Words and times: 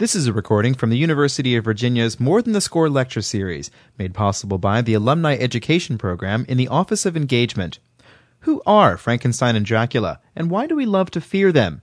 This 0.00 0.14
is 0.14 0.26
a 0.26 0.32
recording 0.32 0.72
from 0.72 0.88
the 0.88 0.96
University 0.96 1.56
of 1.56 1.66
Virginia's 1.66 2.18
More 2.18 2.40
Than 2.40 2.54
the 2.54 2.62
Score 2.62 2.88
lecture 2.88 3.20
series, 3.20 3.70
made 3.98 4.14
possible 4.14 4.56
by 4.56 4.80
the 4.80 4.94
Alumni 4.94 5.36
Education 5.36 5.98
Program 5.98 6.46
in 6.48 6.56
the 6.56 6.68
Office 6.68 7.04
of 7.04 7.18
Engagement. 7.18 7.78
Who 8.44 8.62
are 8.64 8.96
Frankenstein 8.96 9.56
and 9.56 9.66
Dracula, 9.66 10.18
and 10.34 10.50
why 10.50 10.66
do 10.66 10.74
we 10.74 10.86
love 10.86 11.10
to 11.10 11.20
fear 11.20 11.52
them? 11.52 11.82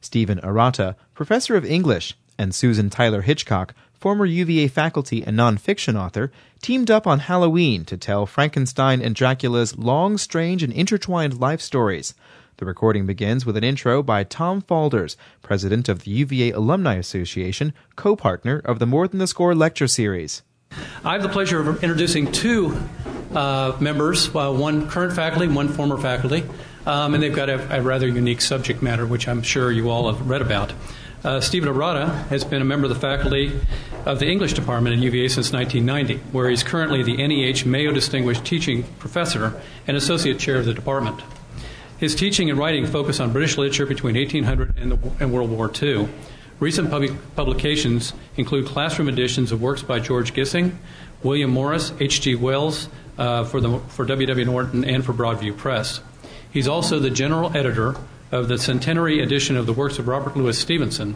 Stephen 0.00 0.38
Arata, 0.44 0.94
professor 1.12 1.56
of 1.56 1.64
English, 1.64 2.16
and 2.38 2.54
Susan 2.54 2.88
Tyler 2.88 3.22
Hitchcock, 3.22 3.74
former 3.94 4.26
UVA 4.26 4.68
faculty 4.68 5.24
and 5.24 5.36
nonfiction 5.36 6.00
author, 6.00 6.30
teamed 6.62 6.88
up 6.88 7.04
on 7.04 7.18
Halloween 7.18 7.84
to 7.86 7.96
tell 7.96 8.26
Frankenstein 8.26 9.02
and 9.02 9.12
Dracula's 9.12 9.76
long, 9.76 10.18
strange, 10.18 10.62
and 10.62 10.72
intertwined 10.72 11.40
life 11.40 11.60
stories. 11.60 12.14
The 12.58 12.64
recording 12.64 13.04
begins 13.04 13.44
with 13.44 13.58
an 13.58 13.64
intro 13.64 14.02
by 14.02 14.24
Tom 14.24 14.62
Faulders, 14.62 15.16
president 15.42 15.90
of 15.90 16.04
the 16.04 16.10
UVA 16.10 16.52
Alumni 16.52 16.94
Association, 16.94 17.74
co 17.96 18.16
partner 18.16 18.62
of 18.64 18.78
the 18.78 18.86
More 18.86 19.06
Than 19.06 19.18
the 19.18 19.26
Score 19.26 19.54
lecture 19.54 19.86
series. 19.86 20.42
I 21.04 21.12
have 21.12 21.22
the 21.22 21.28
pleasure 21.28 21.60
of 21.60 21.84
introducing 21.84 22.32
two 22.32 22.74
uh, 23.34 23.76
members 23.78 24.34
uh, 24.34 24.50
one 24.54 24.88
current 24.88 25.12
faculty, 25.12 25.48
one 25.48 25.68
former 25.68 25.98
faculty, 25.98 26.44
um, 26.86 27.12
and 27.12 27.22
they've 27.22 27.34
got 27.34 27.50
a, 27.50 27.76
a, 27.76 27.82
rather 27.82 28.08
unique 28.08 28.40
subject 28.40 28.80
matter, 28.80 29.04
which 29.04 29.28
I'm 29.28 29.42
sure 29.42 29.70
you 29.70 29.90
all 29.90 30.10
have 30.10 30.26
read 30.26 30.40
about. 30.40 30.72
Uh, 31.22 31.42
Stephen 31.42 31.68
Arata 31.68 32.26
has 32.28 32.42
been 32.42 32.62
a 32.62 32.64
member 32.64 32.86
of 32.86 32.94
the 32.94 32.98
faculty 32.98 33.52
of 34.06 34.18
the 34.18 34.28
English 34.28 34.54
department 34.54 34.96
at 34.96 35.02
UVA 35.02 35.28
since 35.28 35.52
1990, 35.52 36.30
where 36.32 36.48
he's 36.48 36.62
currently 36.62 37.02
the 37.02 37.16
NEH 37.16 37.66
Mayo 37.66 37.92
Distinguished 37.92 38.46
Teaching 38.46 38.84
Professor 38.98 39.60
and 39.86 39.94
Associate 39.94 40.38
Chair 40.38 40.56
of 40.56 40.64
the 40.64 40.72
department. 40.72 41.20
His 41.98 42.14
teaching 42.14 42.50
and 42.50 42.58
writing 42.58 42.86
focus 42.86 43.20
on 43.20 43.32
British 43.32 43.56
literature 43.56 43.86
between 43.86 44.16
1800 44.16 44.76
and, 44.76 44.92
the, 44.92 45.10
and 45.18 45.32
World 45.32 45.50
War 45.50 45.70
II. 45.82 46.08
Recent 46.60 46.90
public 46.90 47.12
publications 47.34 48.12
include 48.36 48.66
classroom 48.66 49.08
editions 49.08 49.52
of 49.52 49.62
works 49.62 49.82
by 49.82 49.98
George 49.98 50.34
Gissing, 50.34 50.76
William 51.22 51.50
Morris, 51.50 51.92
H.G. 51.98 52.34
Wells 52.34 52.88
uh, 53.18 53.44
for, 53.44 53.60
the, 53.60 53.78
for 53.88 54.04
W.W. 54.04 54.44
Norton, 54.44 54.84
and 54.84 55.04
for 55.04 55.12
Broadview 55.12 55.56
Press. 55.56 56.00
He's 56.50 56.68
also 56.68 56.98
the 56.98 57.10
general 57.10 57.54
editor 57.56 57.96
of 58.32 58.48
the 58.48 58.58
centenary 58.58 59.20
edition 59.20 59.56
of 59.56 59.66
the 59.66 59.72
works 59.72 59.98
of 59.98 60.08
Robert 60.08 60.36
Louis 60.36 60.58
Stevenson, 60.58 61.14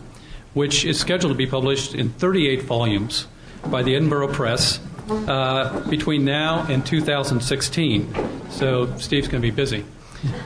which 0.54 0.84
is 0.84 0.98
scheduled 0.98 1.32
to 1.32 1.36
be 1.36 1.47
published 1.47 1.94
in 1.94 2.10
38 2.10 2.62
volumes 2.62 3.26
by 3.66 3.82
the 3.82 3.94
Edinburgh 3.94 4.32
Press 4.32 4.80
uh, 5.10 5.80
between 5.88 6.24
now 6.24 6.66
and 6.69 6.84
2016. 6.86 8.14
So 8.50 8.97
Steve's 8.97 9.28
going 9.28 9.42
to 9.42 9.47
be 9.47 9.54
busy. 9.54 9.84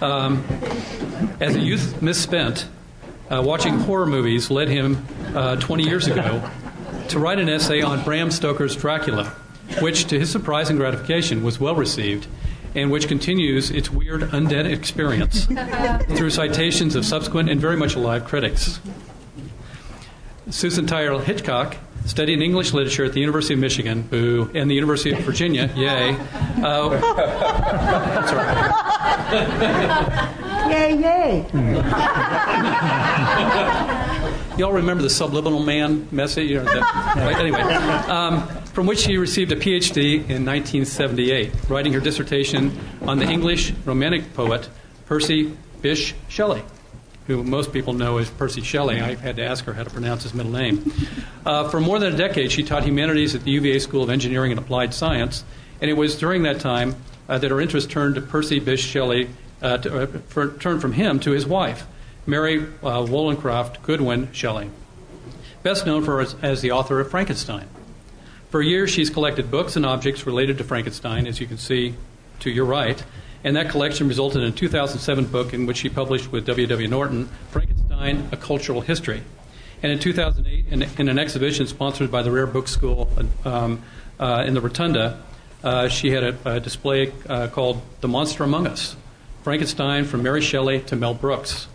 Um, 0.01 0.45
as 1.41 1.57
a 1.57 1.61
youth 1.61 2.01
misspent, 2.03 2.67
uh, 3.31 3.43
watching 3.45 3.79
horror 3.81 4.07
movies 4.07 4.51
led 4.51 4.69
him 4.69 5.05
uh, 5.35 5.57
20 5.57 5.85
years 5.85 6.07
ago 6.07 6.49
to 7.09 7.19
write 7.19 7.39
an 7.39 7.49
essay 7.49 7.83
on 7.83 8.03
Bram 8.05 8.31
Stoker's 8.31 8.77
Dracula, 8.77 9.27
which, 9.81 10.07
to 10.07 10.19
his 10.19 10.31
surprise 10.31 10.71
and 10.71 10.79
gratification, 10.79 11.43
was 11.43 11.59
well 11.59 11.75
received 11.75 12.27
and 12.75 12.91
which 12.91 13.09
continues 13.09 13.71
its 13.71 13.91
weird 13.91 14.23
undead 14.23 14.65
experience 14.71 15.47
through 16.17 16.31
citations 16.31 16.97
of 16.97 17.05
subsequent 17.05 17.49
and 17.49 17.61
very 17.61 17.77
much 17.77 17.95
alive 17.95 18.25
critics. 18.25 18.81
Susan 20.51 20.87
Tyler 20.87 21.23
Hitchcock 21.23 21.77
studied 22.05 22.41
English 22.43 22.73
literature 22.73 23.05
at 23.05 23.13
the 23.13 23.21
University 23.21 23.55
of 23.55 23.61
Michigan, 23.61 24.03
boo, 24.03 24.51
and 24.55 24.71
the 24.71 24.75
University 24.75 25.13
of 25.13 25.21
Virginia, 25.21 25.71
yay. 25.75 26.17
Uh, 26.63 26.91
yay, 30.71 30.99
yay. 30.99 31.45
Y'all 34.59 34.73
remember 34.73 35.03
the 35.03 35.11
subliminal 35.11 35.63
man 35.63 36.09
message? 36.11 36.51
You 36.51 36.57
know, 36.59 36.65
the, 36.65 36.81
right? 36.81 37.37
Anyway, 37.37 37.61
um, 37.61 38.47
from 38.73 38.87
which 38.87 39.01
she 39.01 39.19
received 39.19 39.53
a 39.53 39.57
PhD 39.57 40.15
in 40.15 40.47
1978, 40.47 41.53
writing 41.69 41.93
her 41.93 42.01
dissertation 42.01 42.79
on 43.03 43.19
the 43.19 43.27
English 43.27 43.73
Romantic 43.85 44.33
poet 44.35 44.69
Percy 45.07 45.55
Bysshe 45.83 46.15
Shelley 46.29 46.63
who 47.27 47.43
most 47.43 47.73
people 47.73 47.93
know 47.93 48.19
as 48.19 48.29
Percy 48.31 48.61
Shelley. 48.61 49.01
I 49.01 49.15
had 49.15 49.37
to 49.37 49.45
ask 49.45 49.65
her 49.65 49.73
how 49.73 49.83
to 49.83 49.91
pronounce 49.91 50.25
his 50.25 50.35
middle 50.35 50.53
name. 50.53 50.93
Uh, 51.47 51.69
for 51.69 51.81
more 51.81 51.99
than 51.99 52.15
a 52.15 52.17
decade, 52.17 52.53
she 52.53 52.63
taught 52.63 52.85
humanities 52.85 53.35
at 53.35 53.45
the 53.45 53.51
UVA 53.53 53.79
School 53.79 54.03
of 54.03 54.11
Engineering 54.11 54.53
and 54.53 54.61
Applied 54.61 54.93
Science, 54.93 55.45
and 55.81 55.91
it 55.91 55.95
was 55.95 56.17
during 56.17 56.43
that 56.43 56.61
time 56.61 56.97
uh, 57.29 57.39
that 57.39 57.51
her 57.51 57.61
interest 57.61 57.91
turned 57.91 58.15
to 58.17 58.21
Percy 58.21 58.61
Bysshe 58.61 58.91
Shelley, 58.91 59.29
uh, 59.63 59.79
to, 59.79 60.03
uh, 60.03 60.07
for, 60.29 60.53
turned 60.59 60.81
from 60.81 60.93
him 60.93 61.21
to 61.21 61.31
his 61.31 61.47
wife, 61.47 61.87
Mary 62.27 62.67
uh, 62.83 63.07
Wollstonecraft 63.09 63.83
Goodwin 63.83 64.33
Shelley, 64.33 64.71
best 65.63 65.87
known 65.87 66.05
for 66.05 66.21
as, 66.21 66.35
as 66.43 66.61
the 66.61 66.73
author 66.73 67.01
of 67.01 67.11
Frankenstein. 67.11 67.69
For 68.51 68.63
years, 68.63 68.91
she's 68.91 69.11
collected 69.11 69.51
books 69.51 69.77
and 69.77 69.85
objects 69.85 70.27
related 70.27 70.59
to 70.59 70.65
Frankenstein, 70.65 71.27
as 71.27 71.41
you 71.41 71.47
can 71.47 71.59
see 71.59 71.95
to 72.41 72.51
your 72.51 72.67
right, 72.67 73.03
and 73.43 73.57
that 73.57 73.69
collection 73.69 74.09
resulted 74.09 74.43
in 74.43 74.49
a 74.49 74.53
2007 74.53 75.27
book 75.27 75.53
in 75.53 75.67
which 75.67 75.79
she 75.79 75.89
published 75.89 76.33
with 76.33 76.47
W.W. 76.47 76.89
Norton, 76.89 77.29
Frankenstein, 77.51 78.29
A 78.33 78.37
Cultural 78.37 78.81
History. 78.81 79.23
And 79.83 79.93
in 79.93 79.99
2008, 79.99 80.67
in, 80.71 80.83
in 80.99 81.09
an 81.11 81.19
exhibition 81.19 81.67
sponsored 81.67 82.11
by 82.11 82.23
the 82.23 82.31
Rare 82.31 82.47
Book 82.47 82.69
School 82.69 83.11
um, 83.45 83.83
uh, 84.19 84.45
in 84.47 84.55
the 84.55 84.63
Rotunda, 84.63 85.23
uh, 85.65 85.89
she 85.89 86.11
had 86.11 86.23
a, 86.23 86.37
a 86.45 86.61
display 86.61 87.13
uh, 87.29 87.49
called 87.49 87.81
The 88.01 88.09
Monster 88.09 88.45
Among 88.45 88.67
Us 88.67 88.97
Frankenstein 89.43 90.05
from 90.05 90.23
Mary 90.23 90.41
Shelley 90.41 90.81
to 90.83 90.97
Mel 90.97 91.15
Brooks. 91.15 91.67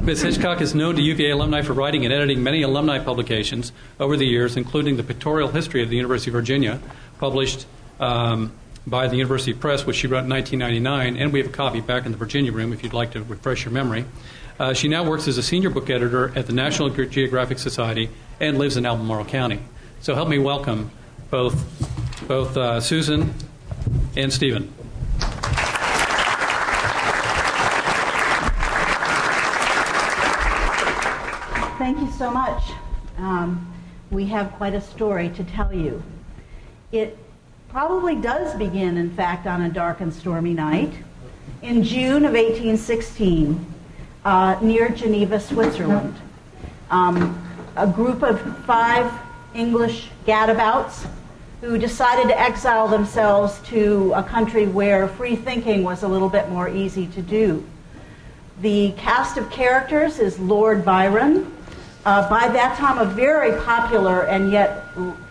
Ms. 0.00 0.22
Hitchcock 0.22 0.60
is 0.60 0.74
known 0.74 0.96
to 0.96 1.02
UVA 1.02 1.30
alumni 1.30 1.60
for 1.60 1.72
writing 1.74 2.04
and 2.04 2.14
editing 2.14 2.42
many 2.42 2.62
alumni 2.62 2.98
publications 2.98 3.72
over 4.00 4.16
the 4.16 4.24
years, 4.24 4.56
including 4.56 4.96
the 4.96 5.02
Pictorial 5.02 5.48
History 5.48 5.82
of 5.82 5.90
the 5.90 5.96
University 5.96 6.30
of 6.30 6.34
Virginia, 6.34 6.80
published 7.18 7.66
um, 8.00 8.52
by 8.86 9.08
the 9.08 9.16
University 9.16 9.52
Press, 9.52 9.84
which 9.84 9.96
she 9.96 10.06
wrote 10.06 10.24
in 10.24 10.30
1999, 10.30 11.20
and 11.20 11.32
we 11.32 11.40
have 11.40 11.48
a 11.48 11.52
copy 11.52 11.80
back 11.80 12.06
in 12.06 12.12
the 12.12 12.18
Virginia 12.18 12.52
room 12.52 12.72
if 12.72 12.82
you'd 12.82 12.94
like 12.94 13.12
to 13.12 13.22
refresh 13.24 13.64
your 13.64 13.72
memory. 13.72 14.04
Uh, 14.58 14.72
she 14.72 14.88
now 14.88 15.04
works 15.04 15.28
as 15.28 15.36
a 15.36 15.42
senior 15.42 15.70
book 15.70 15.90
editor 15.90 16.32
at 16.36 16.46
the 16.46 16.52
National 16.52 16.88
Geographic 16.88 17.58
Society 17.58 18.08
and 18.40 18.58
lives 18.58 18.76
in 18.76 18.86
Albemarle 18.86 19.26
County. 19.26 19.60
So 20.00 20.14
help 20.14 20.28
me 20.28 20.38
welcome 20.38 20.92
both, 21.28 21.56
both 22.28 22.56
uh, 22.56 22.80
Susan 22.80 23.34
and 24.16 24.32
Stephen. 24.32 24.72
Thank 31.78 31.98
you 31.98 32.10
so 32.12 32.30
much. 32.30 32.62
Um, 33.18 33.74
we 34.12 34.24
have 34.26 34.52
quite 34.52 34.74
a 34.74 34.80
story 34.80 35.30
to 35.30 35.42
tell 35.42 35.74
you. 35.74 36.00
It 36.92 37.18
probably 37.68 38.14
does 38.14 38.56
begin, 38.56 38.98
in 38.98 39.10
fact, 39.10 39.48
on 39.48 39.62
a 39.62 39.68
dark 39.68 40.00
and 40.00 40.14
stormy 40.14 40.54
night 40.54 40.92
in 41.62 41.82
June 41.82 42.24
of 42.24 42.34
1816 42.34 43.66
uh, 44.24 44.58
near 44.62 44.90
Geneva, 44.90 45.40
Switzerland. 45.40 46.14
Um, 46.88 47.44
a 47.76 47.86
group 47.86 48.22
of 48.22 48.40
five 48.64 49.12
English 49.58 50.08
gadabouts 50.24 51.04
who 51.60 51.76
decided 51.76 52.28
to 52.28 52.40
exile 52.40 52.86
themselves 52.86 53.58
to 53.64 54.12
a 54.14 54.22
country 54.22 54.68
where 54.68 55.08
free 55.08 55.34
thinking 55.34 55.82
was 55.82 56.04
a 56.04 56.08
little 56.08 56.28
bit 56.28 56.48
more 56.48 56.68
easy 56.68 57.08
to 57.08 57.20
do. 57.20 57.66
The 58.60 58.92
cast 58.92 59.36
of 59.36 59.50
characters 59.50 60.20
is 60.20 60.38
Lord 60.38 60.84
Byron, 60.84 61.52
uh, 62.06 62.30
by 62.30 62.46
that 62.48 62.78
time 62.78 62.98
a 62.98 63.04
very 63.04 63.60
popular 63.62 64.26
and 64.28 64.52
yet 64.52 64.84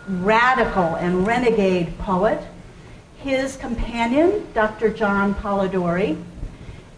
radical 0.06 0.96
and 0.96 1.26
renegade 1.26 1.96
poet, 1.98 2.40
his 3.16 3.56
companion, 3.56 4.46
Dr. 4.52 4.90
John 4.90 5.34
Polidori, 5.36 6.22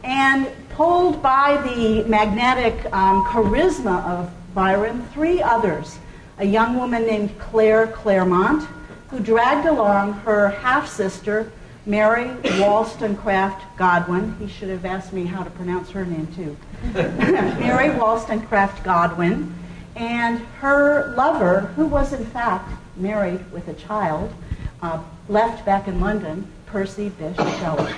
and 0.02 0.48
pulled 0.70 1.22
by 1.22 1.56
the 1.62 2.02
magnetic 2.08 2.92
um, 2.92 3.24
charisma 3.26 4.04
of 4.04 4.30
Byron, 4.52 5.06
three 5.14 5.40
others. 5.40 5.98
A 6.40 6.46
young 6.46 6.78
woman 6.78 7.04
named 7.06 7.38
Claire 7.38 7.88
Clairmont, 7.88 8.66
who 9.10 9.20
dragged 9.20 9.66
along 9.66 10.14
her 10.24 10.48
half 10.48 10.88
sister, 10.88 11.52
Mary 11.84 12.30
Wollstonecraft 12.58 13.76
Godwin. 13.76 14.34
He 14.38 14.48
should 14.48 14.70
have 14.70 14.86
asked 14.86 15.12
me 15.12 15.26
how 15.26 15.42
to 15.42 15.50
pronounce 15.50 15.90
her 15.90 16.06
name, 16.06 16.26
too. 16.34 16.56
Mary 16.94 17.90
Wollstonecraft 17.90 18.82
Godwin, 18.82 19.54
and 19.96 20.38
her 20.60 21.14
lover, 21.14 21.72
who 21.76 21.84
was 21.84 22.14
in 22.14 22.24
fact 22.24 22.72
married 22.96 23.52
with 23.52 23.68
a 23.68 23.74
child, 23.74 24.32
uh, 24.80 25.02
left 25.28 25.66
back 25.66 25.88
in 25.88 26.00
London, 26.00 26.50
Percy 26.64 27.10
Bysshe 27.10 27.58
Shelley. 27.58 27.92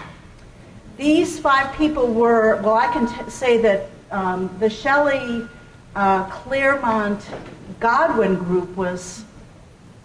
These 0.97 1.39
five 1.39 1.73
people 1.77 2.09
were, 2.09 2.61
well, 2.63 2.75
I 2.75 2.93
can 2.93 3.07
t- 3.07 3.31
say 3.31 3.63
that 3.63 3.87
um, 4.11 4.51
the 4.59 4.69
Shelley 4.69 5.47
uh, 5.95 6.25
Clairmont 6.25 7.27
Godwin 7.81 8.37
group 8.37 8.77
was 8.77 9.25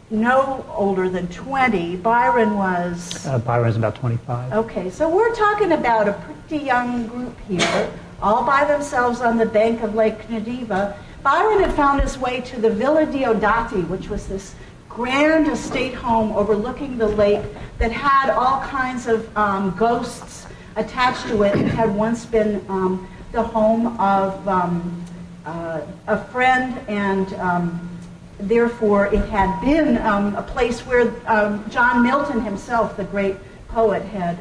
no 0.09 0.65
older 0.75 1.09
than 1.09 1.27
20. 1.27 1.97
Byron 1.97 2.55
was. 2.55 3.25
Uh, 3.25 3.39
Byron's 3.39 3.75
about 3.75 3.95
25. 3.95 4.53
Okay, 4.53 4.89
so 4.89 5.09
we're 5.13 5.35
talking 5.35 5.73
about 5.73 6.07
a 6.07 6.13
pretty 6.13 6.63
young 6.63 7.07
group 7.07 7.37
here 7.41 7.91
all 8.21 8.43
by 8.43 8.65
themselves 8.65 9.21
on 9.21 9.37
the 9.37 9.45
bank 9.45 9.81
of 9.83 9.95
Lake 9.95 10.27
Geneva, 10.27 10.97
Byron 11.23 11.59
had 11.59 11.73
found 11.73 12.01
his 12.01 12.17
way 12.17 12.41
to 12.41 12.59
the 12.59 12.69
Villa 12.69 13.05
Diodati, 13.05 13.87
which 13.89 14.09
was 14.09 14.27
this 14.27 14.55
grand 14.89 15.47
estate 15.47 15.93
home 15.93 16.31
overlooking 16.31 16.97
the 16.97 17.07
lake 17.07 17.45
that 17.77 17.91
had 17.91 18.31
all 18.31 18.61
kinds 18.61 19.07
of 19.07 19.35
um, 19.37 19.75
ghosts 19.77 20.47
attached 20.75 21.27
to 21.27 21.43
it. 21.43 21.55
It 21.55 21.67
had 21.67 21.93
once 21.93 22.25
been 22.25 22.63
um, 22.69 23.07
the 23.31 23.43
home 23.43 23.99
of 23.99 24.47
um, 24.47 25.03
a 26.07 26.25
friend, 26.31 26.77
and 26.87 27.33
um, 27.35 27.99
therefore 28.39 29.07
it 29.07 29.25
had 29.29 29.59
been 29.61 29.97
um, 29.97 30.35
a 30.35 30.43
place 30.43 30.81
where 30.81 31.13
um, 31.27 31.69
John 31.69 32.03
Milton 32.03 32.41
himself, 32.41 32.97
the 32.97 33.05
great 33.05 33.35
poet, 33.67 34.03
had 34.03 34.35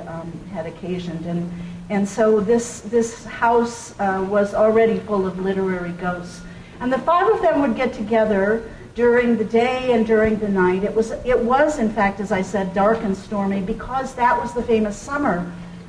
had 0.53 0.67
occasioned. 0.67 1.27
And 1.27 1.51
and 1.91 2.09
so 2.09 2.41
this 2.41 2.81
this 2.81 3.25
house 3.25 3.99
uh, 4.01 4.27
was 4.29 4.55
already 4.55 4.99
full 5.01 5.27
of 5.27 5.39
literary 5.39 5.93
ghosts. 5.93 6.43
And 6.81 6.93
the 6.93 6.99
five 6.99 7.29
of 7.33 7.41
them 7.41 7.61
would 7.63 7.77
get 7.77 7.93
together 7.93 8.69
during 8.97 9.37
the 9.37 9.45
day 9.45 9.93
and 9.93 10.07
during 10.07 10.39
the 10.39 10.49
night. 10.49 10.83
It 10.83 10.95
was, 10.95 11.11
it 11.11 11.39
was, 11.39 11.79
in 11.79 11.91
fact, 11.91 12.19
as 12.19 12.33
I 12.33 12.43
said, 12.43 12.75
dark 12.75 13.03
and 13.03 13.17
stormy 13.17 13.61
because 13.61 14.15
that 14.15 14.37
was 14.41 14.55
the 14.55 14.63
famous 14.63 14.97
summer 14.97 15.39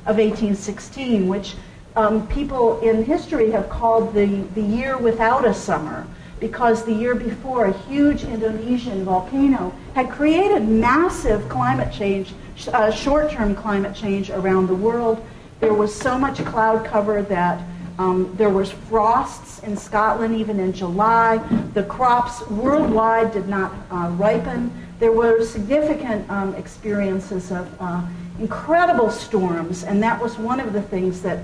of 0.06 0.18
1816, 0.18 1.26
which 1.26 1.56
um, 1.96 2.26
people 2.28 2.80
in 2.80 3.04
history 3.04 3.50
have 3.50 3.68
called 3.68 4.14
the, 4.14 4.26
the 4.54 4.62
year 4.62 4.96
without 4.98 5.44
a 5.44 5.54
summer 5.54 6.06
because 6.40 6.84
the 6.84 6.92
year 6.92 7.14
before 7.14 7.66
a 7.66 7.78
huge 7.88 8.24
Indonesian 8.24 9.04
volcano 9.04 9.74
had 9.94 10.08
created 10.10 10.68
massive 10.68 11.48
climate 11.48 11.92
change, 11.92 12.34
uh, 12.72 12.90
short-term 12.90 13.54
climate 13.54 13.94
change 13.94 14.30
around 14.30 14.66
the 14.68 14.74
world. 14.74 15.24
There 15.60 15.74
was 15.74 15.94
so 15.94 16.16
much 16.16 16.44
cloud 16.44 16.86
cover 16.86 17.22
that 17.22 17.60
um, 17.98 18.32
there 18.36 18.50
was 18.50 18.70
frosts 18.70 19.58
in 19.64 19.76
Scotland 19.76 20.36
even 20.36 20.60
in 20.60 20.72
July. 20.72 21.38
The 21.74 21.82
crops 21.82 22.48
worldwide 22.48 23.32
did 23.32 23.48
not 23.48 23.74
uh, 23.90 24.10
ripen. 24.16 24.70
There 25.00 25.10
were 25.10 25.44
significant 25.44 26.28
um, 26.30 26.54
experiences 26.54 27.50
of 27.50 27.68
uh, 27.80 28.06
incredible 28.38 29.10
storms, 29.10 29.84
and 29.84 30.02
that 30.02 30.20
was 30.20 30.38
one 30.38 30.60
of 30.60 30.72
the 30.72 30.82
things 30.82 31.22
that 31.22 31.40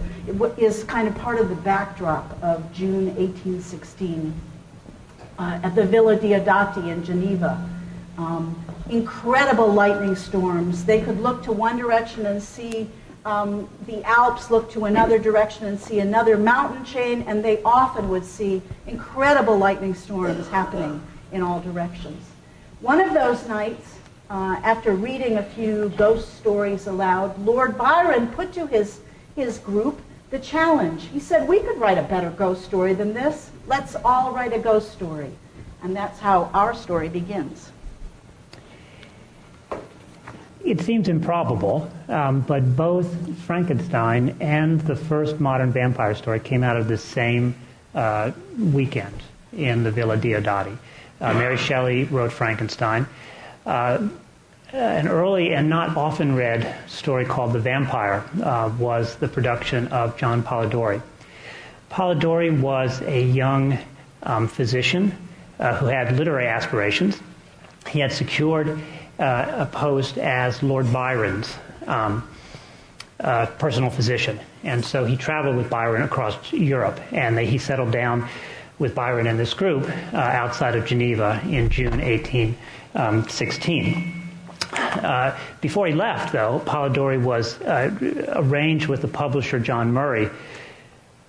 is 0.56 0.84
kind 0.84 1.08
of 1.08 1.14
part 1.16 1.38
of 1.38 1.48
the 1.48 1.56
backdrop 1.56 2.40
of 2.42 2.72
June 2.72 3.06
1816 3.16 4.32
uh, 5.38 5.60
at 5.62 5.74
the 5.74 5.84
Villa 5.84 6.16
Diodati 6.16 6.88
in 6.88 7.04
Geneva. 7.04 7.68
Um, 8.16 8.62
incredible 8.90 9.72
lightning 9.72 10.14
storms. 10.14 10.84
They 10.84 11.00
could 11.00 11.20
look 11.20 11.42
to 11.44 11.52
one 11.52 11.76
direction 11.76 12.26
and 12.26 12.42
see 12.42 12.88
um, 13.24 13.68
the 13.86 14.04
Alps 14.04 14.50
look 14.50 14.70
to 14.72 14.84
another 14.84 15.18
direction 15.18 15.66
and 15.66 15.80
see 15.80 16.00
another 16.00 16.36
mountain 16.36 16.84
chain, 16.84 17.24
and 17.26 17.42
they 17.44 17.62
often 17.62 18.08
would 18.10 18.24
see 18.24 18.60
incredible 18.86 19.56
lightning 19.56 19.94
storms 19.94 20.46
happening 20.48 21.00
in 21.32 21.42
all 21.42 21.60
directions. 21.60 22.22
One 22.80 23.00
of 23.00 23.14
those 23.14 23.48
nights, 23.48 23.93
after 24.30 24.94
reading 24.94 25.38
a 25.38 25.42
few 25.42 25.90
ghost 25.90 26.36
stories 26.38 26.86
aloud, 26.86 27.38
Lord 27.44 27.76
Byron 27.76 28.28
put 28.28 28.52
to 28.54 28.66
his, 28.66 29.00
his 29.36 29.58
group 29.58 30.00
the 30.30 30.38
challenge. 30.38 31.08
He 31.12 31.20
said, 31.20 31.46
We 31.46 31.60
could 31.60 31.78
write 31.78 31.98
a 31.98 32.02
better 32.02 32.30
ghost 32.30 32.64
story 32.64 32.94
than 32.94 33.14
this. 33.14 33.50
Let's 33.66 33.94
all 34.04 34.32
write 34.32 34.52
a 34.52 34.58
ghost 34.58 34.92
story. 34.92 35.30
And 35.82 35.94
that's 35.94 36.18
how 36.18 36.50
our 36.54 36.74
story 36.74 37.08
begins. 37.08 37.70
It 40.64 40.80
seems 40.80 41.08
improbable, 41.08 41.90
um, 42.08 42.40
but 42.40 42.74
both 42.74 43.38
Frankenstein 43.40 44.34
and 44.40 44.80
the 44.80 44.96
first 44.96 45.38
modern 45.38 45.72
vampire 45.72 46.14
story 46.14 46.40
came 46.40 46.64
out 46.64 46.78
of 46.78 46.88
the 46.88 46.96
same 46.96 47.54
uh, 47.94 48.32
weekend 48.58 49.14
in 49.52 49.84
the 49.84 49.90
Villa 49.90 50.16
Diodati. 50.16 50.76
Uh, 51.20 51.34
Mary 51.34 51.58
Shelley 51.58 52.04
wrote 52.04 52.32
Frankenstein. 52.32 53.06
Uh, 53.66 54.08
an 54.72 55.06
early 55.08 55.54
and 55.54 55.68
not 55.68 55.96
often 55.96 56.34
read 56.34 56.74
story 56.88 57.24
called 57.24 57.52
The 57.52 57.60
Vampire 57.60 58.24
uh, 58.42 58.72
was 58.78 59.16
the 59.16 59.28
production 59.28 59.86
of 59.88 60.16
John 60.16 60.42
Polidori. 60.42 61.00
Polidori 61.90 62.60
was 62.60 63.00
a 63.02 63.22
young 63.22 63.78
um, 64.24 64.48
physician 64.48 65.16
uh, 65.60 65.76
who 65.76 65.86
had 65.86 66.16
literary 66.16 66.48
aspirations. 66.48 67.20
He 67.88 68.00
had 68.00 68.12
secured 68.12 68.80
uh, 69.18 69.46
a 69.58 69.66
post 69.66 70.18
as 70.18 70.62
Lord 70.62 70.92
Byron's 70.92 71.54
um, 71.86 72.28
uh, 73.20 73.46
personal 73.46 73.90
physician. 73.90 74.40
And 74.64 74.84
so 74.84 75.04
he 75.04 75.16
traveled 75.16 75.56
with 75.56 75.70
Byron 75.70 76.02
across 76.02 76.52
Europe, 76.52 77.00
and 77.12 77.38
they, 77.38 77.46
he 77.46 77.58
settled 77.58 77.92
down 77.92 78.28
with 78.78 78.94
Byron 78.94 79.28
and 79.28 79.38
this 79.38 79.54
group 79.54 79.88
uh, 80.12 80.16
outside 80.16 80.74
of 80.74 80.84
Geneva 80.84 81.40
in 81.44 81.68
June 81.68 82.00
1816. 82.00 82.56
Um, 82.94 83.26
uh, 84.72 85.36
before 85.60 85.86
he 85.86 85.92
left, 85.92 86.32
though, 86.32 86.60
Polidori 86.64 87.20
was 87.20 87.60
uh, 87.62 87.90
arranged 88.36 88.86
with 88.86 89.02
the 89.02 89.08
publisher 89.08 89.58
John 89.58 89.92
Murray. 89.92 90.30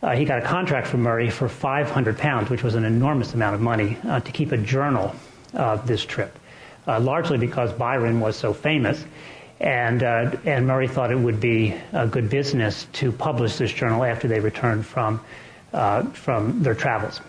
Uh, 0.03 0.15
he 0.15 0.25
got 0.25 0.37
a 0.39 0.41
contract 0.45 0.87
from 0.87 1.01
Murray 1.01 1.29
for 1.29 1.49
500 1.49 2.17
pounds, 2.17 2.49
which 2.49 2.61
was 2.61 2.75
an 2.75 2.85
enormous 2.85 3.33
amount 3.33 3.55
of 3.55 3.61
money, 3.61 3.97
uh, 4.07 4.19
to 4.19 4.31
keep 4.31 4.51
a 4.51 4.57
journal 4.57 5.15
of 5.53 5.87
this 5.87 6.05
trip 6.05 6.37
uh, 6.87 6.99
largely 6.99 7.37
because 7.37 7.73
Byron 7.73 8.19
was 8.19 8.35
so 8.35 8.53
famous. 8.53 9.03
And, 9.59 10.03
uh, 10.03 10.35
and 10.45 10.67
Murray 10.67 10.87
thought 10.87 11.11
it 11.11 11.17
would 11.17 11.39
be 11.39 11.73
a 11.93 12.05
good 12.05 12.29
business 12.29 12.87
to 12.93 13.11
publish 13.11 13.55
this 13.55 13.71
journal 13.71 14.03
after 14.03 14.27
they 14.27 14.39
returned 14.39 14.85
from, 14.85 15.21
from 16.13 16.61
their 16.61 16.75
travels. 16.75 17.21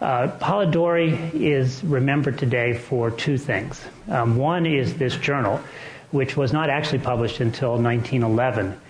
Uh, 0.00 0.28
Polidori 0.38 1.34
is 1.34 1.82
remembered 1.82 2.38
today 2.38 2.72
for 2.72 3.10
two 3.10 3.36
things. 3.36 3.84
Um, 4.08 4.36
one 4.36 4.64
is 4.64 4.94
this 4.94 5.16
journal, 5.16 5.60
which 6.12 6.36
was 6.36 6.52
not 6.52 6.70
actually 6.70 7.00
published 7.00 7.40
until 7.40 7.70
1911, 7.70 8.80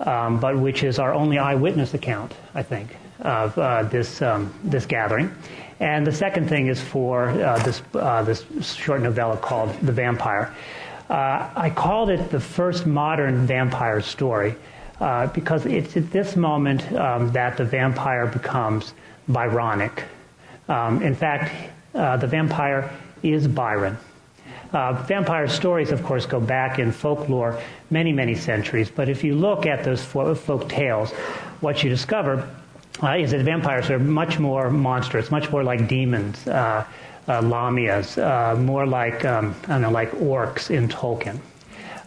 um, 0.00 0.40
but 0.40 0.58
which 0.58 0.82
is 0.82 0.98
our 0.98 1.14
only 1.14 1.38
eyewitness 1.38 1.94
account, 1.94 2.34
I 2.56 2.64
think, 2.64 2.96
of 3.20 3.56
uh, 3.56 3.84
this, 3.84 4.20
um, 4.20 4.52
this 4.64 4.84
gathering. 4.84 5.32
And 5.78 6.04
the 6.04 6.12
second 6.12 6.48
thing 6.48 6.66
is 6.66 6.80
for 6.80 7.28
uh, 7.28 7.62
this, 7.62 7.80
uh, 7.94 8.24
this 8.24 8.44
short 8.62 9.00
novella 9.00 9.36
called 9.36 9.72
The 9.80 9.92
Vampire. 9.92 10.52
Uh, 11.08 11.50
I 11.54 11.70
called 11.70 12.10
it 12.10 12.30
the 12.30 12.40
first 12.40 12.84
modern 12.84 13.46
vampire 13.46 14.00
story 14.00 14.56
uh, 15.00 15.28
because 15.28 15.66
it's 15.66 15.96
at 15.96 16.10
this 16.10 16.34
moment 16.34 16.90
um, 16.94 17.30
that 17.30 17.56
the 17.56 17.64
vampire 17.64 18.26
becomes 18.26 18.94
Byronic. 19.28 20.02
Um, 20.68 21.02
in 21.02 21.14
fact, 21.14 21.54
uh, 21.94 22.16
the 22.16 22.26
vampire 22.26 22.90
is 23.22 23.46
Byron. 23.46 23.98
Uh, 24.72 24.94
vampire 25.04 25.46
stories, 25.48 25.92
of 25.92 26.02
course, 26.02 26.24
go 26.24 26.40
back 26.40 26.78
in 26.78 26.90
folklore 26.90 27.60
many, 27.90 28.12
many 28.12 28.34
centuries. 28.34 28.90
But 28.90 29.08
if 29.08 29.22
you 29.22 29.34
look 29.34 29.66
at 29.66 29.84
those 29.84 30.02
folk 30.02 30.68
tales, 30.68 31.12
what 31.60 31.82
you 31.82 31.90
discover 31.90 32.48
uh, 33.02 33.16
is 33.16 33.32
that 33.32 33.42
vampires 33.42 33.90
are 33.90 33.98
much 33.98 34.38
more 34.38 34.70
monstrous, 34.70 35.30
much 35.30 35.50
more 35.50 35.62
like 35.62 35.88
demons, 35.88 36.46
uh, 36.48 36.84
uh, 37.28 37.40
lamias, 37.42 38.16
uh, 38.16 38.56
more 38.56 38.86
like 38.86 39.24
um, 39.24 39.54
I 39.64 39.68
don't 39.68 39.82
know, 39.82 39.90
like 39.90 40.10
orcs 40.12 40.70
in 40.70 40.88
Tolkien. 40.88 41.38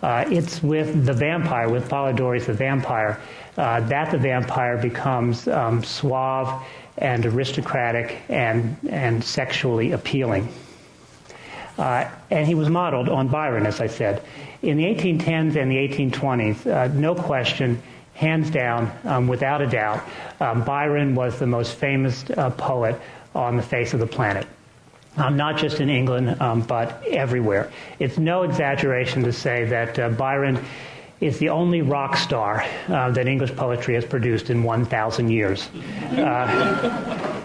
Uh, 0.01 0.25
it's 0.27 0.61
with 0.61 1.05
the 1.05 1.13
vampire, 1.13 1.69
with 1.69 1.89
Polidori's 1.89 2.45
The 2.45 2.53
Vampire, 2.53 3.19
uh, 3.57 3.79
that 3.81 4.11
the 4.11 4.17
vampire 4.17 4.77
becomes 4.77 5.47
um, 5.47 5.83
suave 5.83 6.63
and 6.97 7.25
aristocratic 7.25 8.21
and 8.29 8.77
and 8.89 9.23
sexually 9.23 9.91
appealing. 9.91 10.47
and 11.77 12.47
he 12.47 12.55
was 12.55 12.69
modeled 12.69 13.09
on 13.09 13.27
Byron, 13.27 13.65
as 13.65 13.81
I 13.81 13.87
said. 13.87 14.21
In 14.61 14.77
the 14.77 14.85
1810s 14.85 15.55
and 15.55 15.69
the 15.69 15.77
1820s, 15.77 16.93
no 16.93 17.13
question 17.15 17.81
hands 18.15 18.49
down, 18.49 18.91
um, 19.03 19.27
without 19.27 19.61
a 19.61 19.67
doubt, 19.67 20.01
um, 20.39 20.63
Byron 20.63 21.15
was 21.15 21.37
the 21.37 21.47
most 21.47 21.75
famous 21.75 22.23
uh, 22.31 22.49
poet 22.51 22.99
on 23.35 23.57
the 23.57 23.63
face 23.63 23.93
of 23.93 23.99
the 23.99 24.07
planet. 24.07 24.47
Um, 25.17 25.37
not 25.37 25.57
just 25.57 25.79
in 25.79 25.89
England, 25.89 26.41
um, 26.41 26.61
but 26.61 27.01
everywhere. 27.07 27.71
It's 27.99 28.17
no 28.17 28.43
exaggeration 28.43 29.23
to 29.23 29.31
say 29.31 29.63
that 29.63 29.97
uh, 29.97 30.09
Byron 30.09 30.59
is 31.21 31.39
the 31.39 31.49
only 31.49 31.81
rock 31.81 32.17
star 32.17 32.65
uh, 32.89 33.11
that 33.11 33.25
English 33.25 33.55
poetry 33.55 33.95
has 33.95 34.03
produced 34.03 34.49
in 34.49 34.63
1,000 34.63 35.29
years. 35.29 35.69
Uh, 36.11 37.41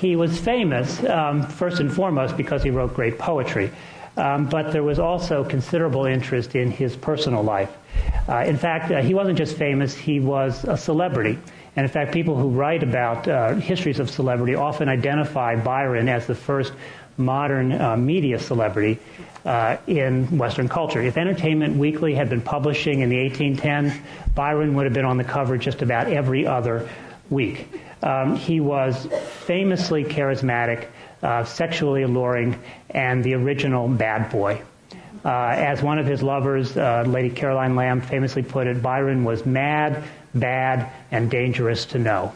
he 0.00 0.16
was 0.16 0.38
famous, 0.38 1.04
um, 1.04 1.46
first 1.46 1.80
and 1.80 1.92
foremost, 1.92 2.36
because 2.36 2.62
he 2.62 2.70
wrote 2.70 2.94
great 2.94 3.18
poetry. 3.18 3.70
Um, 4.16 4.48
but 4.48 4.72
there 4.72 4.82
was 4.82 4.98
also 4.98 5.44
considerable 5.44 6.06
interest 6.06 6.54
in 6.54 6.70
his 6.70 6.96
personal 6.96 7.42
life. 7.42 7.70
Uh, 8.28 8.38
in 8.38 8.56
fact, 8.56 8.90
uh, 8.90 9.00
he 9.00 9.14
wasn't 9.14 9.38
just 9.38 9.56
famous, 9.56 9.94
he 9.94 10.20
was 10.20 10.64
a 10.64 10.76
celebrity. 10.76 11.38
And 11.76 11.84
in 11.84 11.90
fact, 11.90 12.12
people 12.12 12.36
who 12.36 12.48
write 12.50 12.82
about 12.84 13.26
uh, 13.26 13.54
histories 13.54 13.98
of 13.98 14.08
celebrity 14.08 14.54
often 14.54 14.88
identify 14.88 15.56
Byron 15.56 16.08
as 16.08 16.26
the 16.26 16.34
first 16.34 16.72
modern 17.16 17.72
uh, 17.72 17.96
media 17.96 18.38
celebrity 18.38 18.98
uh, 19.44 19.76
in 19.86 20.38
Western 20.38 20.68
culture. 20.68 21.00
If 21.00 21.16
Entertainment 21.16 21.76
Weekly 21.76 22.14
had 22.14 22.28
been 22.28 22.40
publishing 22.40 23.00
in 23.00 23.08
the 23.08 23.16
1810s, 23.16 23.98
Byron 24.34 24.74
would 24.74 24.84
have 24.84 24.94
been 24.94 25.04
on 25.04 25.16
the 25.16 25.24
cover 25.24 25.58
just 25.58 25.82
about 25.82 26.08
every 26.08 26.46
other 26.46 26.88
week. 27.30 27.68
Um, 28.02 28.36
he 28.36 28.60
was 28.60 29.06
famously 29.46 30.04
charismatic, 30.04 30.88
uh, 31.22 31.44
sexually 31.44 32.02
alluring, 32.02 32.58
and 32.90 33.24
the 33.24 33.34
original 33.34 33.88
bad 33.88 34.30
boy. 34.30 34.60
Uh, 35.24 35.28
as 35.56 35.82
one 35.82 35.98
of 35.98 36.06
his 36.06 36.22
lovers, 36.22 36.76
uh, 36.76 37.02
Lady 37.06 37.30
Caroline 37.30 37.74
Lamb, 37.76 38.02
famously 38.02 38.42
put 38.42 38.66
it, 38.66 38.82
Byron 38.82 39.24
was 39.24 39.46
mad, 39.46 40.04
bad, 40.34 40.92
and 41.10 41.30
dangerous 41.30 41.86
to 41.86 41.98
know. 41.98 42.34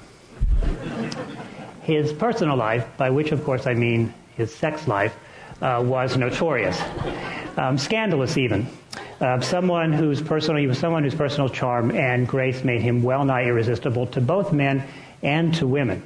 His 1.82 2.12
personal 2.12 2.56
life, 2.56 2.87
by 2.97 3.11
which 3.11 3.32
of 3.32 3.44
course 3.44 3.66
I 3.66 3.75
mean 3.75 4.14
his 4.38 4.54
sex 4.54 4.88
life, 4.88 5.14
uh, 5.61 5.83
was 5.85 6.16
notorious, 6.16 6.80
um, 7.59 7.76
scandalous 7.76 8.38
even. 8.38 8.66
Uh, 9.21 9.40
someone 9.40 9.92
whose 9.92 10.23
personal, 10.23 10.61
he 10.61 10.66
was 10.66 10.78
someone 10.78 11.02
whose 11.02 11.14
personal 11.14 11.49
charm 11.49 11.90
and 11.90 12.26
grace 12.26 12.62
made 12.62 12.80
him 12.80 13.02
well 13.02 13.25
nigh 13.25 13.45
irresistible 13.45 14.07
to 14.07 14.21
both 14.21 14.52
men 14.52 14.83
and 15.23 15.52
to 15.54 15.66
women. 15.66 16.00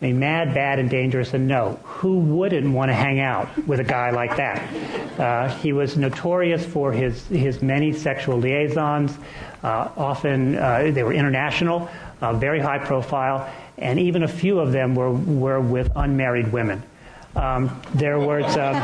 I 0.00 0.06
mean, 0.06 0.18
mad, 0.18 0.52
bad, 0.52 0.78
and 0.80 0.90
dangerous, 0.90 1.32
and 1.34 1.46
no. 1.46 1.78
Who 1.84 2.18
wouldn't 2.18 2.72
want 2.72 2.88
to 2.88 2.94
hang 2.94 3.20
out 3.20 3.48
with 3.68 3.78
a 3.78 3.84
guy 3.84 4.10
like 4.10 4.36
that? 4.36 5.20
Uh, 5.20 5.48
he 5.58 5.72
was 5.72 5.96
notorious 5.96 6.64
for 6.64 6.92
his, 6.92 7.26
his 7.28 7.62
many 7.62 7.92
sexual 7.92 8.38
liaisons. 8.38 9.16
Uh, 9.62 9.90
often 9.96 10.56
uh, 10.56 10.90
they 10.92 11.04
were 11.04 11.12
international, 11.12 11.88
uh, 12.20 12.32
very 12.32 12.58
high 12.58 12.78
profile, 12.78 13.48
and 13.78 14.00
even 14.00 14.24
a 14.24 14.28
few 14.28 14.58
of 14.58 14.72
them 14.72 14.96
were, 14.96 15.12
were 15.12 15.60
with 15.60 15.90
unmarried 15.94 16.52
women. 16.52 16.82
Um, 17.34 17.80
there 17.94 18.18
was. 18.18 18.56
Um, 18.56 18.76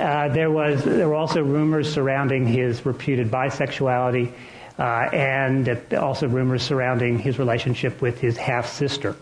uh, 0.00 0.28
there 0.28 0.50
was 0.50 0.84
there 0.84 1.08
were 1.08 1.14
also 1.14 1.42
rumors 1.42 1.92
surrounding 1.92 2.46
his 2.46 2.84
reputed 2.84 3.30
bisexuality 3.30 4.32
uh, 4.78 4.82
and 5.12 5.94
also 5.94 6.26
rumors 6.26 6.62
surrounding 6.62 7.18
his 7.18 7.38
relationship 7.38 8.00
with 8.00 8.18
his 8.18 8.36
half 8.36 8.66
sister. 8.66 9.16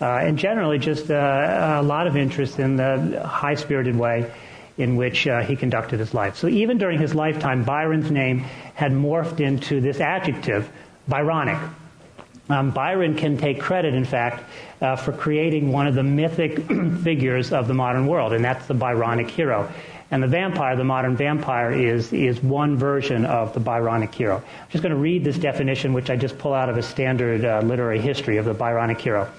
Uh, 0.00 0.18
and 0.18 0.38
generally, 0.38 0.78
just 0.78 1.10
uh, 1.10 1.78
a 1.80 1.82
lot 1.82 2.06
of 2.06 2.16
interest 2.16 2.58
in 2.58 2.76
the 2.76 3.22
high 3.26 3.54
spirited 3.54 3.96
way 3.96 4.30
in 4.76 4.96
which 4.96 5.26
uh, 5.26 5.40
he 5.40 5.54
conducted 5.54 6.00
his 6.00 6.14
life. 6.14 6.36
So, 6.36 6.48
even 6.48 6.78
during 6.78 6.98
his 6.98 7.14
lifetime, 7.14 7.64
Byron's 7.64 8.10
name 8.10 8.40
had 8.74 8.92
morphed 8.92 9.40
into 9.40 9.80
this 9.80 10.00
adjective, 10.00 10.68
Byronic. 11.08 11.60
Um, 12.48 12.70
Byron 12.72 13.16
can 13.16 13.38
take 13.38 13.60
credit, 13.60 13.94
in 13.94 14.04
fact, 14.04 14.44
uh, 14.82 14.96
for 14.96 15.12
creating 15.12 15.72
one 15.72 15.86
of 15.86 15.94
the 15.94 16.02
mythic 16.02 16.58
figures 17.02 17.52
of 17.52 17.68
the 17.68 17.74
modern 17.74 18.06
world, 18.06 18.34
and 18.34 18.44
that's 18.44 18.66
the 18.66 18.74
Byronic 18.74 19.30
hero. 19.30 19.72
And 20.10 20.22
the 20.22 20.28
vampire, 20.28 20.76
the 20.76 20.84
modern 20.84 21.16
vampire, 21.16 21.72
is, 21.72 22.12
is 22.12 22.42
one 22.42 22.76
version 22.76 23.24
of 23.24 23.54
the 23.54 23.60
Byronic 23.60 24.14
hero. 24.14 24.36
I'm 24.36 24.70
just 24.70 24.82
going 24.82 24.94
to 24.94 25.00
read 25.00 25.24
this 25.24 25.38
definition, 25.38 25.94
which 25.94 26.10
I 26.10 26.16
just 26.16 26.38
pull 26.38 26.52
out 26.52 26.68
of 26.68 26.76
a 26.76 26.82
standard 26.82 27.44
uh, 27.44 27.62
literary 27.64 28.00
history 28.00 28.36
of 28.36 28.44
the 28.44 28.54
Byronic 28.54 29.00
hero. 29.00 29.30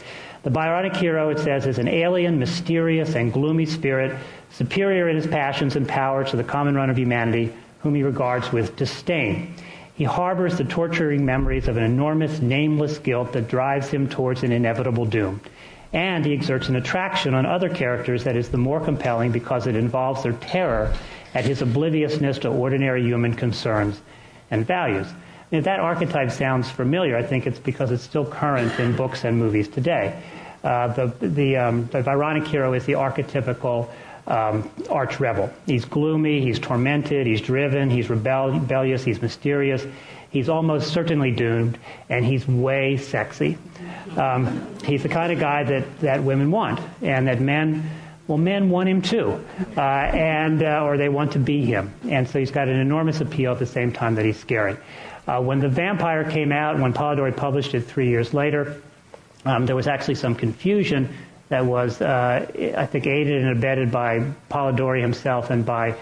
The 0.41 0.49
Byronic 0.49 0.95
hero, 0.95 1.29
it 1.29 1.39
says, 1.39 1.65
is 1.67 1.77
an 1.77 1.87
alien, 1.87 2.39
mysterious, 2.39 3.15
and 3.15 3.31
gloomy 3.31 3.65
spirit, 3.67 4.17
superior 4.51 5.09
in 5.09 5.15
his 5.15 5.27
passions 5.27 5.75
and 5.75 5.87
power 5.87 6.23
to 6.23 6.35
the 6.35 6.43
common 6.43 6.75
run 6.75 6.89
of 6.89 6.97
humanity, 6.97 7.53
whom 7.81 7.95
he 7.95 8.03
regards 8.03 8.51
with 8.51 8.75
disdain. 8.75 9.53
He 9.95 10.03
harbors 10.03 10.57
the 10.57 10.65
torturing 10.65 11.25
memories 11.25 11.67
of 11.67 11.77
an 11.77 11.83
enormous, 11.83 12.41
nameless 12.41 12.99
guilt 12.99 13.33
that 13.33 13.47
drives 13.47 13.89
him 13.89 14.09
towards 14.09 14.43
an 14.43 14.51
inevitable 14.51 15.05
doom 15.05 15.41
and 15.95 16.25
he 16.25 16.33
exerts 16.33 16.67
an 16.67 16.75
attraction 16.75 17.33
on 17.33 17.45
other 17.45 17.69
characters 17.69 18.25
that 18.25 18.35
is 18.35 18.49
the 18.49 18.57
more 18.57 18.81
compelling 18.81 19.31
because 19.31 19.65
it 19.65 19.77
involves 19.77 20.23
their 20.23 20.33
terror 20.33 20.93
at 21.33 21.45
his 21.45 21.61
obliviousness 21.61 22.37
to 22.39 22.49
ordinary 22.49 23.01
human 23.01 23.33
concerns 23.33 24.01
and 24.51 24.67
values. 24.67 25.07
if 25.51 25.63
that 25.63 25.79
archetype 25.79 26.31
sounds 26.31 26.69
familiar, 26.69 27.15
I 27.15 27.23
think 27.23 27.47
it's 27.47 27.59
because 27.59 27.91
it's 27.91 28.03
still 28.03 28.25
current 28.25 28.77
in 28.77 28.93
books 28.93 29.23
and 29.23 29.37
movies 29.37 29.69
today. 29.69 30.21
Uh, 30.65 30.87
the, 30.87 31.27
the, 31.27 31.55
um, 31.55 31.87
the 31.93 32.01
Byronic 32.01 32.45
hero 32.45 32.73
is 32.73 32.85
the 32.85 32.93
archetypical 32.93 33.87
um, 34.27 34.69
arch 34.89 35.19
rebel. 35.19 35.51
He's 35.65 35.85
gloomy, 35.85 36.41
he's 36.41 36.59
tormented, 36.59 37.27
he's 37.27 37.41
driven, 37.41 37.89
he's 37.89 38.09
rebellious, 38.09 39.03
he's 39.03 39.21
mysterious, 39.21 39.85
he's 40.29 40.49
almost 40.49 40.91
certainly 40.91 41.31
doomed, 41.31 41.77
and 42.09 42.25
he's 42.25 42.47
way 42.47 42.97
sexy. 42.97 43.57
Um, 44.17 44.67
he's 44.83 45.03
the 45.03 45.09
kind 45.09 45.31
of 45.31 45.39
guy 45.39 45.63
that, 45.63 45.99
that 46.01 46.23
women 46.23 46.51
want, 46.51 46.79
and 47.01 47.27
that 47.27 47.39
men, 47.39 47.89
well, 48.27 48.37
men 48.37 48.69
want 48.69 48.89
him 48.89 49.01
too, 49.01 49.43
uh, 49.77 49.81
and 49.81 50.63
uh, 50.63 50.83
or 50.83 50.97
they 50.97 51.09
want 51.09 51.33
to 51.33 51.39
be 51.39 51.63
him. 51.65 51.93
And 52.09 52.27
so 52.27 52.39
he's 52.39 52.51
got 52.51 52.67
an 52.67 52.79
enormous 52.79 53.21
appeal 53.21 53.51
at 53.51 53.59
the 53.59 53.65
same 53.67 53.91
time 53.91 54.15
that 54.15 54.25
he's 54.25 54.39
scary. 54.39 54.77
Uh, 55.27 55.41
when 55.41 55.59
The 55.59 55.69
Vampire 55.69 56.29
came 56.29 56.51
out, 56.51 56.79
when 56.79 56.93
Polidori 56.93 57.35
published 57.35 57.73
it 57.73 57.81
three 57.81 58.09
years 58.09 58.33
later, 58.33 58.81
um, 59.43 59.65
there 59.65 59.75
was 59.75 59.87
actually 59.87 60.15
some 60.15 60.35
confusion 60.35 61.15
that 61.49 61.65
was, 61.65 62.01
uh, 62.01 62.73
I 62.77 62.85
think, 62.85 63.07
aided 63.07 63.43
and 63.43 63.57
abetted 63.57 63.91
by 63.91 64.31
Polidori 64.49 65.01
himself 65.01 65.51
and 65.51 65.65
by 65.65 65.95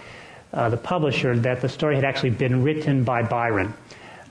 uh, 0.54 0.70
the 0.70 0.78
publisher 0.78 1.38
that 1.40 1.62
the 1.62 1.70
story 1.70 1.96
had 1.96 2.06
actually 2.06 2.30
been 2.30 2.64
written 2.64 3.04
by 3.04 3.24
Byron. 3.24 3.74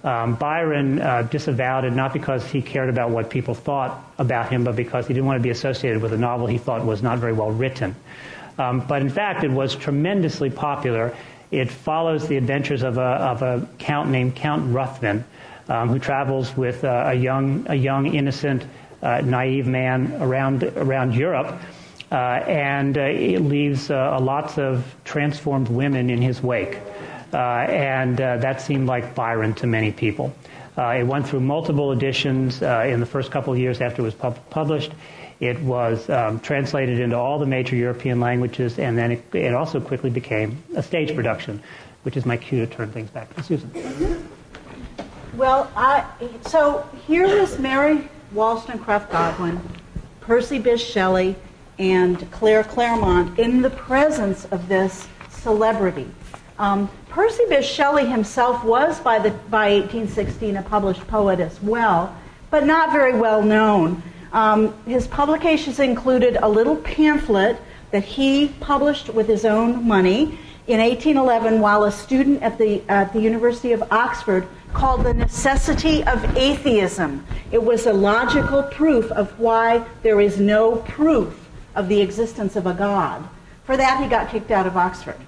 Um, 0.05 0.35
Byron 0.35 1.01
uh, 1.01 1.23
disavowed 1.23 1.85
it 1.85 1.93
not 1.93 2.13
because 2.13 2.45
he 2.51 2.61
cared 2.61 2.89
about 2.89 3.11
what 3.11 3.31
people 3.31 3.55
thought 3.55 4.05
about 4.19 4.51
him, 4.51 4.65
but 4.65 4.75
because 4.75 5.07
he 5.07 5.15
didn't 5.15 5.27
want 5.27 5.39
to 5.39 5.43
be 5.43 5.51
associated 5.51 6.03
with 6.03 6.13
a 6.13 6.19
novel 6.19 6.47
he 6.47 6.59
thought 6.59 6.85
was 6.85 7.03
not 7.03 7.19
very 7.19 7.33
well 7.33 7.53
written. 7.53 7.95
Um, 8.59 8.81
but 8.81 9.01
in 9.03 9.11
fact, 9.11 9.45
it 9.45 9.51
was 9.51 9.77
tremendously 9.77 10.51
popular. 10.51 11.15
It 11.51 11.71
follows 11.71 12.27
the 12.27 12.37
adventures 12.37 12.83
of 12.83 12.99
a, 12.99 13.01
of 13.01 13.43
a 13.43 13.69
count 13.79 14.11
named 14.11 14.35
Count 14.35 14.75
Ruthven, 14.75 15.25
um, 15.69 15.89
who 15.89 15.99
travels 15.99 16.57
with 16.57 16.85
uh, 16.85 17.05
a 17.07 17.15
young, 17.15 17.67
a 17.69 17.75
young, 17.75 18.13
innocent, 18.13 18.65
naive 19.03 19.67
man 19.67 20.17
around 20.21 20.63
around 20.65 21.15
Europe, 21.15 21.61
uh, 22.13 22.45
and 22.47 22.99
uh, 22.99 23.03
it 23.03 23.41
leaves 23.41 23.91
uh, 23.91 24.19
lots 24.21 24.59
of 24.59 24.95
transformed 25.05 25.69
women 25.69 26.11
in 26.11 26.21
his 26.21 26.43
wake. 26.43 26.79
Uh, 27.33 27.65
and 27.67 28.21
uh, 28.21 28.37
that 28.37 28.61
seemed 28.61 28.87
like 28.87 29.15
Byron 29.15 29.55
to 29.55 29.67
many 29.67 29.91
people. 29.91 30.35
Uh, 30.77 30.89
it 30.89 31.05
went 31.05 31.27
through 31.27 31.41
multiple 31.41 31.93
editions 31.93 32.61
in 32.61 33.01
the 33.01 33.07
first 33.07 33.31
couple 33.31 33.53
of 33.53 33.59
years 33.59 33.81
after 33.81 34.03
it 34.03 34.05
was 34.05 34.15
pub- 34.15 34.39
published. 34.51 34.93
It 35.41 35.59
was 35.61 36.09
um, 36.11 36.41
translated 36.41 37.01
into 37.01 37.17
all 37.17 37.39
the 37.39 37.47
major 37.47 37.75
European 37.75 38.21
languages, 38.21 38.79
and 38.79 38.97
then 38.97 39.13
it, 39.13 39.35
it, 39.35 39.55
also 39.55 39.81
quickly 39.81 40.11
became 40.11 40.63
a 40.77 40.83
stage 40.83 41.15
production, 41.15 41.63
which 42.03 42.17
is 42.17 42.25
my 42.27 42.37
cue 42.37 42.65
to 42.65 42.73
turn 42.73 42.93
things 42.93 43.11
back 43.11 43.35
to 43.35 43.43
Susan. 43.43 44.29
Well, 45.35 45.71
I, 45.75 46.05
so 46.47 46.89
here 47.07 47.27
was 47.27 47.59
Mary 47.59 48.09
Wollstonecraft 48.35 49.11
Godwin, 49.11 49.61
Percy 50.21 50.59
Bysshe 50.59 50.93
Shelley, 50.93 51.37
and 51.79 52.31
Claire 52.31 52.65
Clairmont 52.65 53.39
in 53.39 53.63
the 53.63 53.71
presence 53.71 54.45
of 54.47 54.69
this 54.69 55.09
celebrity. 55.31 56.09
Um, 56.59 56.89
Percy 57.09 57.45
Bysshe 57.45 57.65
Shelley 57.65 58.07
himself 58.07 58.65
was 58.65 59.01
by, 59.01 59.19
the, 59.19 59.31
by 59.51 59.73
1816 59.73 60.57
a 60.57 60.63
published 60.63 61.07
poet 61.09 61.41
as 61.41 61.61
well, 61.63 62.15
but 62.51 62.65
not 62.65 62.93
very 62.93 63.19
well 63.19 63.43
known. 63.43 64.03
Um, 64.33 64.75
his 64.87 65.07
publications 65.07 65.79
included 65.81 66.39
a 66.43 66.49
little 66.49 66.77
pamphlet 66.77 67.59
that 67.91 68.05
he 68.05 68.49
published 68.61 69.11
with 69.11 69.29
his 69.29 69.45
own 69.45 69.87
money 69.87 70.39
in 70.69 70.79
1811 70.79 71.61
while 71.61 71.85
a 71.85 71.93
student 71.93 72.43
at 72.43 72.57
the, 72.57 72.83
at 72.89 73.13
the 73.13 73.21
University 73.21 73.73
of 73.73 73.83
Oxford 73.91 74.47
called 74.73 75.05
The 75.05 75.13
Necessity 75.13 76.05
of 76.05 76.25
Atheism. 76.37 77.27
It 77.51 77.63
was 77.63 77.87
a 77.87 77.93
logical 77.93 78.63
proof 78.63 79.11
of 79.13 79.39
why 79.39 79.85
there 80.03 80.21
is 80.21 80.39
no 80.39 80.77
proof 80.77 81.49
of 81.75 81.89
the 81.89 82.01
existence 82.01 82.55
of 82.57 82.67
a 82.67 82.75
God. 82.75 83.29
For 83.65 83.77
that, 83.77 84.03
he 84.03 84.09
got 84.09 84.31
kicked 84.31 84.51
out 84.51 84.67
of 84.67 84.77
Oxford. 84.77 85.19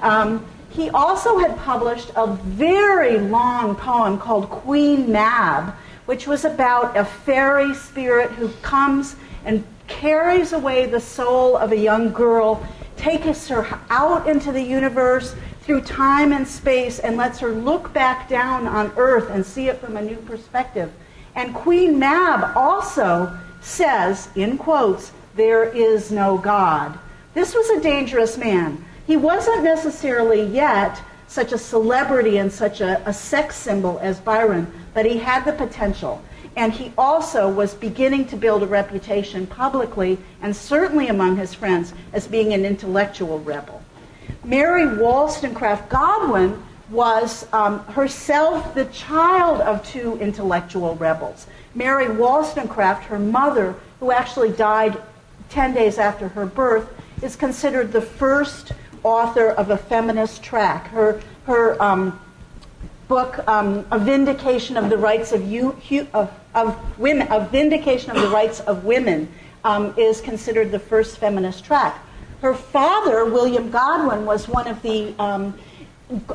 Um, 0.00 0.46
he 0.70 0.88
also 0.90 1.38
had 1.38 1.56
published 1.58 2.10
a 2.16 2.26
very 2.28 3.18
long 3.18 3.76
poem 3.76 4.18
called 4.18 4.48
Queen 4.48 5.10
Mab, 5.10 5.74
which 6.06 6.26
was 6.26 6.44
about 6.44 6.96
a 6.96 7.04
fairy 7.04 7.74
spirit 7.74 8.30
who 8.32 8.48
comes 8.62 9.16
and 9.44 9.64
carries 9.88 10.52
away 10.52 10.86
the 10.86 11.00
soul 11.00 11.56
of 11.56 11.72
a 11.72 11.76
young 11.76 12.12
girl, 12.12 12.66
takes 13.00 13.48
her 13.48 13.66
out 13.88 14.28
into 14.28 14.52
the 14.52 14.62
universe 14.62 15.34
through 15.62 15.80
time 15.80 16.32
and 16.32 16.46
space, 16.46 16.98
and 16.98 17.16
lets 17.16 17.38
her 17.38 17.50
look 17.50 17.92
back 17.92 18.28
down 18.28 18.66
on 18.66 18.92
Earth 18.96 19.30
and 19.30 19.44
see 19.44 19.68
it 19.68 19.80
from 19.80 19.96
a 19.96 20.02
new 20.02 20.16
perspective. 20.16 20.92
And 21.34 21.54
Queen 21.54 21.98
Mab 21.98 22.56
also 22.56 23.36
says, 23.60 24.28
in 24.34 24.58
quotes, 24.58 25.12
there 25.36 25.64
is 25.64 26.10
no 26.10 26.38
God. 26.38 26.98
This 27.34 27.54
was 27.54 27.70
a 27.70 27.80
dangerous 27.80 28.36
man. 28.36 28.84
He 29.06 29.16
wasn't 29.16 29.62
necessarily 29.62 30.42
yet 30.42 31.00
such 31.28 31.52
a 31.52 31.58
celebrity 31.58 32.38
and 32.38 32.52
such 32.52 32.80
a, 32.80 33.00
a 33.08 33.12
sex 33.12 33.56
symbol 33.56 33.98
as 34.02 34.20
Byron, 34.20 34.66
but 34.92 35.06
he 35.06 35.18
had 35.18 35.44
the 35.44 35.52
potential. 35.52 36.20
And 36.56 36.72
he 36.72 36.92
also 36.98 37.48
was 37.48 37.74
beginning 37.74 38.26
to 38.28 38.36
build 38.36 38.62
a 38.62 38.66
reputation 38.66 39.46
publicly 39.46 40.18
and 40.42 40.54
certainly 40.54 41.08
among 41.08 41.36
his 41.36 41.54
friends 41.54 41.94
as 42.12 42.26
being 42.26 42.52
an 42.52 42.64
intellectual 42.64 43.38
rebel. 43.40 43.82
Mary 44.44 44.86
Wollstonecraft 44.96 45.88
Godwin 45.88 46.62
was 46.90 47.46
um, 47.52 47.80
herself 47.84 48.74
the 48.74 48.86
child 48.86 49.60
of 49.60 49.86
two 49.86 50.18
intellectual 50.18 50.96
rebels. 50.96 51.46
Mary 51.74 52.08
Wollstonecraft, 52.08 53.04
her 53.04 53.18
mother, 53.18 53.76
who 54.00 54.10
actually 54.10 54.50
died 54.50 55.00
10 55.50 55.74
days 55.74 55.98
after 55.98 56.28
her 56.28 56.46
birth, 56.46 56.88
is 57.22 57.36
considered 57.36 57.92
the 57.92 58.00
first 58.00 58.72
author 59.04 59.50
of 59.50 59.70
a 59.70 59.76
feminist 59.76 60.42
track. 60.42 60.88
Her, 60.88 61.20
her 61.46 61.80
um, 61.80 62.20
book, 63.10 63.46
um, 63.48 63.84
A 63.90 63.98
Vindication 63.98 64.76
of 64.76 64.88
the 64.88 64.96
Rights 64.96 65.32
of, 65.32 65.42
you, 65.42 65.76
of, 66.14 66.96
Women, 66.96 67.26
A 67.30 67.44
Vindication 67.44 68.12
of 68.12 68.22
the 68.22 68.28
Rights 68.28 68.60
of 68.60 68.84
Women, 68.84 69.28
um, 69.64 69.92
is 69.98 70.20
considered 70.20 70.70
the 70.70 70.78
first 70.78 71.18
feminist 71.18 71.64
tract. 71.64 71.98
Her 72.40 72.54
father, 72.54 73.24
William 73.24 73.68
Godwin, 73.68 74.24
was 74.24 74.48
one 74.48 74.68
of 74.68 74.80
the 74.82 75.12
um, 75.18 75.58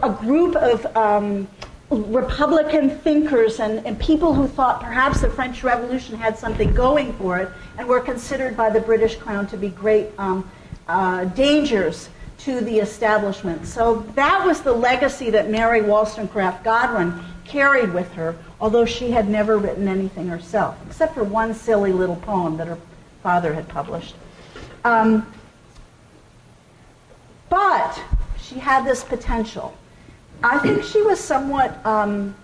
a 0.04 0.10
group 0.10 0.58
of 0.58 0.86
um, 0.98 1.48
Republican 1.90 2.90
thinkers 2.90 3.62
and, 3.62 3.86
and, 3.88 3.98
people 3.98 4.34
who 4.34 4.46
thought 4.48 4.82
perhaps 4.82 5.22
the 5.22 5.30
French 5.30 5.64
Revolution 5.64 6.18
had 6.18 6.38
something 6.38 6.74
going 6.74 7.14
for 7.14 7.40
it 7.40 7.50
and 7.78 7.88
were 7.88 8.02
considered 8.02 8.58
by 8.58 8.70
the 8.70 8.82
British 8.82 9.16
Crown 9.16 9.48
to 9.48 9.58
be 9.58 9.70
great 9.70 10.08
um, 10.18 10.50
uh, 10.88 11.26
dangers 11.26 12.10
to 12.46 12.62
the 12.62 12.78
establishment. 12.78 13.66
So 13.66 14.02
that 14.14 14.46
was 14.46 14.62
the 14.62 14.72
legacy 14.72 15.32
that 15.32 15.50
Mary 15.50 15.82
Wollstonecraft 15.82 16.64
Godwin 16.64 17.20
carried 17.44 17.92
with 17.92 18.12
her, 18.14 18.36
although 18.62 18.86
she 18.86 19.10
had 19.10 19.28
never 19.28 19.58
written 19.58 19.88
anything 19.88 20.28
herself, 20.28 20.78
except 20.86 21.16
for 21.16 21.24
one 21.24 21.56
silly 21.56 21.92
little 21.92 22.18
poem 22.18 22.56
that 22.58 22.68
her 22.68 22.78
father 23.24 23.52
had 23.52 23.68
published. 23.68 24.14
Um, 24.84 25.26
but 27.50 28.00
she 28.40 28.60
had 28.60 28.86
this 28.86 29.04
potential. 29.04 29.76
I 30.44 30.60
think 30.60 30.84
she 30.84 31.02
was 31.02 31.20
somewhat, 31.20 31.84
um, 31.84 32.36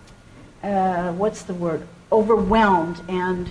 uh, 0.64 1.12
what's 1.14 1.44
the 1.44 1.54
word, 1.54 1.88
overwhelmed 2.12 3.00
and 3.08 3.48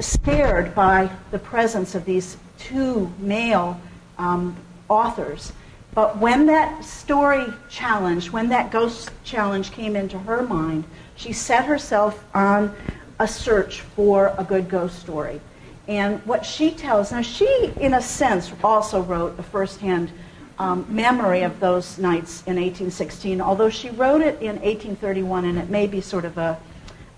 scared 0.00 0.74
by 0.74 1.08
the 1.30 1.38
presence 1.38 1.94
of 1.94 2.04
these 2.04 2.38
two 2.58 3.12
male 3.20 3.80
um, 4.18 4.56
authors. 4.88 5.52
But 5.94 6.18
when 6.18 6.46
that 6.46 6.84
story 6.84 7.46
challenge, 7.68 8.30
when 8.30 8.48
that 8.48 8.70
ghost 8.70 9.10
challenge 9.24 9.72
came 9.72 9.94
into 9.94 10.18
her 10.20 10.42
mind, 10.42 10.84
she 11.16 11.32
set 11.32 11.66
herself 11.66 12.24
on 12.34 12.74
a 13.18 13.28
search 13.28 13.80
for 13.80 14.34
a 14.38 14.44
good 14.44 14.68
ghost 14.68 14.98
story. 14.98 15.40
And 15.88 16.24
what 16.24 16.46
she 16.46 16.70
tells, 16.70 17.12
now 17.12 17.22
she, 17.22 17.72
in 17.78 17.94
a 17.94 18.00
sense, 18.00 18.52
also 18.64 19.02
wrote 19.02 19.38
a 19.38 19.42
firsthand 19.42 20.10
um, 20.58 20.86
memory 20.88 21.42
of 21.42 21.60
those 21.60 21.98
nights 21.98 22.42
in 22.46 22.56
1816, 22.56 23.40
although 23.40 23.68
she 23.68 23.90
wrote 23.90 24.22
it 24.22 24.40
in 24.40 24.56
1831, 24.60 25.44
and 25.44 25.58
it 25.58 25.68
may 25.68 25.86
be 25.86 26.00
sort 26.00 26.24
of 26.24 26.38
a, 26.38 26.58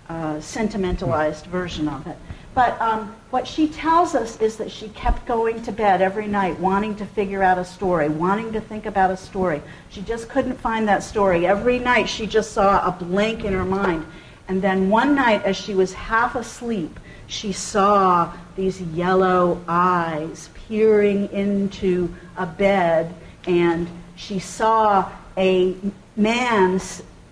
a 0.09 0.41
sentimentalized 0.41 1.45
version 1.45 1.87
of 1.87 2.07
it. 2.07 2.17
But 2.55 2.81
um, 2.81 3.13
what 3.31 3.45
she 3.45 3.67
tells 3.67 4.15
us 4.15 4.39
is 4.39 4.55
that 4.57 4.71
she 4.71 4.87
kept 4.89 5.27
going 5.27 5.61
to 5.63 5.73
bed 5.73 6.01
every 6.01 6.25
night, 6.25 6.57
wanting 6.57 6.95
to 6.95 7.05
figure 7.05 7.43
out 7.43 7.57
a 7.57 7.65
story, 7.65 8.07
wanting 8.07 8.53
to 8.53 8.61
think 8.61 8.85
about 8.85 9.11
a 9.11 9.17
story. 9.17 9.61
She 9.89 10.01
just 10.01 10.29
couldn't 10.29 10.57
find 10.57 10.87
that 10.87 11.03
story. 11.03 11.45
Every 11.45 11.79
night 11.79 12.07
she 12.07 12.25
just 12.25 12.53
saw 12.53 12.87
a 12.87 12.91
blank 12.91 13.43
in 13.43 13.51
her 13.51 13.65
mind. 13.65 14.05
And 14.47 14.61
then 14.61 14.89
one 14.89 15.15
night, 15.15 15.43
as 15.43 15.57
she 15.57 15.75
was 15.75 15.91
half 15.93 16.35
asleep, 16.35 16.97
she 17.27 17.51
saw 17.51 18.31
these 18.55 18.79
yellow 18.81 19.61
eyes 19.67 20.49
peering 20.53 21.29
into 21.33 22.13
a 22.37 22.45
bed 22.45 23.13
and 23.45 23.87
she 24.15 24.39
saw 24.39 25.11
a 25.37 25.75
man 26.15 26.79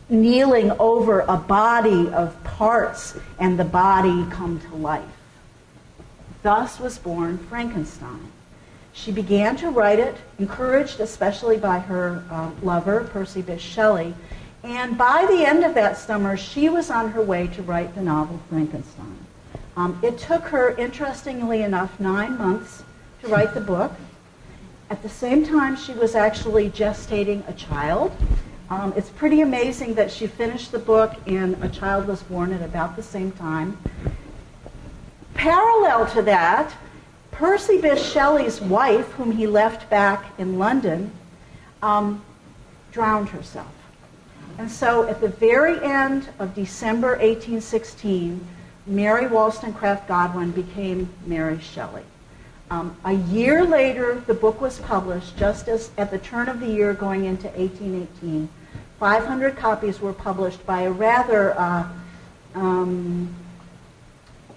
kneeling 0.09 0.71
over 0.79 1.21
a 1.21 1.37
body 1.37 2.09
of 2.09 2.41
parts 2.43 3.17
and 3.39 3.59
the 3.59 3.65
body 3.65 4.25
come 4.29 4.59
to 4.59 4.75
life. 4.75 5.03
Thus 6.41 6.79
was 6.79 6.97
born 6.97 7.37
Frankenstein. 7.37 8.31
She 8.91 9.11
began 9.11 9.55
to 9.57 9.69
write 9.69 9.99
it, 9.99 10.15
encouraged 10.37 10.99
especially 10.99 11.57
by 11.57 11.79
her 11.79 12.23
uh, 12.29 12.51
lover, 12.61 13.05
Percy 13.05 13.41
Bysshe 13.41 13.59
Shelley, 13.59 14.13
and 14.63 14.97
by 14.97 15.25
the 15.29 15.45
end 15.45 15.65
of 15.65 15.73
that 15.73 15.97
summer, 15.97 16.37
she 16.37 16.69
was 16.69 16.89
on 16.89 17.11
her 17.11 17.21
way 17.21 17.47
to 17.47 17.63
write 17.63 17.95
the 17.95 18.01
novel 18.01 18.39
Frankenstein. 18.49 19.17
Um, 19.75 19.99
it 20.03 20.17
took 20.17 20.43
her, 20.43 20.75
interestingly 20.75 21.63
enough, 21.63 21.99
nine 21.99 22.37
months 22.37 22.83
to 23.21 23.27
write 23.27 23.53
the 23.53 23.61
book. 23.61 23.91
At 24.89 25.01
the 25.01 25.09
same 25.09 25.45
time, 25.45 25.75
she 25.75 25.93
was 25.93 26.15
actually 26.15 26.69
gestating 26.69 27.47
a 27.49 27.53
child. 27.53 28.11
Um, 28.69 28.93
it's 28.95 29.09
pretty 29.09 29.41
amazing 29.41 29.95
that 29.95 30.11
she 30.11 30.27
finished 30.27 30.71
the 30.71 30.79
book 30.79 31.15
and 31.27 31.61
a 31.63 31.69
child 31.69 32.07
was 32.07 32.23
born 32.23 32.53
at 32.53 32.61
about 32.61 32.95
the 32.95 33.03
same 33.03 33.31
time. 33.33 33.77
Parallel 35.33 36.05
to 36.13 36.21
that, 36.23 36.73
Percy 37.31 37.79
Bysshe 37.79 38.13
Shelley's 38.13 38.61
wife, 38.61 39.11
whom 39.13 39.31
he 39.31 39.47
left 39.47 39.89
back 39.89 40.25
in 40.37 40.57
London, 40.57 41.11
um, 41.81 42.23
drowned 42.91 43.29
herself. 43.29 43.73
And 44.57 44.71
so 44.71 45.07
at 45.07 45.19
the 45.19 45.27
very 45.27 45.83
end 45.83 46.29
of 46.39 46.53
December 46.53 47.09
1816, 47.17 48.45
Mary 48.85 49.27
Wollstonecraft 49.27 50.07
Godwin 50.07 50.51
became 50.51 51.09
Mary 51.25 51.59
Shelley. 51.59 52.03
Um, 52.71 52.95
a 53.03 53.13
year 53.13 53.63
later, 53.63 54.23
the 54.25 54.33
book 54.33 54.61
was 54.61 54.79
published, 54.79 55.37
just 55.37 55.67
as 55.67 55.91
at 55.97 56.11
the 56.11 56.17
turn 56.17 56.49
of 56.49 56.59
the 56.59 56.67
year 56.67 56.93
going 56.93 57.25
into 57.25 57.47
1818. 57.49 58.49
500 58.99 59.57
copies 59.57 59.99
were 59.99 60.13
published 60.13 60.65
by 60.65 60.83
a 60.83 60.91
rather 60.91 61.59
uh, 61.59 61.87
um, 62.55 63.35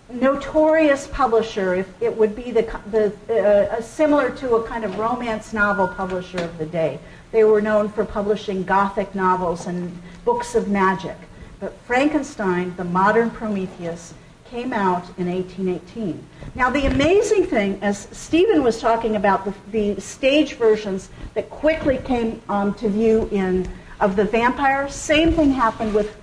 notorious 0.09 1.09
publisher. 1.09 1.75
If 1.75 2.03
it 2.03 2.17
would 2.17 2.37
be 2.37 2.57
uh, 2.57 3.81
similar 3.81 4.31
to 4.37 4.57
a 4.57 4.69
kind 4.69 4.85
of 4.85 4.99
romance 4.99 5.53
novel 5.53 5.89
publisher 5.89 6.39
of 6.39 6.59
the 6.59 6.67
day. 6.67 6.99
They 7.33 7.45
were 7.45 7.61
known 7.61 7.89
for 7.89 8.05
publishing 8.05 8.63
Gothic 8.63 9.15
novels 9.15 9.67
and 9.67 10.01
books 10.25 10.55
of 10.55 10.69
magic. 10.69 11.17
But 11.59 11.77
Frankenstein, 11.81 12.75
the 12.77 12.85
modern 12.85 13.31
Prometheus, 13.31 14.15
came 14.51 14.73
out 14.73 15.05
in 15.19 15.29
1818. 15.29 16.25
Now, 16.55 16.71
the 16.71 16.87
amazing 16.87 17.47
thing, 17.47 17.79
as 17.83 18.09
Stephen 18.13 18.63
was 18.63 18.81
talking 18.81 19.17
about 19.17 19.45
the, 19.45 19.55
the 19.71 20.01
stage 20.01 20.55
versions 20.55 21.11
that 21.35 21.51
quickly 21.51 21.99
came 21.99 22.41
um, 22.49 22.75
to 22.75 22.89
view 22.89 23.29
in 23.33 23.69
of 24.01 24.17
the 24.17 24.25
vampire, 24.25 24.89
same 24.89 25.33
thing 25.33 25.51
happened 25.51 25.95
with 25.95 26.17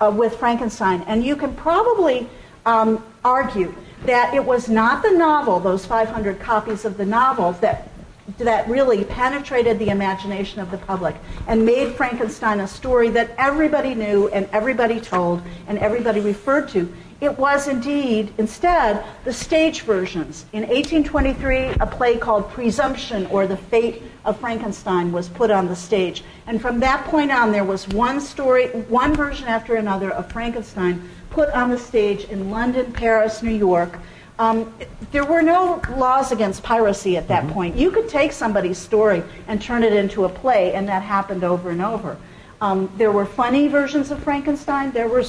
uh, 0.00 0.12
with 0.14 0.36
Frankenstein, 0.36 1.02
and 1.06 1.24
you 1.24 1.36
can 1.36 1.54
probably 1.54 2.28
um, 2.66 3.04
argue 3.24 3.72
that 4.04 4.34
it 4.34 4.44
was 4.44 4.68
not 4.68 5.02
the 5.02 5.10
novel, 5.10 5.60
those 5.60 5.86
500 5.86 6.40
copies 6.40 6.84
of 6.84 6.96
the 6.96 7.06
novel, 7.06 7.52
that 7.52 7.88
that 8.36 8.68
really 8.68 9.04
penetrated 9.04 9.78
the 9.78 9.88
imagination 9.88 10.60
of 10.60 10.70
the 10.70 10.76
public 10.76 11.16
and 11.46 11.64
made 11.64 11.94
Frankenstein 11.94 12.60
a 12.60 12.68
story 12.68 13.08
that 13.08 13.30
everybody 13.38 13.94
knew 13.94 14.28
and 14.28 14.46
everybody 14.52 15.00
told 15.00 15.42
and 15.66 15.78
everybody 15.78 16.20
referred 16.20 16.68
to. 16.68 16.92
It 17.20 17.36
was 17.36 17.66
indeed, 17.66 18.32
instead, 18.38 19.04
the 19.24 19.32
stage 19.32 19.82
versions. 19.82 20.46
In 20.52 20.60
1823, 20.60 21.80
a 21.80 21.86
play 21.86 22.16
called 22.16 22.48
Presumption 22.50 23.26
or 23.26 23.48
The 23.48 23.56
Fate 23.56 24.04
of 24.24 24.38
Frankenstein 24.38 25.10
was 25.10 25.28
put 25.28 25.50
on 25.50 25.66
the 25.66 25.74
stage. 25.74 26.22
And 26.46 26.62
from 26.62 26.78
that 26.78 27.04
point 27.06 27.32
on, 27.32 27.50
there 27.50 27.64
was 27.64 27.88
one 27.88 28.20
story, 28.20 28.68
one 28.68 29.16
version 29.16 29.48
after 29.48 29.74
another 29.74 30.12
of 30.12 30.30
Frankenstein 30.30 31.10
put 31.30 31.50
on 31.50 31.70
the 31.70 31.78
stage 31.78 32.24
in 32.26 32.52
London, 32.52 32.92
Paris, 32.92 33.42
New 33.42 33.50
York. 33.50 33.98
Um, 34.38 34.72
there 35.10 35.24
were 35.24 35.42
no 35.42 35.82
laws 35.96 36.30
against 36.30 36.62
piracy 36.62 37.16
at 37.16 37.26
that 37.26 37.42
mm-hmm. 37.42 37.52
point. 37.52 37.76
You 37.76 37.90
could 37.90 38.08
take 38.08 38.30
somebody's 38.30 38.78
story 38.78 39.24
and 39.48 39.60
turn 39.60 39.82
it 39.82 39.92
into 39.92 40.24
a 40.24 40.28
play, 40.28 40.72
and 40.74 40.88
that 40.88 41.02
happened 41.02 41.42
over 41.42 41.70
and 41.70 41.82
over. 41.82 42.16
Um, 42.60 42.90
there 42.96 43.12
were 43.12 43.24
funny 43.24 43.68
versions 43.68 44.10
of 44.10 44.20
Frankenstein. 44.22 44.90
There 44.90 45.08
were 45.08 45.24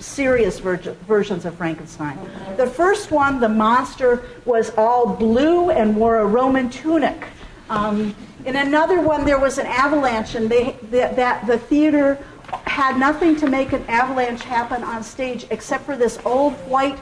serious 0.00 0.58
ver- 0.58 0.96
versions 1.06 1.44
of 1.44 1.54
Frankenstein. 1.54 2.18
The 2.56 2.66
first 2.66 3.12
one, 3.12 3.38
the 3.38 3.48
monster, 3.48 4.24
was 4.44 4.72
all 4.76 5.14
blue 5.14 5.70
and 5.70 5.96
wore 5.96 6.18
a 6.18 6.26
Roman 6.26 6.68
tunic. 6.70 7.24
Um, 7.70 8.14
in 8.44 8.56
another 8.56 9.00
one, 9.00 9.24
there 9.24 9.38
was 9.38 9.58
an 9.58 9.66
avalanche, 9.66 10.34
and 10.34 10.50
the, 10.50 11.60
theater 11.68 12.18
had 12.64 12.98
nothing 12.98 13.36
to 13.36 13.46
make 13.48 13.72
an 13.72 13.84
avalanche 13.86 14.42
happen 14.42 14.82
on 14.82 15.04
stage 15.04 15.46
except 15.50 15.86
for 15.86 15.96
this 15.96 16.18
old 16.24 16.54
white 16.68 16.98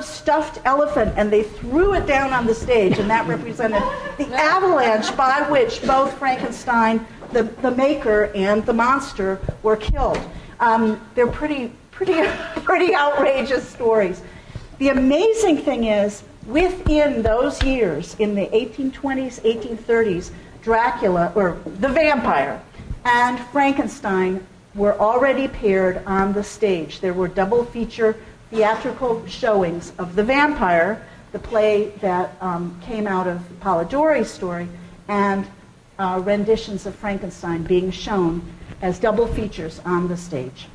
stuffed 0.00 0.60
elephant, 0.64 1.12
and 1.16 1.30
they 1.30 1.42
threw 1.42 1.94
it 1.94 2.06
down 2.06 2.32
on 2.32 2.46
the 2.46 2.54
stage, 2.54 2.98
and 2.98 3.10
that 3.10 3.26
represented 3.26 3.82
the 4.16 4.26
avalanche 4.34 5.14
by 5.16 5.42
which 5.50 5.82
both 5.82 6.16
Frankenstein 6.16 7.04
the, 7.32 7.44
the 7.62 7.70
maker 7.70 8.30
and 8.34 8.64
the 8.66 8.72
monster 8.72 9.40
were 9.62 9.76
killed. 9.76 10.20
Um, 10.58 11.00
they're 11.14 11.26
pretty, 11.26 11.72
pretty, 11.90 12.28
pretty 12.64 12.94
outrageous 12.94 13.68
stories. 13.68 14.22
The 14.78 14.88
amazing 14.88 15.58
thing 15.58 15.84
is, 15.84 16.22
within 16.46 17.22
those 17.22 17.62
years, 17.62 18.16
in 18.18 18.34
the 18.34 18.46
1820s, 18.46 19.40
1830s, 19.42 20.30
Dracula, 20.62 21.32
or 21.34 21.58
the 21.80 21.88
vampire, 21.88 22.60
and 23.04 23.38
Frankenstein 23.48 24.46
were 24.74 24.98
already 24.98 25.48
paired 25.48 26.02
on 26.06 26.32
the 26.32 26.44
stage. 26.44 27.00
There 27.00 27.14
were 27.14 27.28
double 27.28 27.64
feature 27.64 28.16
theatrical 28.50 29.26
showings 29.26 29.92
of 29.98 30.16
The 30.16 30.24
Vampire, 30.24 31.04
the 31.32 31.38
play 31.38 31.90
that 32.00 32.36
um, 32.40 32.80
came 32.82 33.06
out 33.06 33.26
of 33.26 33.40
Polidori's 33.60 34.30
story, 34.30 34.68
and 35.08 35.46
uh, 36.00 36.18
renditions 36.18 36.86
of 36.86 36.94
Frankenstein 36.94 37.62
being 37.62 37.90
shown 37.90 38.42
as 38.80 38.98
double 38.98 39.26
features 39.26 39.80
on 39.84 40.08
the 40.08 40.16
stage. 40.16 40.66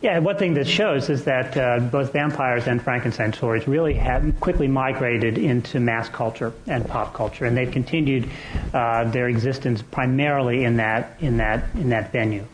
Yeah, 0.00 0.18
one 0.20 0.38
thing 0.38 0.54
that 0.54 0.66
shows 0.66 1.10
is 1.10 1.24
that 1.24 1.56
uh, 1.58 1.80
both 1.80 2.12
vampires 2.14 2.66
and 2.66 2.80
Frankenstein 2.80 3.34
stories 3.34 3.68
really 3.68 3.92
have 3.94 4.40
quickly 4.40 4.66
migrated 4.66 5.36
into 5.36 5.78
mass 5.78 6.08
culture 6.08 6.54
and 6.66 6.88
pop 6.88 7.12
culture, 7.12 7.44
and 7.44 7.54
they've 7.54 7.70
continued 7.70 8.30
uh, 8.72 9.04
their 9.10 9.28
existence 9.28 9.82
primarily 9.82 10.64
in 10.64 10.76
that 10.78 11.16
in 11.20 11.36
that 11.36 11.74
in 11.74 11.90
that 11.90 12.12
venue. 12.12 12.46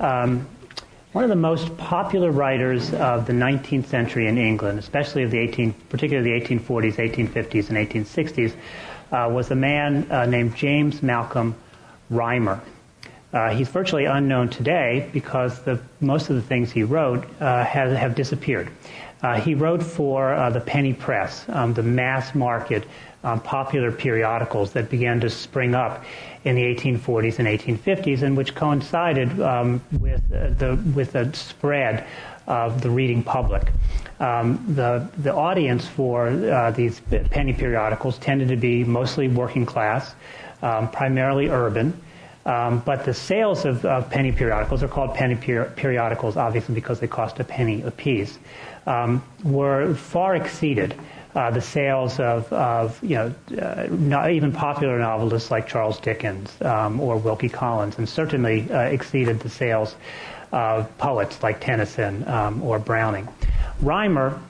Um, 0.00 0.48
one 1.12 1.24
of 1.24 1.30
the 1.30 1.36
most 1.36 1.76
popular 1.76 2.30
writers 2.30 2.92
of 2.94 3.26
the 3.26 3.32
19th 3.32 3.86
century 3.86 4.26
in 4.26 4.38
England, 4.38 4.78
especially 4.78 5.24
of 5.24 5.30
the 5.30 5.38
18, 5.38 5.72
particularly 5.88 6.38
the 6.38 6.46
1840s, 6.46 6.96
1850s, 6.96 7.68
and 7.70 7.78
1860s, 7.78 8.54
uh, 9.12 9.28
was 9.32 9.50
a 9.50 9.54
man 9.54 10.10
uh, 10.10 10.26
named 10.26 10.54
James 10.54 11.02
Malcolm 11.02 11.54
Rymer. 12.10 12.60
Uh, 13.32 13.50
he's 13.50 13.68
virtually 13.68 14.06
unknown 14.06 14.48
today 14.48 15.08
because 15.12 15.60
the, 15.62 15.78
most 16.00 16.30
of 16.30 16.36
the 16.36 16.42
things 16.42 16.72
he 16.72 16.82
wrote 16.82 17.26
uh, 17.40 17.62
have, 17.64 17.92
have, 17.92 18.14
disappeared. 18.14 18.70
Uh, 19.22 19.38
he 19.38 19.54
wrote 19.54 19.82
for 19.82 20.32
uh, 20.32 20.48
the 20.48 20.60
penny 20.60 20.94
press, 20.94 21.44
um, 21.48 21.74
the 21.74 21.82
mass 21.82 22.34
market 22.34 22.84
um, 23.24 23.40
popular 23.40 23.90
periodicals 23.90 24.72
that 24.72 24.88
began 24.88 25.20
to 25.20 25.28
spring 25.28 25.74
up 25.74 26.04
in 26.44 26.54
the 26.54 26.62
1840s 26.62 27.38
and 27.38 27.48
1850s, 27.48 28.22
and 28.22 28.36
which 28.36 28.54
coincided 28.54 29.40
um, 29.40 29.82
with 30.00 30.26
the 30.30 30.78
with 30.94 31.12
the 31.12 31.30
spread 31.34 32.06
of 32.48 32.80
the 32.80 32.90
reading 32.90 33.22
public. 33.22 33.70
Um, 34.18 34.64
the 34.74 35.08
the 35.18 35.32
audience 35.32 35.86
for 35.86 36.26
uh, 36.26 36.72
these 36.72 37.00
penny 37.30 37.52
periodicals 37.52 38.18
tended 38.18 38.48
to 38.48 38.56
be 38.56 38.82
mostly 38.82 39.28
working 39.28 39.64
class, 39.64 40.14
um, 40.62 40.90
primarily 40.90 41.48
urban. 41.48 41.92
Um, 42.46 42.80
but 42.80 43.04
the 43.04 43.12
sales 43.12 43.66
of, 43.66 43.84
of, 43.84 44.08
penny 44.08 44.32
periodicals 44.32 44.82
are 44.82 44.88
called 44.88 45.14
penny 45.14 45.34
per- 45.34 45.70
periodicals, 45.76 46.38
obviously 46.38 46.74
because 46.74 46.98
they 46.98 47.06
cost 47.06 47.38
a 47.40 47.44
penny 47.44 47.82
apiece, 47.82 48.38
um, 48.86 49.22
were 49.44 49.94
far 49.94 50.34
exceeded 50.34 50.94
uh, 51.38 51.52
the 51.52 51.60
sales 51.60 52.18
of, 52.18 52.52
of 52.52 53.00
you 53.00 53.14
know, 53.14 53.34
uh, 53.62 54.28
even 54.28 54.50
popular 54.50 54.98
novelists 54.98 55.52
like 55.52 55.68
Charles 55.68 56.00
Dickens 56.00 56.60
um, 56.62 56.98
or 56.98 57.16
Wilkie 57.16 57.48
Collins, 57.48 57.96
and 57.96 58.08
certainly 58.08 58.68
uh, 58.72 58.80
exceeded 58.80 59.38
the 59.38 59.48
sales 59.48 59.94
of 60.50 60.98
poets 60.98 61.40
like 61.40 61.60
Tennyson 61.60 62.26
um, 62.26 62.60
or 62.60 62.80
Browning. 62.80 63.28
Rymer 63.80 64.40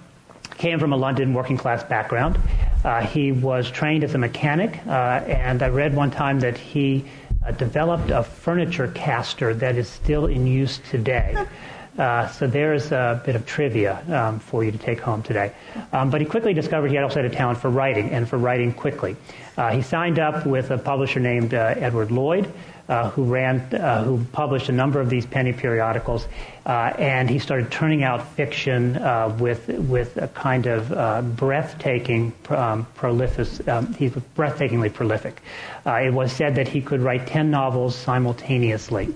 came 0.56 0.78
from 0.78 0.94
a 0.94 0.96
London 0.96 1.34
working 1.34 1.58
class 1.58 1.84
background. 1.84 2.38
Uh, 2.82 3.02
he 3.02 3.32
was 3.32 3.70
trained 3.70 4.02
as 4.02 4.14
a 4.14 4.18
mechanic, 4.18 4.80
uh, 4.86 5.20
and 5.26 5.62
I 5.62 5.68
read 5.68 5.94
one 5.94 6.10
time 6.10 6.40
that 6.40 6.56
he 6.56 7.04
uh, 7.46 7.50
developed 7.50 8.08
a 8.10 8.22
furniture 8.22 8.88
caster 8.94 9.52
that 9.52 9.76
is 9.76 9.88
still 9.88 10.24
in 10.24 10.46
use 10.46 10.80
today. 10.90 11.36
Uh, 11.98 12.28
so 12.28 12.46
there's 12.46 12.92
a 12.92 13.20
bit 13.26 13.34
of 13.34 13.44
trivia 13.44 14.00
um, 14.08 14.38
for 14.38 14.62
you 14.62 14.70
to 14.70 14.78
take 14.78 15.00
home 15.00 15.22
today. 15.22 15.52
Um, 15.92 16.10
but 16.10 16.20
he 16.20 16.26
quickly 16.26 16.54
discovered 16.54 16.88
he 16.90 16.94
had 16.94 17.04
also 17.04 17.22
had 17.22 17.30
a 17.30 17.34
talent 17.34 17.58
for 17.58 17.70
writing 17.70 18.10
and 18.10 18.28
for 18.28 18.38
writing 18.38 18.72
quickly. 18.72 19.16
Uh, 19.56 19.72
he 19.72 19.82
signed 19.82 20.20
up 20.20 20.46
with 20.46 20.70
a 20.70 20.78
publisher 20.78 21.18
named 21.18 21.52
uh, 21.52 21.74
Edward 21.76 22.12
Lloyd, 22.12 22.52
uh, 22.88 23.10
who 23.10 23.24
ran, 23.24 23.60
uh, 23.74 24.04
who 24.04 24.24
published 24.32 24.68
a 24.68 24.72
number 24.72 25.00
of 25.00 25.10
these 25.10 25.26
penny 25.26 25.52
periodicals, 25.52 26.26
uh, 26.64 26.94
and 26.98 27.28
he 27.28 27.38
started 27.38 27.70
turning 27.70 28.02
out 28.02 28.26
fiction 28.28 28.94
with 29.38 29.68
with 29.68 30.16
a 30.16 30.28
kind 30.28 30.66
of 30.66 31.36
breathtaking 31.36 32.32
um, 32.48 32.86
prolific. 32.94 33.68
Um, 33.68 33.92
he's 33.94 34.12
breathtakingly 34.12 34.94
prolific. 34.94 35.42
it 35.84 36.14
was 36.14 36.32
said 36.32 36.54
that 36.54 36.68
he 36.68 36.80
could 36.80 37.00
write 37.00 37.26
ten 37.26 37.50
novels 37.50 37.94
simultaneously. 37.94 39.14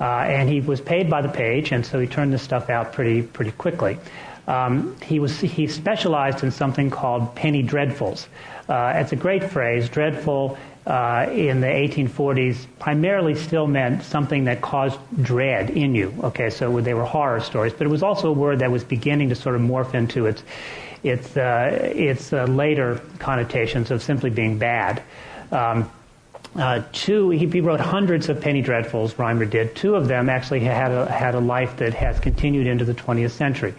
Uh, 0.00 0.04
and 0.04 0.48
he 0.48 0.60
was 0.60 0.80
paid 0.80 1.10
by 1.10 1.20
the 1.20 1.28
page, 1.28 1.72
and 1.72 1.84
so 1.84 2.00
he 2.00 2.06
turned 2.06 2.32
this 2.32 2.42
stuff 2.42 2.70
out 2.70 2.92
pretty 2.92 3.22
pretty 3.22 3.52
quickly. 3.52 3.98
Um, 4.48 4.96
he 5.02 5.20
was 5.20 5.38
he 5.38 5.66
specialized 5.66 6.42
in 6.42 6.50
something 6.50 6.90
called 6.90 7.34
penny 7.34 7.62
dreadfuls. 7.62 8.26
Uh, 8.68 8.94
it's 8.96 9.12
a 9.12 9.16
great 9.16 9.44
phrase. 9.44 9.88
Dreadful 9.88 10.56
uh, 10.86 11.26
in 11.30 11.60
the 11.60 11.66
1840s 11.66 12.66
primarily 12.78 13.34
still 13.34 13.66
meant 13.66 14.02
something 14.02 14.44
that 14.44 14.60
caused 14.62 14.98
dread 15.22 15.70
in 15.70 15.94
you. 15.94 16.14
Okay, 16.24 16.50
so 16.50 16.80
they 16.80 16.94
were 16.94 17.04
horror 17.04 17.40
stories, 17.40 17.72
but 17.72 17.86
it 17.86 17.90
was 17.90 18.02
also 18.02 18.30
a 18.30 18.32
word 18.32 18.60
that 18.60 18.70
was 18.70 18.82
beginning 18.82 19.28
to 19.28 19.34
sort 19.34 19.54
of 19.54 19.60
morph 19.60 19.94
into 19.94 20.26
its 20.26 20.42
its 21.02 21.36
uh, 21.36 21.90
its 21.94 22.32
uh, 22.32 22.44
later 22.44 23.00
connotations 23.18 23.90
of 23.90 24.02
simply 24.02 24.30
being 24.30 24.58
bad. 24.58 25.02
Um, 25.52 25.90
uh, 26.56 26.82
two, 26.92 27.30
he, 27.30 27.46
he, 27.46 27.60
wrote 27.60 27.80
hundreds 27.80 28.28
of 28.28 28.40
penny 28.40 28.60
dreadfuls. 28.60 29.18
Rymer 29.18 29.44
did. 29.44 29.76
Two 29.76 29.94
of 29.94 30.08
them 30.08 30.28
actually 30.28 30.60
had 30.60 30.90
a, 30.90 31.06
had 31.06 31.34
a 31.34 31.40
life 31.40 31.76
that 31.76 31.94
has 31.94 32.18
continued 32.18 32.66
into 32.66 32.84
the 32.84 32.94
20th 32.94 33.30
century. 33.30 33.74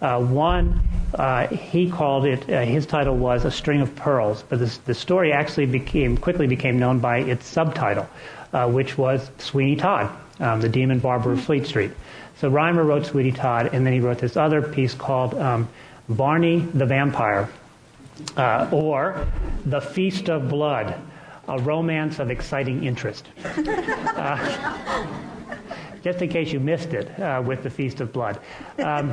Uh, 0.00 0.20
one, 0.20 0.80
uh, 1.14 1.46
he 1.46 1.90
called 1.90 2.26
it. 2.26 2.48
Uh, 2.50 2.62
his 2.62 2.86
title 2.86 3.16
was 3.16 3.44
"A 3.44 3.50
String 3.50 3.80
of 3.80 3.94
Pearls," 3.96 4.44
but 4.48 4.58
this, 4.58 4.78
the 4.78 4.94
story 4.94 5.32
actually 5.32 5.66
became 5.66 6.16
quickly 6.16 6.46
became 6.46 6.78
known 6.78 6.98
by 6.98 7.18
its 7.18 7.46
subtitle, 7.46 8.06
uh, 8.52 8.68
which 8.68 8.98
was 8.98 9.30
Sweeney 9.38 9.76
Todd, 9.76 10.10
um, 10.40 10.60
the 10.60 10.68
Demon 10.68 10.98
Barber 10.98 11.32
of 11.32 11.40
Fleet 11.42 11.66
Street. 11.66 11.92
So 12.38 12.48
Rymer 12.50 12.84
wrote 12.84 13.06
Sweeney 13.06 13.32
Todd, 13.32 13.70
and 13.72 13.86
then 13.86 13.94
he 13.94 14.00
wrote 14.00 14.18
this 14.18 14.36
other 14.36 14.60
piece 14.60 14.92
called 14.92 15.34
um, 15.34 15.68
Varney 16.08 16.60
the 16.60 16.84
Vampire, 16.84 17.48
uh, 18.36 18.68
or 18.70 19.26
The 19.64 19.80
Feast 19.80 20.28
of 20.28 20.50
Blood 20.50 20.94
a 21.48 21.58
romance 21.58 22.18
of 22.18 22.30
exciting 22.30 22.84
interest. 22.84 23.26
Uh, 24.16 25.06
just 26.06 26.22
in 26.22 26.28
case 26.28 26.52
you 26.52 26.60
missed 26.60 26.94
it 26.94 27.18
uh, 27.18 27.42
with 27.44 27.64
the 27.64 27.68
Feast 27.68 28.00
of 28.00 28.12
Blood. 28.12 28.38
Um, 28.78 29.12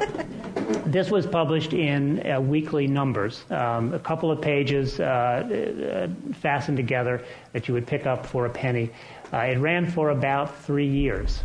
this 0.85 1.09
was 1.09 1.25
published 1.25 1.73
in 1.73 2.23
uh, 2.31 2.39
weekly 2.39 2.85
numbers, 2.85 3.45
um, 3.49 3.95
a 3.95 3.99
couple 3.99 4.29
of 4.29 4.39
pages 4.39 4.99
uh, 4.99 5.03
uh 5.03 6.33
fastened 6.35 6.77
together 6.77 7.25
that 7.51 7.67
you 7.67 7.73
would 7.73 7.87
pick 7.87 8.05
up 8.05 8.27
for 8.27 8.45
a 8.45 8.49
penny. 8.49 8.91
Uh, 9.33 9.37
it 9.37 9.57
ran 9.57 9.89
for 9.89 10.11
about 10.11 10.55
three 10.59 10.87
years. 10.87 11.41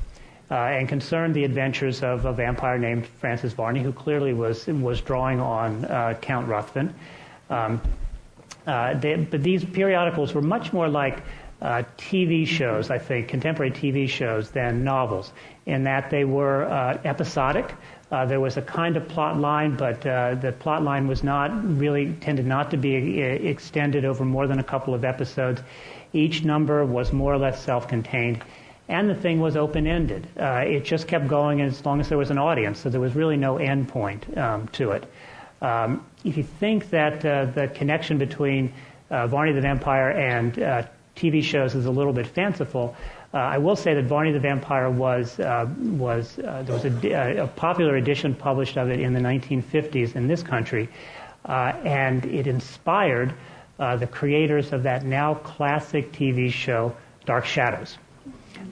Uh, 0.51 0.55
and 0.55 0.87
concerned 0.87 1.35
the 1.35 1.45
adventures 1.45 2.03
of 2.03 2.27
a 2.27 2.33
vampire 2.33 2.79
named 2.79 3.07
Francis 3.07 3.55
Varney, 3.55 3.83
who 3.83 3.93
clearly 3.93 4.35
was 4.35 4.67
was 4.67 5.01
drawing 5.01 5.41
on 5.41 5.85
Count 6.21 6.47
Ruthven. 6.47 6.95
Um, 7.51 7.81
uh, 8.69 8.93
they, 8.93 9.17
but 9.17 9.43
these 9.43 9.65
periodicals 9.65 10.35
were 10.35 10.43
much 10.43 10.75
more 10.75 10.89
like 10.89 11.23
uh, 11.63 11.83
TV 11.97 12.47
shows, 12.47 12.91
I 12.91 12.99
think, 12.99 13.29
contemporary 13.29 13.73
TV 13.73 14.09
shows 14.09 14.51
than 14.51 14.85
novels, 14.85 15.33
in 15.65 15.85
that 15.85 16.11
they 16.11 16.25
were 16.25 16.65
uh, 16.65 16.99
episodic. 17.03 17.75
Uh, 18.13 18.27
there 18.27 18.41
was 18.41 18.59
a 18.59 18.63
kind 18.63 18.97
of 18.99 19.09
plot 19.09 19.39
line, 19.39 19.75
but 19.75 20.07
uh, 20.07 20.35
the 20.35 20.53
plot 20.53 20.83
line 20.83 21.09
was 21.09 21.25
not 21.25 21.51
really 21.79 22.13
tended 22.21 22.47
not 22.47 22.71
to 22.71 22.77
be 22.77 23.23
uh, 23.23 23.27
extended 23.27 24.05
over 24.05 24.25
more 24.25 24.47
than 24.47 24.59
a 24.59 24.65
couple 24.65 24.95
of 24.95 25.03
episodes. 25.03 25.63
Each 26.13 26.45
number 26.45 26.85
was 26.85 27.11
more 27.11 27.33
or 27.33 27.39
less 27.39 27.63
self-contained, 27.65 28.45
and 28.89 29.09
the 29.09 29.15
thing 29.15 29.41
was 29.41 29.57
open-ended. 29.57 30.29
it 30.37 30.85
just 30.85 31.09
kept 31.09 31.27
going 31.27 31.63
as 31.63 31.85
long 31.87 32.01
as 32.01 32.09
there 32.11 32.19
was 32.19 32.31
an 32.31 32.39
audience, 32.39 32.79
so 32.79 32.91
there 32.91 33.01
was 33.01 33.15
really 33.15 33.39
no 33.39 33.57
end 33.57 33.89
point 33.89 34.37
um, 34.37 34.69
to 34.69 34.91
it. 34.93 35.11
Um, 35.61 36.07
if 36.25 36.37
you 36.37 36.43
think 36.43 36.91
that 36.91 37.25
uh, 37.25 37.47
the 37.47 37.69
connection 37.69 38.19
between 38.19 38.73
uh, 39.11 39.27
Varney 39.27 39.53
the 39.53 39.61
Vampire 39.61 40.11
and 40.11 40.59
uh, 40.59 40.83
TV 41.17 41.43
shows 41.43 41.75
is 41.75 41.87
a 41.87 41.91
little 41.91 42.13
bit 42.13 42.27
fanciful, 42.27 42.95
uh, 43.33 43.39
I 43.39 43.59
will 43.59 43.77
say 43.77 43.95
that 43.95 44.05
Varney 44.05 44.33
the 44.33 44.41
Vampire 44.41 44.91
was 44.91 45.39
uh, 45.39 45.69
was 45.79 46.39
uh, 46.39 46.63
there 46.65 46.75
was 46.75 46.85
a, 46.85 47.43
a, 47.43 47.47
popular 47.47 47.97
edition 47.97 48.35
published 48.35 48.77
of 48.77 48.91
it 48.91 49.01
in 49.01 49.13
the 49.13 49.21
1950s 49.21 50.17
in 50.17 50.29
this 50.29 50.43
country, 50.43 50.89
and 51.45 52.25
it 52.25 52.47
inspired 52.47 53.35
the 53.79 54.09
creators 54.11 54.73
of 54.73 54.83
that 54.85 55.05
now 55.05 55.35
classic 55.35 56.13
TV 56.13 56.51
show 56.51 56.95
Dark 57.27 57.45
Shadows. 57.45 57.99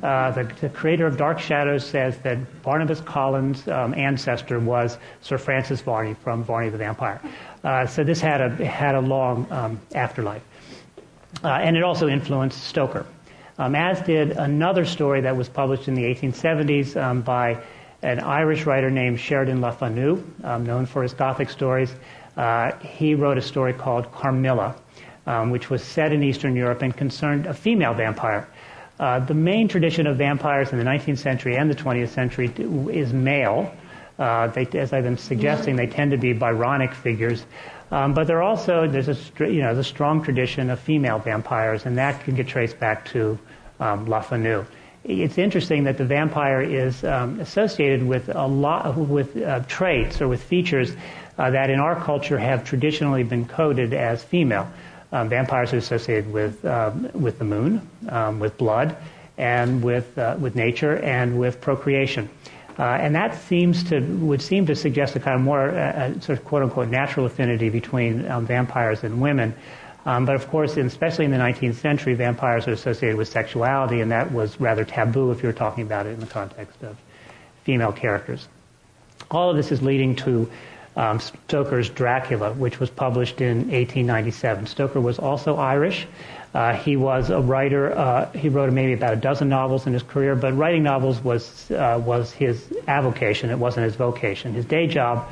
Uh, 0.03 0.31
the, 0.31 0.45
the, 0.61 0.69
creator 0.69 1.07
of 1.07 1.17
Dark 1.17 1.39
Shadows 1.39 1.85
says 1.85 2.19
that 2.19 2.63
Barnabas 2.63 3.01
Collins' 3.01 3.67
um, 3.69 3.95
ancestor 3.95 4.59
was 4.61 4.99
Sir 5.23 5.39
Francis 5.39 5.81
Varney 5.81 6.15
from 6.15 6.45
Varney 6.45 6.69
the 6.69 6.77
Vampire. 6.77 7.21
Uh, 7.65 7.87
so 7.87 8.05
this 8.05 8.21
had 8.21 8.41
a 8.41 8.65
had 8.65 8.95
a 8.95 9.01
long 9.01 9.51
um, 9.51 9.81
afterlife, 9.95 10.43
uh, 11.43 11.49
and 11.49 11.77
it 11.77 11.83
also 11.83 12.09
influenced 12.09 12.63
Stoker, 12.65 13.07
um, 13.59 13.75
as 13.75 14.01
did 14.03 14.33
another 14.33 14.85
story 14.85 15.23
that 15.23 15.35
was 15.35 15.49
published 15.49 15.89
in 15.89 15.95
the 15.95 16.05
1870s 16.05 17.01
um, 17.03 17.23
by 17.23 17.59
an 18.03 18.21
Irish 18.21 18.67
writer 18.67 18.91
named 18.91 19.19
Sheridan 19.19 19.61
Le 19.63 19.73
Fanu, 19.73 20.23
um, 20.45 20.65
known 20.65 20.85
for 20.85 21.03
his 21.03 21.15
Gothic 21.15 21.49
stories. 21.49 21.95
Uh, 22.37 22.73
he 22.79 23.15
wrote 23.15 23.39
a 23.39 23.43
story 23.43 23.73
called 23.73 24.13
Carmilla, 24.13 24.77
um, 25.27 25.51
which 25.51 25.71
was 25.71 25.83
set 25.83 26.13
in 26.13 26.23
Eastern 26.23 26.55
Europe 26.55 26.83
and 26.83 26.95
concerned 26.95 27.47
a 27.47 27.55
female 27.55 27.95
vampire 27.95 28.47
Uh, 28.99 29.21
the 29.21 29.35
main 29.35 29.69
tradition 29.69 30.07
of 30.07 30.17
vampires 30.17 30.73
in 30.73 30.79
the 30.79 30.85
19th 30.85 31.19
century 31.19 31.57
and 31.57 31.71
the 31.71 31.75
20th 31.75 32.09
century 32.09 32.51
is 32.91 33.13
male. 33.13 33.73
Uh, 34.19 34.47
they, 34.49 34.67
as 34.79 34.93
I've 34.93 35.05
been 35.05 35.19
suggesting, 35.19 35.77
they 35.77 35.87
tend 35.87 36.13
to 36.13 36.17
be 36.17 36.33
Byronic 36.33 36.95
figures. 36.95 37.45
Um, 37.91 38.15
but 38.15 38.27
there 38.27 38.43
also 38.43 38.89
there's 38.89 39.09
a 39.09 39.17
you 39.41 39.63
know 39.63 39.75
the 39.75 39.85
strong 39.85 40.23
tradition 40.23 40.71
of 40.71 40.81
female 40.81 41.19
vampires, 41.19 41.87
and 41.87 41.99
that 41.99 42.25
can 42.25 42.35
get 42.35 42.49
traced 42.49 42.81
back 42.81 43.05
to 43.11 43.39
um, 43.79 44.09
Le 44.09 44.23
Fanu. 44.23 44.65
It's 45.05 45.39
interesting 45.39 45.85
that 45.85 45.99
the 45.99 46.05
vampire 46.05 46.63
is 46.63 47.05
um, 47.05 47.39
associated 47.39 48.03
with 48.03 48.29
a 48.29 48.47
lot 48.47 48.97
with 48.97 49.37
uh, 49.37 49.61
traits 49.69 50.21
or 50.21 50.27
with 50.27 50.43
features 50.43 50.97
uh, 51.39 51.51
that 51.51 51.71
in 51.71 51.79
our 51.79 51.95
culture 51.95 52.39
have 52.39 52.65
traditionally 52.65 53.23
been 53.23 53.47
coded 53.47 53.95
as 53.95 54.25
female. 54.25 54.69
Um, 55.17 55.31
vampires 55.31 55.73
are 55.73 55.79
associated 55.79 56.31
with 56.31 56.63
um, 56.67 57.09
with 57.15 57.39
the 57.39 57.45
moon, 57.45 57.89
um, 58.11 58.39
with 58.39 58.59
blood, 58.59 58.99
and 59.39 59.83
with 59.83 60.19
uh, 60.19 60.37
with 60.39 60.55
nature 60.55 60.99
and 60.99 61.39
with 61.39 61.59
procreation. 61.63 62.29
Uh, 62.79 62.83
and 62.83 63.15
that 63.15 63.35
seems 63.45 63.83
to 63.85 64.01
would 64.01 64.43
seem 64.43 64.67
to 64.67 64.77
suggest 64.77 65.17
a 65.17 65.21
kind 65.21 65.37
of 65.37 65.41
more 65.41 65.71
uh, 65.71 65.75
uh 65.75 66.21
sort 66.21 66.39
of 66.39 66.45
quote 66.45 66.65
unquote 66.65 66.89
natural 66.89 67.25
affinity 67.25 67.71
between 67.71 68.31
um, 68.31 68.45
vampires 68.45 69.05
and 69.05 69.19
women. 69.23 69.55
Um, 70.05 70.27
but 70.27 70.35
of 70.35 70.49
course, 70.49 70.77
in, 70.77 70.85
especially 70.85 71.25
in 71.25 71.31
the 71.31 71.39
19th 71.39 71.77
century, 71.77 72.13
vampires 72.13 72.69
are 72.69 72.73
associated 72.73 73.17
with 73.17 73.29
sexuality, 73.29 74.03
and 74.03 74.11
that 74.11 74.31
was 74.33 74.61
rather 74.61 74.85
taboo 74.85 75.31
if 75.31 75.43
you 75.43 75.49
were 75.49 75.55
talking 75.55 75.83
about 75.83 76.05
it 76.05 76.11
in 76.11 76.21
the 76.21 76.27
context 76.27 76.83
of 76.83 76.99
female 77.65 77.91
characters. 77.91 78.47
All 79.31 79.49
of 79.49 79.57
this 79.57 79.73
is 79.73 79.81
leading 79.81 80.15
to 80.17 80.51
um, 80.97 81.21
Stoker's 81.21 81.91
Dracula, 81.91 82.53
which 82.55 82.81
was 82.81 82.91
published 82.91 83.41
in 83.41 83.59
1897. 83.69 84.67
Stoker 84.67 85.01
was 85.01 85.19
also 85.19 85.57
Irish. 85.57 86.07
Uh, 86.55 86.73
he 86.73 86.97
was 86.97 87.29
a 87.29 87.41
writer. 87.41 87.97
Uh, 87.97 88.33
he 88.33 88.49
wrote 88.49 88.73
maybe 88.73 88.95
about 88.95 89.13
a 89.13 89.17
dozen 89.17 89.51
novels 89.51 89.87
in 89.87 89.93
his 89.93 90.03
career, 90.03 90.35
but 90.35 90.57
writing 90.57 90.83
novels 90.83 91.23
was 91.23 91.71
uh, 91.71 92.01
was 92.03 92.33
his 92.33 92.73
avocation. 92.89 93.51
It 93.51 93.59
wasn't 93.59 93.85
his 93.85 93.97
vocation. 93.97 94.55
His 94.55 94.65
day 94.65 94.87
job. 94.87 95.29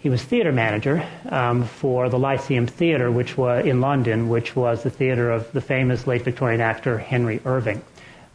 He 0.00 0.10
was 0.10 0.22
theater 0.22 0.52
manager 0.52 1.04
um, 1.28 1.64
for 1.64 2.08
the 2.08 2.20
Lyceum 2.20 2.68
Theater, 2.68 3.10
which 3.10 3.36
was 3.36 3.66
in 3.66 3.80
London, 3.80 4.28
which 4.28 4.54
was 4.54 4.84
the 4.84 4.90
theater 4.90 5.28
of 5.32 5.50
the 5.50 5.60
famous 5.60 6.06
late 6.06 6.22
Victorian 6.22 6.60
actor 6.60 6.98
Henry 6.98 7.40
Irving. 7.44 7.82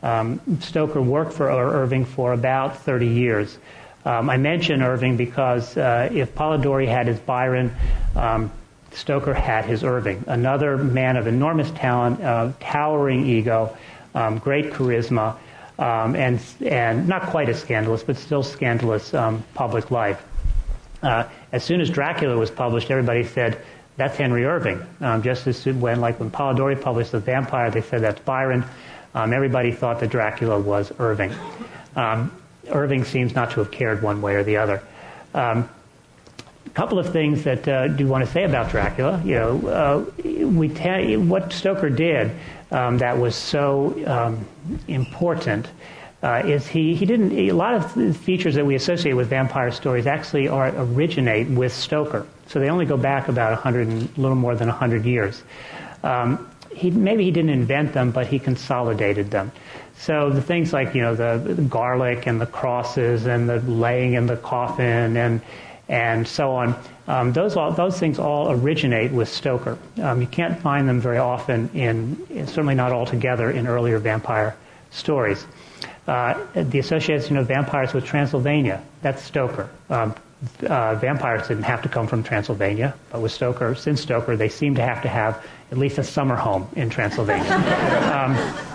Um, 0.01 0.41
Stoker 0.59 1.01
worked 1.01 1.31
for 1.31 1.47
Irving 1.49 2.03
for 2.03 2.33
about 2.33 2.79
30 2.79 3.07
years. 3.07 3.57
Um, 4.05 4.29
I 4.29 4.37
mention 4.37 4.81
Irving 4.81 5.15
because 5.17 5.77
uh, 5.77 6.09
if 6.11 6.35
Polidori 6.35 6.87
had 6.87 7.07
his 7.07 7.19
Byron, 7.19 7.73
um, 8.15 8.51
Stoker 8.91 9.33
had 9.33 9.65
his 9.65 9.83
Irving, 9.83 10.23
another 10.27 10.77
man 10.77 11.17
of 11.17 11.25
enormous 11.25 11.71
talent, 11.71 12.21
uh, 12.21 12.51
towering 12.59 13.25
ego, 13.25 13.75
um, 14.13 14.37
great 14.37 14.71
charisma, 14.71 15.37
um, 15.79 16.15
and 16.15 16.39
and 16.63 17.07
not 17.07 17.23
quite 17.23 17.49
as 17.49 17.59
scandalous, 17.59 18.03
but 18.03 18.17
still 18.17 18.43
scandalous 18.43 19.13
um, 19.13 19.43
public 19.55 19.89
life. 19.89 20.21
Uh, 21.01 21.27
as 21.51 21.63
soon 21.63 21.81
as 21.81 21.89
Dracula 21.89 22.37
was 22.37 22.51
published, 22.51 22.91
everybody 22.91 23.23
said 23.23 23.57
that's 23.97 24.17
Henry 24.17 24.45
Irving. 24.45 24.85
Um, 25.01 25.23
just 25.23 25.47
as 25.47 25.65
when 25.65 26.01
like 26.01 26.19
when 26.19 26.29
Polidori 26.29 26.79
published 26.79 27.13
The 27.13 27.19
Vampire, 27.19 27.71
they 27.71 27.81
said 27.81 28.01
that's 28.01 28.19
Byron. 28.21 28.63
Everybody 29.15 29.71
thought 29.71 29.99
that 29.99 30.09
Dracula 30.09 30.59
was 30.59 30.91
Irving. 30.99 31.31
Um, 31.95 32.31
Irving 32.69 33.03
seems 33.03 33.35
not 33.35 33.51
to 33.51 33.59
have 33.59 33.71
cared 33.71 34.01
one 34.01 34.21
way 34.21 34.35
or 34.35 34.43
the 34.43 34.57
other 34.57 34.81
Um 35.33 35.69
couple 36.73 36.97
of 36.97 37.11
things 37.11 37.43
that 37.43 37.67
uh, 37.67 37.87
do 37.87 38.07
want 38.07 38.25
to 38.25 38.31
say 38.31 38.43
about 38.43 38.71
Dracula. 38.71 39.21
You 39.23 39.35
know, 39.35 39.67
uh, 39.67 40.45
we 40.45 40.69
ta- 40.69 41.17
what 41.17 41.53
Stoker 41.53 41.89
did 41.89 42.31
um, 42.71 42.97
that 42.97 43.17
was 43.17 43.35
so 43.35 43.93
um, 44.07 44.47
important 44.87 45.67
uh, 46.23 46.41
is 46.45 46.65
he, 46.65 46.95
he 46.95 47.05
didn't 47.05 47.33
a 47.33 47.51
lot 47.51 47.75
of 47.75 47.93
the 47.93 48.13
features 48.13 48.55
that 48.55 48.65
we 48.65 48.75
associate 48.75 49.13
with 49.13 49.27
vampire 49.27 49.71
stories 49.71 50.07
actually 50.07 50.47
are 50.47 50.69
originate 50.75 51.49
with 51.49 51.73
Stoker. 51.73 52.25
So 52.47 52.59
they 52.59 52.69
only 52.69 52.85
go 52.85 52.97
back 52.97 53.27
about 53.27 53.51
a 53.51 53.55
100 53.55 53.87
and 53.87 54.17
a 54.17 54.21
little 54.21 54.35
more 54.35 54.55
than 54.55 54.69
a 54.69 54.71
100 54.71 55.05
years. 55.05 55.43
Um, 56.01 56.49
he, 56.73 56.89
maybe 56.89 57.23
he 57.23 57.31
didn't 57.31 57.51
invent 57.51 57.93
them, 57.93 58.11
but 58.11 58.27
he 58.27 58.39
consolidated 58.39 59.29
them. 59.29 59.51
So 60.03 60.29
the 60.29 60.41
things 60.41 60.73
like 60.73 60.93
you 60.93 61.01
know 61.01 61.15
the, 61.15 61.53
the 61.53 61.61
garlic 61.61 62.27
and 62.27 62.41
the 62.41 62.45
crosses 62.45 63.25
and 63.25 63.47
the 63.47 63.61
laying 63.61 64.15
in 64.15 64.25
the 64.25 64.35
coffin 64.35 65.15
and 65.15 65.39
and 65.87 66.27
so 66.27 66.51
on. 66.51 66.75
Um, 67.07 67.31
those, 67.31 67.55
all, 67.55 67.71
those 67.71 67.99
things 67.99 68.19
all 68.19 68.51
originate 68.51 69.11
with 69.11 69.29
Stoker. 69.29 69.77
Um, 70.01 70.21
you 70.21 70.27
can't 70.27 70.59
find 70.59 70.87
them 70.87 70.99
very 70.99 71.19
often 71.19 71.69
in, 71.73 72.47
certainly 72.47 72.75
not 72.75 72.91
altogether 72.91 73.51
in 73.51 73.67
earlier 73.67 73.99
vampire 73.99 74.55
stories. 74.91 75.45
Uh, 76.07 76.41
the 76.53 76.79
association 76.79 77.37
of 77.37 77.47
vampires 77.47 77.93
with 77.93 78.05
Transylvania, 78.05 78.81
that's 79.01 79.21
Stoker. 79.21 79.69
Um, 79.89 80.15
uh, 80.67 80.95
vampires 80.95 81.47
didn't 81.47 81.63
have 81.63 81.81
to 81.81 81.89
come 81.89 82.07
from 82.07 82.23
Transylvania, 82.23 82.93
but 83.09 83.21
with 83.21 83.31
Stoker, 83.31 83.75
since 83.75 84.01
Stoker, 84.01 84.35
they 84.35 84.49
seem 84.49 84.75
to 84.75 84.81
have 84.81 85.01
to 85.01 85.09
have 85.09 85.45
at 85.71 85.77
least 85.77 85.97
a 85.97 86.03
summer 86.03 86.35
home 86.35 86.67
in 86.75 86.89
Transylvania. 86.89 88.69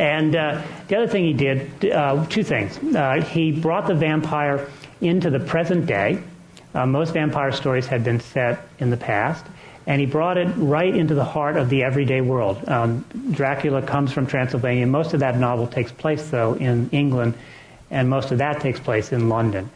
and 0.00 0.34
uh, 0.34 0.62
the 0.88 0.96
other 0.96 1.06
thing 1.06 1.24
he 1.24 1.34
did, 1.34 1.92
uh, 1.92 2.24
two 2.30 2.42
things. 2.42 2.78
Uh, 2.78 3.20
he 3.20 3.52
brought 3.52 3.86
the 3.86 3.94
vampire 3.94 4.70
into 5.02 5.28
the 5.28 5.38
present 5.38 5.84
day. 5.84 6.22
Uh, 6.74 6.86
most 6.86 7.12
vampire 7.12 7.52
stories 7.52 7.86
had 7.86 8.02
been 8.02 8.18
set 8.18 8.66
in 8.78 8.88
the 8.88 8.96
past, 8.96 9.44
and 9.86 10.00
he 10.00 10.06
brought 10.06 10.38
it 10.38 10.48
right 10.56 10.96
into 10.96 11.12
the 11.12 11.24
heart 11.24 11.58
of 11.58 11.68
the 11.68 11.82
everyday 11.82 12.22
world. 12.22 12.66
Um, 12.66 13.04
Dracula 13.32 13.82
comes 13.82 14.10
from 14.10 14.26
Transylvania. 14.26 14.86
Most 14.86 15.12
of 15.12 15.20
that 15.20 15.36
novel 15.36 15.66
takes 15.66 15.92
place, 15.92 16.30
though, 16.30 16.54
in 16.54 16.88
England, 16.92 17.34
and 17.90 18.08
most 18.08 18.32
of 18.32 18.38
that 18.38 18.60
takes 18.60 18.80
place 18.80 19.12
in 19.12 19.28
London. 19.28 19.68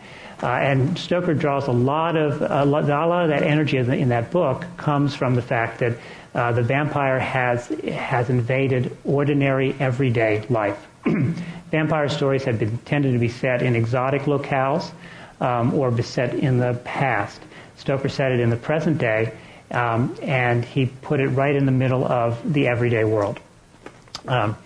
Uh, 0.42 0.46
and 0.46 0.98
Stoker 0.98 1.34
draws 1.34 1.68
a 1.68 1.72
lot 1.72 2.16
of 2.16 2.40
a 2.40 2.64
lot 2.64 2.90
of 2.90 3.28
that 3.28 3.42
energy 3.42 3.76
in 3.76 4.08
that 4.08 4.30
book 4.30 4.64
comes 4.78 5.14
from 5.14 5.34
the 5.34 5.42
fact 5.42 5.80
that 5.80 5.98
uh, 6.34 6.52
the 6.52 6.62
vampire 6.62 7.18
has 7.18 7.68
has 7.68 8.28
invaded 8.28 8.96
ordinary 9.04 9.74
everyday 9.78 10.44
life. 10.48 10.86
vampire 11.70 12.08
stories 12.08 12.44
have 12.44 12.58
been 12.58 12.76
tended 12.78 13.12
to 13.12 13.18
be 13.18 13.28
set 13.28 13.62
in 13.62 13.76
exotic 13.76 14.22
locales 14.22 14.90
um, 15.40 15.74
or 15.74 16.02
set 16.02 16.34
in 16.34 16.58
the 16.58 16.74
past. 16.84 17.40
Stoker 17.76 18.08
set 18.08 18.32
it 18.32 18.40
in 18.40 18.50
the 18.50 18.56
present 18.56 18.98
day, 18.98 19.32
um, 19.70 20.16
and 20.22 20.64
he 20.64 20.86
put 20.86 21.20
it 21.20 21.28
right 21.28 21.54
in 21.54 21.66
the 21.66 21.72
middle 21.72 22.04
of 22.04 22.52
the 22.52 22.68
everyday 22.68 23.04
world. 23.04 23.38
Um, 24.26 24.56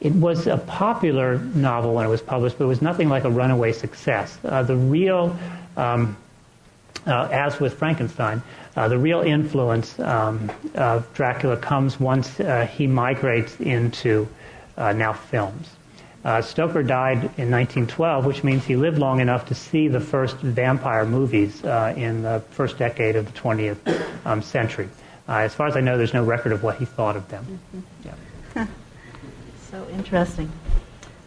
it 0.00 0.12
was 0.12 0.48
a 0.48 0.56
popular 0.56 1.38
novel 1.38 1.94
when 1.94 2.04
it 2.04 2.08
was 2.08 2.20
published, 2.20 2.58
but 2.58 2.64
it 2.64 2.68
was 2.68 2.82
nothing 2.82 3.08
like 3.08 3.24
a 3.24 3.30
runaway 3.30 3.72
success. 3.72 4.36
Uh, 4.44 4.62
the 4.64 4.76
real, 4.76 5.36
um, 5.76 6.16
uh, 7.06 7.28
as 7.30 7.60
with 7.60 7.74
Frankenstein, 7.74 8.42
uh, 8.76 8.88
the 8.88 8.98
real 8.98 9.20
influence 9.20 9.98
um, 10.00 10.50
of 10.74 11.12
Dracula 11.14 11.56
comes 11.56 12.00
once 12.00 12.40
uh, 12.40 12.66
he 12.66 12.86
migrates 12.86 13.60
into 13.60 14.28
uh, 14.76 14.92
now 14.92 15.12
films. 15.12 15.68
Uh, 16.24 16.40
Stoker 16.40 16.82
died 16.84 17.16
in 17.16 17.50
1912, 17.50 18.24
which 18.24 18.44
means 18.44 18.64
he 18.64 18.76
lived 18.76 18.98
long 18.98 19.20
enough 19.20 19.46
to 19.46 19.54
see 19.54 19.88
the 19.88 20.00
first 20.00 20.36
vampire 20.36 21.04
movies 21.04 21.64
uh, 21.64 21.92
in 21.96 22.22
the 22.22 22.40
first 22.50 22.78
decade 22.78 23.16
of 23.16 23.26
the 23.26 23.38
20th 23.38 24.06
um, 24.24 24.40
century. 24.40 24.88
Uh, 25.28 25.38
as 25.38 25.54
far 25.54 25.66
as 25.66 25.76
I 25.76 25.80
know, 25.80 25.98
there's 25.98 26.14
no 26.14 26.24
record 26.24 26.52
of 26.52 26.62
what 26.62 26.78
he 26.78 26.84
thought 26.84 27.16
of 27.16 27.28
them. 27.28 27.60
Mm-hmm. 27.74 28.16
Yeah. 28.56 28.66
so 29.70 29.86
interesting. 29.90 30.50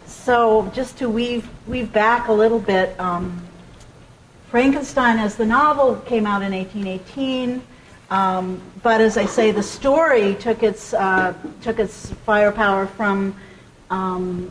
So 0.06 0.72
just 0.74 0.98
to 1.00 1.10
weave 1.10 1.48
weave 1.68 1.92
back 1.92 2.30
a 2.30 2.34
little 2.34 2.60
bit, 2.60 2.98
um, 3.00 3.46
Frankenstein 4.56 5.20
as 5.20 5.36
the 5.36 5.46
novel 5.46 5.98
came 6.06 6.26
out 6.26 6.41
in 6.41 6.54
1818. 6.54 7.62
Um, 8.10 8.62
but 8.82 9.02
as 9.02 9.18
I 9.18 9.26
say, 9.26 9.52
the 9.52 9.62
story 9.62 10.36
took 10.36 10.63
its 10.63 10.94
uh, 10.94 11.34
took 11.62 11.78
its 11.78 12.12
firepower 12.26 12.88
from 12.88 13.36
um, 13.89 14.50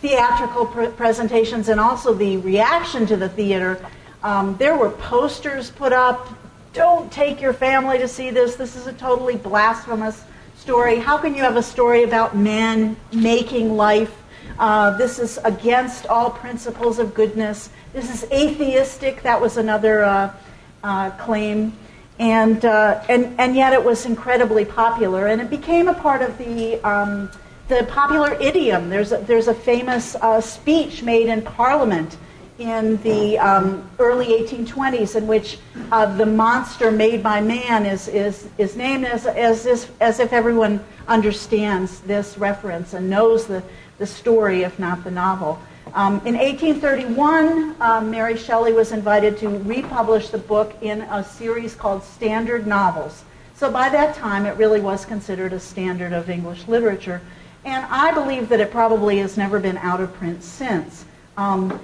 theatrical 0.00 0.64
pr- 0.64 0.86
presentations 0.86 1.68
and 1.68 1.78
also 1.78 2.14
the 2.14 2.38
reaction 2.38 3.04
to 3.08 3.18
the 3.18 3.28
theater. 3.28 3.86
Um, 4.22 4.56
there 4.56 4.78
were 4.78 4.88
posters 4.88 5.70
put 5.70 5.92
up. 5.92 6.30
Don't 6.72 7.12
take 7.12 7.38
your 7.38 7.52
family 7.52 7.98
to 7.98 8.08
see 8.08 8.30
this. 8.30 8.56
This 8.56 8.76
is 8.76 8.86
a 8.86 8.94
totally 8.94 9.36
blasphemous 9.36 10.24
story. 10.56 11.00
How 11.00 11.18
can 11.18 11.34
you 11.34 11.42
have 11.42 11.56
a 11.56 11.62
story 11.62 12.04
about 12.04 12.34
man 12.34 12.96
making 13.12 13.76
life? 13.76 14.16
Uh, 14.58 14.96
this 14.96 15.18
is 15.18 15.38
against 15.44 16.06
all 16.06 16.30
principles 16.30 16.98
of 16.98 17.14
goodness. 17.14 17.70
This 17.92 18.12
is 18.12 18.30
atheistic. 18.30 19.22
That 19.22 19.40
was 19.40 19.56
another 19.56 20.04
uh, 20.04 20.34
uh, 20.82 21.10
claim. 21.10 21.72
And, 22.18 22.64
uh, 22.64 23.04
and, 23.08 23.38
and 23.38 23.54
yet 23.54 23.72
it 23.72 23.84
was 23.84 24.06
incredibly 24.06 24.64
popular. 24.64 25.26
And 25.26 25.40
it 25.40 25.50
became 25.50 25.88
a 25.88 25.94
part 25.94 26.22
of 26.22 26.36
the 26.38 26.80
um, 26.86 27.30
the 27.68 27.84
popular 27.84 28.34
idiom. 28.40 28.88
There's 28.88 29.12
a, 29.12 29.18
there's 29.18 29.48
a 29.48 29.54
famous 29.54 30.14
uh, 30.16 30.40
speech 30.40 31.02
made 31.02 31.26
in 31.26 31.42
Parliament 31.42 32.16
in 32.58 32.96
the 33.02 33.38
um, 33.38 33.88
early 33.98 34.26
1820s 34.26 35.16
in 35.16 35.26
which 35.26 35.58
uh, 35.92 36.06
the 36.16 36.24
monster 36.24 36.90
made 36.90 37.22
by 37.22 37.40
man 37.40 37.84
is, 37.84 38.08
is, 38.08 38.48
is 38.56 38.76
named 38.76 39.04
as, 39.04 39.26
as, 39.26 39.66
as, 39.66 39.90
as 40.00 40.20
if 40.20 40.32
everyone 40.32 40.82
understands 41.06 42.00
this 42.00 42.38
reference 42.38 42.94
and 42.94 43.10
knows 43.10 43.46
the, 43.46 43.62
the 43.98 44.06
story, 44.06 44.62
if 44.62 44.78
not 44.78 45.04
the 45.04 45.10
novel. 45.10 45.58
Um, 45.94 46.14
in 46.26 46.36
1831, 46.36 47.76
um, 47.80 48.10
Mary 48.10 48.36
Shelley 48.36 48.72
was 48.72 48.92
invited 48.92 49.38
to 49.38 49.48
republish 49.48 50.30
the 50.30 50.38
book 50.38 50.74
in 50.82 51.02
a 51.02 51.24
series 51.24 51.74
called 51.74 52.02
Standard 52.02 52.66
Novels. 52.66 53.24
So 53.54 53.70
by 53.70 53.88
that 53.88 54.14
time, 54.14 54.44
it 54.44 54.56
really 54.56 54.80
was 54.80 55.06
considered 55.06 55.52
a 55.52 55.60
standard 55.60 56.12
of 56.12 56.28
English 56.28 56.68
literature. 56.68 57.22
And 57.64 57.86
I 57.86 58.12
believe 58.12 58.48
that 58.50 58.60
it 58.60 58.70
probably 58.70 59.18
has 59.18 59.36
never 59.36 59.58
been 59.58 59.78
out 59.78 60.00
of 60.00 60.12
print 60.14 60.42
since. 60.42 61.04
Um, 61.36 61.80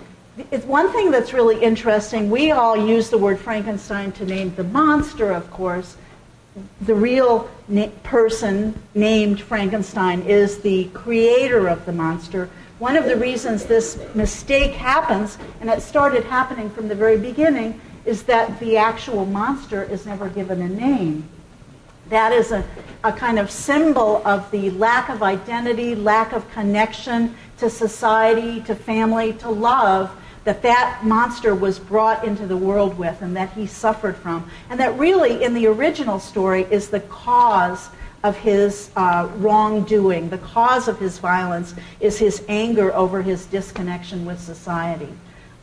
it's 0.51 0.65
one 0.65 0.93
thing 0.93 1.11
that's 1.11 1.33
really 1.33 1.63
interesting. 1.63 2.31
We 2.31 2.53
all 2.53 2.77
use 2.77 3.11
the 3.11 3.19
word 3.19 3.39
Frankenstein 3.39 4.13
to 4.13 4.25
name 4.25 4.55
the 4.55 4.65
monster, 4.65 5.33
of 5.33 5.51
course. 5.51 5.97
The 6.83 6.95
real 6.95 7.51
na- 7.69 7.89
person 8.03 8.81
named 8.95 9.41
Frankenstein 9.41 10.23
is 10.23 10.59
the 10.59 10.85
creator 10.93 11.69
of 11.69 11.87
the 11.87 11.93
monster. 11.93 12.51
One 12.79 12.97
of 12.97 13.05
the 13.05 13.17
reasons 13.17 13.65
this 13.65 13.99
mistake 14.15 14.73
happens, 14.73 15.39
and 15.61 15.71
it 15.71 15.81
started 15.81 16.25
happening 16.25 16.69
from 16.69 16.89
the 16.89 16.95
very 16.95 17.17
beginning, 17.17 17.81
is 18.05 18.25
that 18.25 18.59
the 18.61 18.77
actual 18.77 19.25
monster 19.25 19.85
is 19.85 20.05
never 20.05 20.29
given 20.29 20.61
a 20.61 20.69
name. 20.69 21.29
That 22.11 22.33
is 22.33 22.53
a, 22.53 22.65
a 23.05 23.13
kind 23.13 23.39
of 23.39 23.51
symbol 23.51 24.21
of 24.27 24.51
the 24.51 24.71
lack 24.73 25.09
of 25.09 25.23
identity, 25.23 25.95
lack 25.95 26.33
of 26.33 26.51
connection 26.51 27.35
to 27.59 27.71
society, 27.71 28.61
to 28.63 28.75
family, 28.75 29.33
to 29.35 29.49
love 29.49 30.11
that 30.45 30.63
that 30.63 31.05
monster 31.05 31.55
was 31.55 31.79
brought 31.79 32.25
into 32.25 32.47
the 32.47 32.57
world 32.57 32.99
with 32.99 33.23
and 33.23 33.37
that 33.37 33.53
he 33.53 33.67
suffered 33.67 34.17
from. 34.17 34.49
And 34.71 34.81
that 34.81 34.99
really, 34.99 35.45
in 35.45 35.55
the 35.55 35.67
original 35.67 36.19
story, 36.19 36.67
is 36.71 36.89
the 36.89 37.01
cause 37.01 37.91
of 38.25 38.37
his 38.37 38.91
uh, 38.97 39.29
wrongdoing. 39.37 40.31
The 40.31 40.39
cause 40.39 40.89
of 40.89 40.99
his 40.99 41.19
violence 41.19 41.75
is 42.01 42.19
his 42.19 42.45
anger 42.49 42.95
over 42.95 43.23
his 43.23 43.47
disconnection 43.47 44.25
with 44.25 44.41
society. 44.41 45.09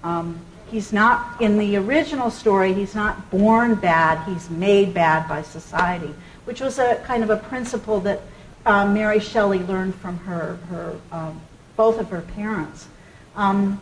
Um, 0.04 0.40
he's 0.70 0.94
not, 0.94 1.42
in 1.42 1.58
the 1.58 1.78
original 1.78 2.30
story, 2.30 2.74
he's 2.74 2.96
not 2.96 3.30
born 3.32 3.76
bad, 3.76 4.26
he's 4.28 4.50
made 4.50 4.94
bad 4.94 5.28
by 5.28 5.42
society, 5.42 6.14
which 6.46 6.62
was 6.62 6.80
a 6.80 6.96
kind 7.06 7.24
of 7.24 7.30
a 7.30 7.38
principle 7.38 8.00
that 8.02 8.22
uh, 8.66 8.86
Mary 8.86 9.20
Shelley 9.20 9.60
learned 9.60 9.96
from 9.96 10.18
her, 10.20 10.58
her 10.70 10.96
um, 11.12 11.42
both 11.76 12.00
of 12.00 12.10
her 12.10 12.22
parents. 12.22 12.88
Um, 13.36 13.82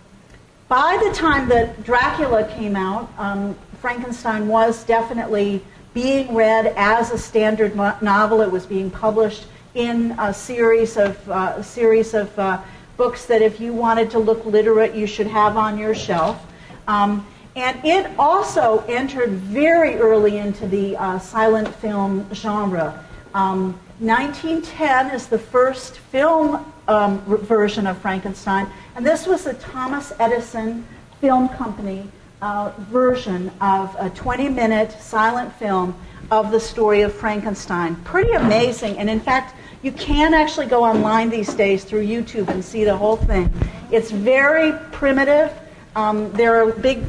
by 0.67 1.01
the 1.01 1.13
time 1.15 1.47
that 1.49 1.83
Dracula 1.83 2.45
came 2.55 2.75
out, 2.75 3.09
um, 3.17 3.55
Frankenstein 3.79 4.47
was 4.47 4.83
definitely 4.83 5.63
being 5.93 6.35
read 6.35 6.73
as 6.75 7.11
a 7.11 7.17
standard 7.17 7.75
novel. 7.75 8.41
It 8.41 8.51
was 8.51 8.65
being 8.65 8.91
published 8.91 9.45
in 9.75 10.15
a 10.19 10.33
series 10.33 10.97
of 10.97 11.29
uh, 11.29 11.55
a 11.57 11.63
series 11.63 12.13
of 12.13 12.37
uh, 12.37 12.61
books 12.97 13.25
that, 13.25 13.41
if 13.41 13.59
you 13.59 13.73
wanted 13.73 14.09
to 14.11 14.19
look 14.19 14.43
literate, 14.45 14.93
you 14.93 15.07
should 15.07 15.27
have 15.27 15.55
on 15.55 15.77
your 15.77 15.95
shelf. 15.95 16.45
Um, 16.87 17.25
and 17.55 17.83
it 17.85 18.11
also 18.19 18.83
entered 18.87 19.31
very 19.31 19.95
early 19.95 20.37
into 20.37 20.67
the 20.67 20.97
uh, 20.97 21.19
silent 21.19 21.73
film 21.75 22.27
genre. 22.33 23.05
Um, 23.33 23.79
1910 23.99 25.15
is 25.15 25.27
the 25.27 25.39
first 25.39 25.97
film 25.97 26.71
um, 26.87 27.19
version 27.45 27.87
of 27.87 27.97
Frankenstein, 27.97 28.67
and 28.95 29.05
this 29.05 29.27
was 29.27 29.43
the 29.43 29.53
Thomas 29.55 30.13
Edison 30.19 30.85
Film 31.19 31.49
Company 31.49 32.09
uh, 32.41 32.71
version 32.77 33.51
of 33.61 33.95
a 33.99 34.09
20 34.11 34.49
minute 34.49 34.91
silent 34.91 35.53
film 35.53 35.95
of 36.29 36.51
the 36.51 36.59
story 36.59 37.01
of 37.01 37.13
Frankenstein. 37.13 37.95
Pretty 38.03 38.31
amazing, 38.31 38.97
and 38.97 39.09
in 39.09 39.19
fact, 39.19 39.55
you 39.83 39.91
can 39.91 40.33
actually 40.33 40.65
go 40.65 40.83
online 40.83 41.29
these 41.29 41.53
days 41.53 41.83
through 41.83 42.05
YouTube 42.05 42.47
and 42.49 42.63
see 42.63 42.83
the 42.83 42.95
whole 42.95 43.15
thing. 43.15 43.53
It's 43.91 44.11
very 44.11 44.73
primitive. 44.91 45.51
Um, 45.95 46.31
there 46.33 46.61
are 46.61 46.71
big 46.71 47.03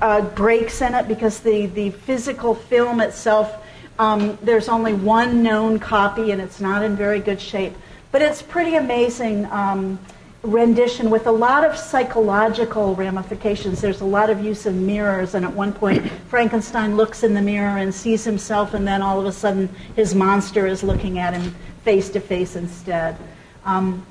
uh, 0.00 0.22
breaks 0.22 0.80
in 0.80 0.94
it 0.94 1.08
because 1.08 1.40
the, 1.40 1.66
the 1.66 1.90
physical 1.90 2.54
film 2.54 3.00
itself, 3.00 3.64
um, 3.98 4.38
there's 4.42 4.68
only 4.68 4.94
one 4.94 5.42
known 5.42 5.78
copy 5.78 6.30
and 6.30 6.40
it's 6.40 6.60
not 6.60 6.82
in 6.82 6.96
very 6.96 7.20
good 7.20 7.40
shape. 7.40 7.74
But 8.10 8.22
it's 8.22 8.40
pretty 8.40 8.76
amazing 8.76 9.44
um, 9.46 9.98
rendition 10.42 11.10
with 11.10 11.26
a 11.26 11.32
lot 11.32 11.64
of 11.64 11.76
psychological 11.76 12.94
ramifications. 12.94 13.80
There's 13.80 14.00
a 14.00 14.06
lot 14.06 14.30
of 14.30 14.42
use 14.42 14.66
of 14.66 14.74
mirrors, 14.74 15.34
and 15.34 15.44
at 15.44 15.52
one 15.52 15.72
point, 15.72 16.10
Frankenstein 16.28 16.96
looks 16.96 17.22
in 17.22 17.34
the 17.34 17.42
mirror 17.42 17.78
and 17.78 17.94
sees 17.94 18.24
himself, 18.24 18.74
and 18.74 18.86
then 18.86 19.02
all 19.02 19.20
of 19.20 19.26
a 19.26 19.32
sudden, 19.32 19.68
his 19.94 20.14
monster 20.14 20.66
is 20.66 20.82
looking 20.82 21.18
at 21.18 21.34
him 21.34 21.54
face 21.84 22.08
to 22.10 22.20
face 22.20 22.56
instead. 22.56 23.16
Um, 23.64 24.04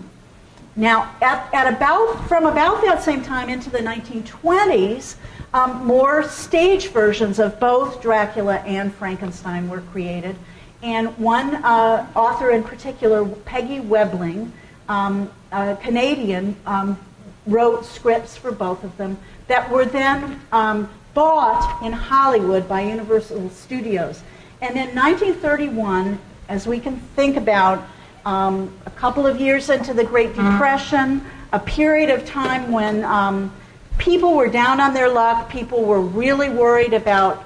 now, 0.75 1.15
at, 1.21 1.51
at, 1.53 1.73
about 1.73 2.27
from 2.27 2.45
about 2.45 2.83
that 2.83 3.01
same 3.01 3.23
time 3.23 3.49
into 3.49 3.71
the 3.71 3.79
1920s, 3.79 5.15
um, 5.55 5.87
more 5.87 6.21
stage 6.23 6.89
versions 6.89 7.39
of 7.39 7.59
both 7.59 7.99
Dracula 7.99 8.57
and 8.57 8.93
Frankenstein 8.93 9.69
were 9.69 9.81
created. 9.81 10.35
And 10.83 11.17
one 11.17 11.55
uh, 11.55 12.07
author 12.15 12.51
in 12.51 12.63
particular, 12.63 13.25
Peggy 13.25 13.79
Webling, 13.79 14.51
um, 14.87 15.31
a 15.51 15.75
Canadian, 15.75 16.55
um, 16.65 16.99
wrote 17.47 17.85
scripts 17.85 18.37
for 18.37 18.51
both 18.51 18.83
of 18.83 18.95
them 18.97 19.17
that 19.47 19.69
were 19.71 19.85
then 19.85 20.41
um, 20.51 20.89
bought 21.13 21.81
in 21.83 21.91
Hollywood 21.91 22.67
by 22.67 22.81
Universal 22.81 23.49
Studios. 23.49 24.21
And 24.61 24.71
in 24.71 24.93
1931, 24.95 26.19
as 26.49 26.67
we 26.67 26.79
can 26.79 26.97
think 27.15 27.37
about, 27.37 27.87
um, 28.25 28.73
a 28.85 28.91
couple 28.91 29.25
of 29.25 29.39
years 29.39 29.69
into 29.69 29.93
the 29.93 30.03
Great 30.03 30.33
mm-hmm. 30.33 30.51
Depression, 30.51 31.25
a 31.53 31.59
period 31.59 32.09
of 32.09 32.25
time 32.25 32.71
when 32.71 33.03
um, 33.05 33.53
people 33.97 34.35
were 34.35 34.49
down 34.49 34.81
on 34.81 34.93
their 34.93 35.09
luck, 35.09 35.49
people 35.49 35.83
were 35.83 36.01
really 36.01 36.49
worried 36.49 36.93
about 36.93 37.45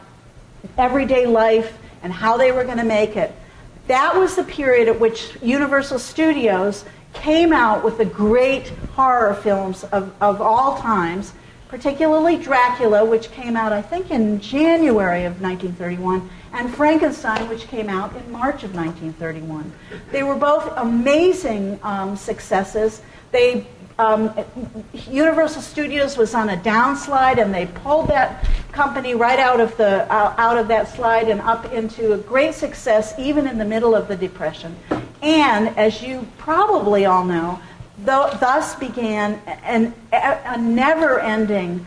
everyday 0.78 1.26
life 1.26 1.78
and 2.04 2.12
how 2.12 2.38
they 2.38 2.52
were 2.52 2.64
going 2.64 2.78
to 2.78 2.84
make 2.84 3.16
it. 3.16 3.34
That 3.88 4.16
was 4.16 4.36
the 4.36 4.44
period 4.44 4.88
at 4.88 5.00
which 5.00 5.38
Universal 5.42 6.00
Studios 6.00 6.86
came 7.14 7.52
out 7.52 7.84
with 7.84 7.98
the 7.98 8.06
great 8.06 8.70
horror 8.96 9.34
films 9.34 9.84
of, 9.86 10.14
of 10.22 10.42
all 10.42 10.78
times, 10.78 11.34
particularly 11.68 12.38
Dracula, 12.38 13.04
which 13.04 13.32
came 13.32 13.56
out, 13.56 13.74
I 13.74 13.82
think, 13.82 14.12
in 14.12 14.40
January 14.40 15.26
of 15.26 15.42
1931, 15.42 16.30
and 16.54 16.74
Frankenstein, 16.74 17.48
which 17.50 17.68
came 17.68 17.90
out 17.90 18.16
in 18.16 18.32
March 18.32 18.64
of 18.64 18.76
1931. 18.76 19.72
They 20.12 20.24
were 20.24 20.36
both 20.36 20.72
amazing 20.78 21.80
um, 21.84 22.16
successes. 22.16 23.02
They 23.32 23.68
Universal 25.10 25.62
Studios 25.62 26.18
was 26.18 26.34
on 26.34 26.50
a 26.50 26.58
downslide, 26.58 27.42
and 27.42 27.54
they 27.54 27.66
pulled 27.66 28.08
that 28.10 28.46
company 28.72 29.16
right 29.16 29.40
out 29.40 29.60
of 29.60 29.76
the 29.78 30.12
out 30.12 30.58
of 30.58 30.68
that 30.68 30.88
slide 30.88 31.30
and 31.30 31.42
up 31.42 31.72
into 31.74 32.14
a 32.14 32.18
great 32.18 32.54
success, 32.54 33.14
even 33.20 33.48
in 33.48 33.58
the 33.58 33.66
middle 33.66 33.94
of 33.96 34.08
the 34.08 34.16
depression. 34.16 34.76
And 35.22 35.78
as 35.78 36.02
you 36.02 36.28
probably 36.38 37.06
all 37.06 37.26
know, 37.26 37.60
th- 37.98 38.40
thus 38.40 38.76
began 38.76 39.40
an, 39.64 39.94
a 40.12 40.58
never-ending 40.58 41.86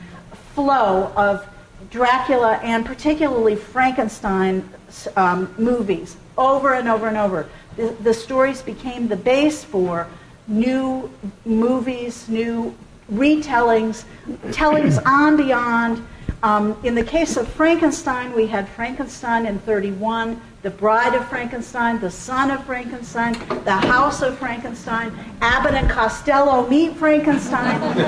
flow 0.55 1.13
of 1.17 1.47
Dracula 1.91 2.61
and 2.63 2.87
particularly 2.87 3.57
Frankenstein 3.57 4.69
um, 5.17 5.53
movies 5.59 6.17
over 6.37 6.75
and 6.75 6.89
over 6.89 7.09
and 7.09 7.17
over. 7.17 7.49
The, 7.77 7.97
the 8.03 8.15
stories 8.15 8.63
became 8.63 9.09
the 9.09 9.17
base 9.17 9.65
for 9.65 10.07
new 10.47 11.11
movies, 11.45 12.29
new 12.29 12.75
retellings, 13.13 14.05
tellings 14.53 14.99
on 15.07 15.37
beyond. 15.37 16.05
Um, 16.43 16.77
in 16.85 16.95
the 16.95 17.05
case 17.05 17.39
of 17.39 17.49
Frankenstein, 17.49 18.35
we 18.35 18.47
had 18.47 18.69
Frankenstein 18.69 19.47
in 19.47 19.59
31, 19.61 20.39
The 20.63 20.71
Bride 20.71 21.15
of 21.15 21.27
Frankenstein, 21.29 22.01
The 22.01 22.11
Son 22.11 22.51
of 22.51 22.63
Frankenstein, 22.65 23.33
The 23.65 23.73
House 23.73 24.21
of 24.21 24.39
Frankenstein, 24.39 25.11
Abbott 25.41 25.73
and 25.73 25.89
Costello 25.89 26.69
Meet 26.69 26.97
Frankenstein. 26.97 27.81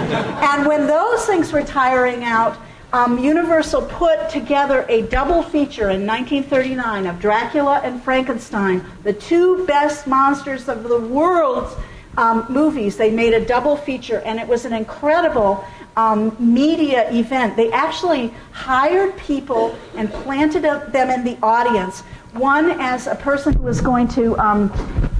and 0.43 0.67
when 0.67 0.87
those 0.87 1.25
things 1.25 1.51
were 1.51 1.63
tiring 1.63 2.25
out, 2.25 2.59
um, 2.93 3.19
Universal 3.19 3.83
put 3.83 4.29
together 4.31 4.85
a 4.89 5.03
double 5.03 5.43
feature 5.43 5.91
in 5.91 6.07
1939 6.07 7.07
of 7.07 7.19
Dracula 7.19 7.81
and 7.85 8.03
Frankenstein, 8.03 8.85
the 9.03 9.13
two 9.13 9.67
best 9.67 10.07
monsters 10.07 10.69
of 10.69 10.83
the 10.85 11.01
world's 11.01 11.75
um, 12.17 12.47
movies. 12.49 12.97
They 12.97 13.11
made 13.11 13.35
a 13.35 13.45
double 13.45 13.77
feature, 13.77 14.21
and 14.25 14.39
it 14.39 14.47
was 14.47 14.65
an 14.65 14.73
incredible 14.73 15.65
um, 15.97 16.37
media 16.39 17.11
event. 17.13 17.57
They 17.57 17.71
actually 17.73 18.33
hired 18.53 19.17
people 19.17 19.77
and 19.97 20.13
planted 20.13 20.63
them 20.63 21.11
in 21.11 21.25
the 21.25 21.39
audience. 21.43 22.01
One 22.33 22.73
as 22.81 23.07
a 23.07 23.15
person 23.15 23.55
who 23.55 23.63
was 23.63 23.81
going 23.81 24.09
to 24.09 24.37
um, 24.39 24.71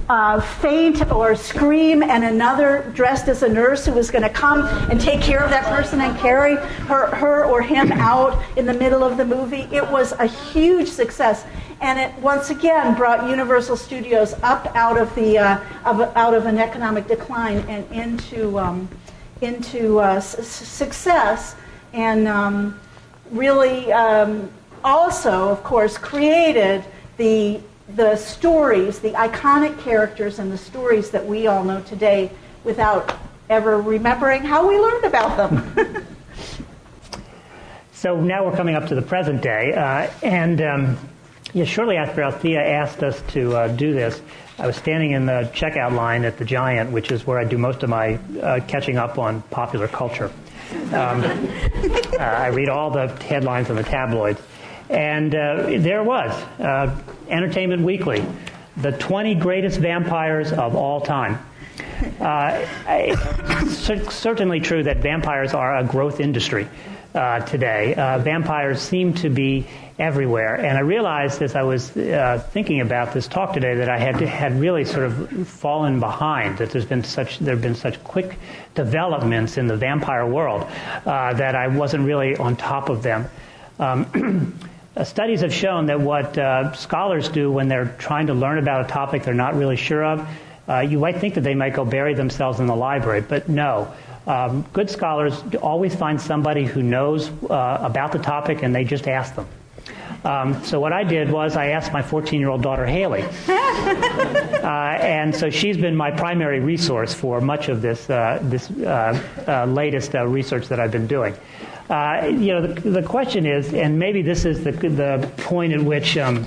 uh, 0.09 0.39
faint 0.39 1.11
or 1.11 1.35
scream, 1.35 2.03
and 2.03 2.23
another 2.23 2.91
dressed 2.95 3.27
as 3.27 3.43
a 3.43 3.49
nurse 3.49 3.85
who 3.85 3.91
was 3.91 4.09
going 4.09 4.23
to 4.23 4.29
come 4.29 4.65
and 4.89 5.01
take 5.01 5.21
care 5.21 5.43
of 5.43 5.49
that 5.49 5.65
person 5.65 5.99
and 5.99 6.17
carry 6.19 6.55
her, 6.85 7.07
her 7.07 7.45
or 7.45 7.61
him 7.61 7.91
out 7.91 8.41
in 8.55 8.65
the 8.65 8.73
middle 8.73 9.03
of 9.03 9.17
the 9.17 9.25
movie. 9.25 9.67
It 9.71 9.89
was 9.89 10.13
a 10.13 10.27
huge 10.27 10.87
success, 10.87 11.45
and 11.81 11.99
it 11.99 12.13
once 12.21 12.49
again 12.49 12.95
brought 12.95 13.29
Universal 13.29 13.77
Studios 13.77 14.33
up 14.43 14.75
out 14.75 14.97
of 14.97 15.13
the 15.15 15.37
uh, 15.37 15.59
of, 15.85 16.01
out 16.15 16.33
of 16.33 16.45
an 16.45 16.57
economic 16.57 17.07
decline 17.07 17.59
and 17.69 17.89
into 17.91 18.57
um, 18.59 18.89
into 19.41 19.99
uh, 19.99 20.15
s- 20.15 20.47
success, 20.47 21.55
and 21.93 22.27
um, 22.27 22.79
really 23.31 23.91
um, 23.91 24.49
also, 24.83 25.49
of 25.49 25.63
course, 25.63 25.97
created 25.97 26.83
the 27.17 27.59
the 27.95 28.15
stories, 28.15 28.99
the 28.99 29.11
iconic 29.11 29.79
characters 29.79 30.39
and 30.39 30.51
the 30.51 30.57
stories 30.57 31.09
that 31.11 31.25
we 31.25 31.47
all 31.47 31.63
know 31.63 31.81
today 31.81 32.29
without 32.63 33.17
ever 33.49 33.79
remembering 33.81 34.43
how 34.43 34.67
we 34.67 34.77
learned 34.77 35.05
about 35.05 35.37
them. 35.37 36.05
so 37.93 38.19
now 38.19 38.45
we're 38.45 38.55
coming 38.55 38.75
up 38.75 38.87
to 38.87 38.95
the 38.95 39.01
present 39.01 39.41
day, 39.41 39.73
uh, 39.73 40.11
and 40.21 40.61
um, 40.61 40.97
yeah, 41.57 41.65
shortly 41.65 41.97
after 41.97 42.21
Althea 42.21 42.61
asked 42.61 43.01
us 43.01 43.19
to 43.29 43.55
uh, 43.55 43.67
do 43.69 43.91
this, 43.91 44.21
I 44.59 44.67
was 44.67 44.75
standing 44.75 45.11
in 45.11 45.25
the 45.25 45.49
checkout 45.55 45.91
line 45.91 46.23
at 46.23 46.37
the 46.37 46.45
Giant, 46.45 46.91
which 46.91 47.11
is 47.11 47.25
where 47.25 47.39
I 47.39 47.45
do 47.45 47.57
most 47.57 47.81
of 47.81 47.89
my 47.89 48.19
uh, 48.41 48.59
catching 48.67 48.97
up 48.97 49.17
on 49.17 49.41
popular 49.49 49.87
culture. 49.87 50.31
Um, 50.71 50.91
uh, 50.93 52.17
I 52.19 52.49
read 52.49 52.69
all 52.69 52.91
the 52.91 53.07
headlines 53.23 53.71
in 53.71 53.75
the 53.75 53.83
tabloids. 53.83 54.39
And 54.91 55.33
uh, 55.33 55.79
there 55.79 56.03
was 56.03 56.31
uh, 56.59 56.95
Entertainment 57.27 57.81
Weekly, 57.81 58.23
the 58.77 58.91
20 58.91 59.33
greatest 59.35 59.79
vampires 59.79 60.51
of 60.51 60.75
all 60.75 61.01
time. 61.01 61.43
Uh, 62.19 62.65
certainly 63.69 64.59
true 64.59 64.83
that 64.83 64.97
vampires 64.97 65.55
are 65.55 65.77
a 65.77 65.83
growth 65.83 66.19
industry 66.19 66.67
uh, 67.17 67.39
today. 67.41 67.95
Uh, 67.95 68.19
vampires 68.19 68.81
seem 68.81 69.13
to 69.15 69.29
be 69.29 69.65
everywhere, 69.99 70.55
and 70.55 70.77
I 70.77 70.81
realized 70.81 71.41
as 71.41 71.55
I 71.55 71.63
was 71.63 71.97
uh, 71.97 72.41
thinking 72.51 72.81
about 72.81 73.13
this 73.13 73.27
talk 73.27 73.53
today 73.53 73.75
that 73.75 73.89
I 73.89 73.97
had 73.97 74.21
had 74.21 74.59
really 74.59 74.85
sort 74.85 75.05
of 75.05 75.47
fallen 75.47 75.99
behind. 75.99 76.59
That 76.59 76.69
there's 76.69 76.85
been 76.85 77.03
such 77.03 77.39
there 77.39 77.55
have 77.55 77.63
been 77.63 77.75
such 77.75 78.01
quick 78.03 78.37
developments 78.75 79.57
in 79.57 79.67
the 79.67 79.75
vampire 79.75 80.25
world 80.25 80.67
that 81.03 81.55
I 81.55 81.67
wasn't 81.67 82.05
really 82.05 82.37
on 82.37 82.55
top 82.55 82.89
of 82.89 83.01
them. 83.03 83.27
Um, 83.79 84.57
Uh, 84.97 85.03
studies 85.03 85.41
have 85.41 85.53
shown 85.53 85.85
that 85.87 85.99
what 85.99 86.37
uh, 86.37 86.73
scholars 86.73 87.29
do 87.29 87.51
when 87.51 87.67
they're 87.67 87.93
trying 87.99 88.27
to 88.27 88.33
learn 88.33 88.57
about 88.57 88.85
a 88.85 88.87
topic 88.87 89.23
they're 89.23 89.33
not 89.33 89.55
really 89.55 89.75
sure 89.75 90.03
of, 90.03 90.27
uh, 90.67 90.79
you 90.79 90.99
might 90.99 91.17
think 91.17 91.35
that 91.35 91.41
they 91.41 91.55
might 91.55 91.73
go 91.73 91.85
bury 91.85 92.13
themselves 92.13 92.59
in 92.59 92.67
the 92.67 92.75
library, 92.75 93.21
but 93.21 93.47
no. 93.47 93.93
Um, 94.27 94.65
good 94.73 94.89
scholars 94.89 95.41
always 95.61 95.95
find 95.95 96.19
somebody 96.19 96.65
who 96.65 96.83
knows 96.83 97.29
uh, 97.49 97.79
about 97.81 98.11
the 98.11 98.19
topic 98.19 98.61
and 98.61 98.75
they 98.75 98.83
just 98.83 99.07
ask 99.07 99.35
them. 99.35 99.47
Um, 100.23 100.61
so 100.63 100.79
what 100.79 100.91
I 100.91 101.03
did 101.03 101.31
was 101.31 101.55
I 101.55 101.67
asked 101.67 101.93
my 101.93 102.01
14-year-old 102.01 102.61
daughter 102.61 102.85
Haley, 102.85 103.21
uh, 103.47 104.67
and 104.99 105.33
so 105.33 105.49
she's 105.49 105.77
been 105.77 105.95
my 105.95 106.11
primary 106.11 106.59
resource 106.59 107.13
for 107.13 107.39
much 107.39 107.69
of 107.69 107.81
this 107.81 108.09
uh, 108.09 108.39
this 108.41 108.69
latest 108.69 110.13
research 110.13 110.67
that 110.67 110.79
I've 110.79 110.91
been 110.91 111.07
doing. 111.07 111.35
Uh, 111.89 112.27
you 112.29 112.53
know, 112.53 112.67
the, 112.67 112.89
the, 112.89 113.01
question 113.01 113.45
is, 113.45 113.73
and 113.73 113.97
maybe 113.97 114.21
this 114.21 114.43
is 114.43 114.61
the, 114.61 114.71
the 114.71 115.31
point 115.37 115.71
at 115.71 115.81
which 115.81 116.17
um, 116.17 116.45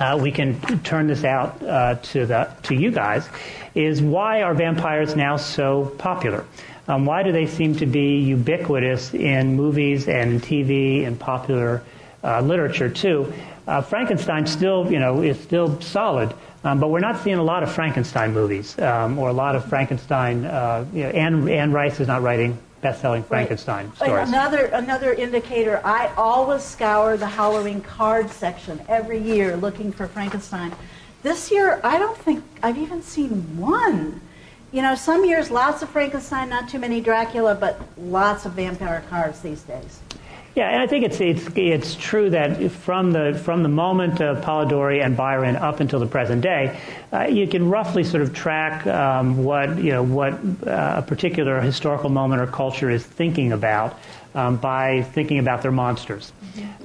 uh, 0.00 0.18
we 0.20 0.32
can 0.32 0.60
turn 0.80 1.06
this 1.06 1.22
out 1.22 1.62
uh, 1.62 1.94
to 2.02 2.26
the 2.26 2.50
to 2.64 2.74
you 2.74 2.90
guys, 2.90 3.28
is 3.76 4.02
why 4.02 4.42
are 4.42 4.52
vampires 4.52 5.14
now 5.14 5.36
so 5.36 5.94
popular? 5.98 6.44
Um, 6.86 7.06
why 7.06 7.22
do 7.22 7.32
they 7.32 7.46
seem 7.46 7.74
to 7.76 7.86
be 7.86 8.20
ubiquitous 8.20 9.14
in 9.14 9.56
movies 9.56 10.06
and 10.08 10.42
TV 10.42 11.06
and 11.06 11.18
popular 11.18 11.82
uh, 12.22 12.40
literature 12.40 12.90
too? 12.90 13.32
Uh, 13.66 13.80
Frankenstein 13.80 14.46
still, 14.46 14.90
you 14.92 14.98
know, 14.98 15.22
is 15.22 15.40
still 15.40 15.80
solid. 15.80 16.34
Um, 16.64 16.80
but 16.80 16.88
we're 16.88 17.00
not 17.00 17.22
seeing 17.22 17.36
a 17.36 17.42
lot 17.42 17.62
of 17.62 17.72
Frankenstein 17.72 18.32
movies 18.32 18.78
um, 18.78 19.18
or 19.18 19.28
a 19.28 19.32
lot 19.32 19.54
of 19.54 19.66
Frankenstein. 19.66 20.44
Uh, 20.46 20.86
you 20.92 21.02
know, 21.04 21.10
Anne, 21.10 21.48
Anne 21.48 21.72
Rice 21.72 22.00
is 22.00 22.08
not 22.08 22.22
writing 22.22 22.58
best-selling 22.80 23.22
Frankenstein 23.22 23.86
right. 23.86 23.96
stories. 23.96 24.28
Another 24.28 24.66
another 24.66 25.12
indicator. 25.14 25.80
I 25.84 26.12
always 26.16 26.62
scour 26.62 27.16
the 27.16 27.26
Halloween 27.26 27.80
card 27.80 28.30
section 28.30 28.82
every 28.88 29.18
year 29.18 29.56
looking 29.56 29.90
for 29.90 30.06
Frankenstein. 30.06 30.74
This 31.22 31.50
year, 31.50 31.80
I 31.82 31.98
don't 31.98 32.16
think 32.18 32.44
I've 32.62 32.76
even 32.76 33.02
seen 33.02 33.56
one. 33.56 34.20
You 34.74 34.82
know, 34.82 34.96
some 34.96 35.24
years 35.24 35.52
lots 35.52 35.82
of 35.82 35.88
Frankenstein, 35.90 36.48
not 36.48 36.68
too 36.68 36.80
many 36.80 37.00
Dracula, 37.00 37.54
but 37.54 37.80
lots 37.96 38.44
of 38.44 38.54
vampire 38.54 39.04
cards 39.08 39.38
these 39.38 39.62
days. 39.62 40.00
Yeah, 40.54 40.68
and 40.68 40.80
I 40.80 40.86
think 40.86 41.04
it's 41.04 41.20
it's 41.20 41.48
it's 41.56 41.96
true 41.96 42.30
that 42.30 42.70
from 42.70 43.10
the 43.10 43.40
from 43.42 43.64
the 43.64 43.68
moment 43.68 44.20
of 44.20 44.44
Polidori 44.44 45.04
and 45.04 45.16
Byron 45.16 45.56
up 45.56 45.80
until 45.80 45.98
the 45.98 46.06
present 46.06 46.42
day, 46.42 46.78
uh, 47.12 47.24
you 47.24 47.48
can 47.48 47.68
roughly 47.68 48.04
sort 48.04 48.22
of 48.22 48.32
track 48.32 48.86
um, 48.86 49.42
what 49.42 49.76
you 49.78 49.90
know 49.90 50.04
what 50.04 50.34
uh, 50.64 50.94
a 50.98 51.02
particular 51.02 51.60
historical 51.60 52.08
moment 52.08 52.40
or 52.40 52.46
culture 52.46 52.88
is 52.88 53.04
thinking 53.04 53.50
about 53.50 53.98
um, 54.36 54.56
by 54.56 55.02
thinking 55.02 55.40
about 55.40 55.62
their 55.62 55.72
monsters. 55.72 56.32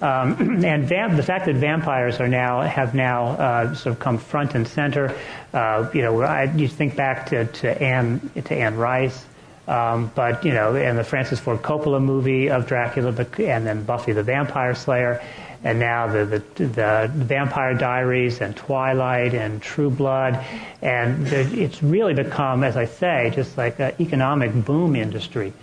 Um, 0.01 0.63
and 0.65 0.85
vamp- 0.85 1.15
the 1.15 1.23
fact 1.23 1.45
that 1.45 1.55
vampires 1.55 2.19
are 2.19 2.27
now 2.27 2.61
have 2.61 2.95
now 2.95 3.27
uh, 3.27 3.75
sort 3.75 3.93
of 3.93 3.99
come 3.99 4.17
front 4.17 4.55
and 4.55 4.67
center. 4.67 5.15
Uh, 5.53 5.89
you 5.93 6.01
know, 6.01 6.21
I, 6.23 6.45
you 6.45 6.67
think 6.67 6.95
back 6.95 7.27
to, 7.27 7.45
to 7.45 7.81
Anne 7.81 8.31
to 8.45 8.55
Anne 8.55 8.77
Rice. 8.77 9.25
Um, 9.69 10.11
but 10.15 10.43
you 10.43 10.51
know, 10.51 10.75
and 10.75 10.97
the 10.97 11.03
Francis 11.03 11.39
Ford 11.39 11.61
Coppola 11.61 12.01
movie 12.01 12.49
of 12.49 12.65
Dracula, 12.65 13.09
and 13.37 13.67
then 13.67 13.83
Buffy 13.83 14.13
the 14.13 14.23
Vampire 14.23 14.73
Slayer, 14.73 15.21
and 15.63 15.77
now 15.77 16.07
the, 16.07 16.25
the, 16.55 16.65
the 16.65 17.11
Vampire 17.13 17.75
Diaries 17.75 18.41
and 18.41 18.55
Twilight 18.55 19.35
and 19.35 19.61
True 19.61 19.91
Blood, 19.91 20.43
and 20.81 21.27
it's 21.27 21.83
really 21.83 22.15
become, 22.15 22.63
as 22.63 22.77
I 22.77 22.85
say, 22.85 23.31
just 23.35 23.57
like 23.59 23.79
an 23.79 23.93
economic 23.99 24.53
boom 24.65 24.95
industry. 24.95 25.53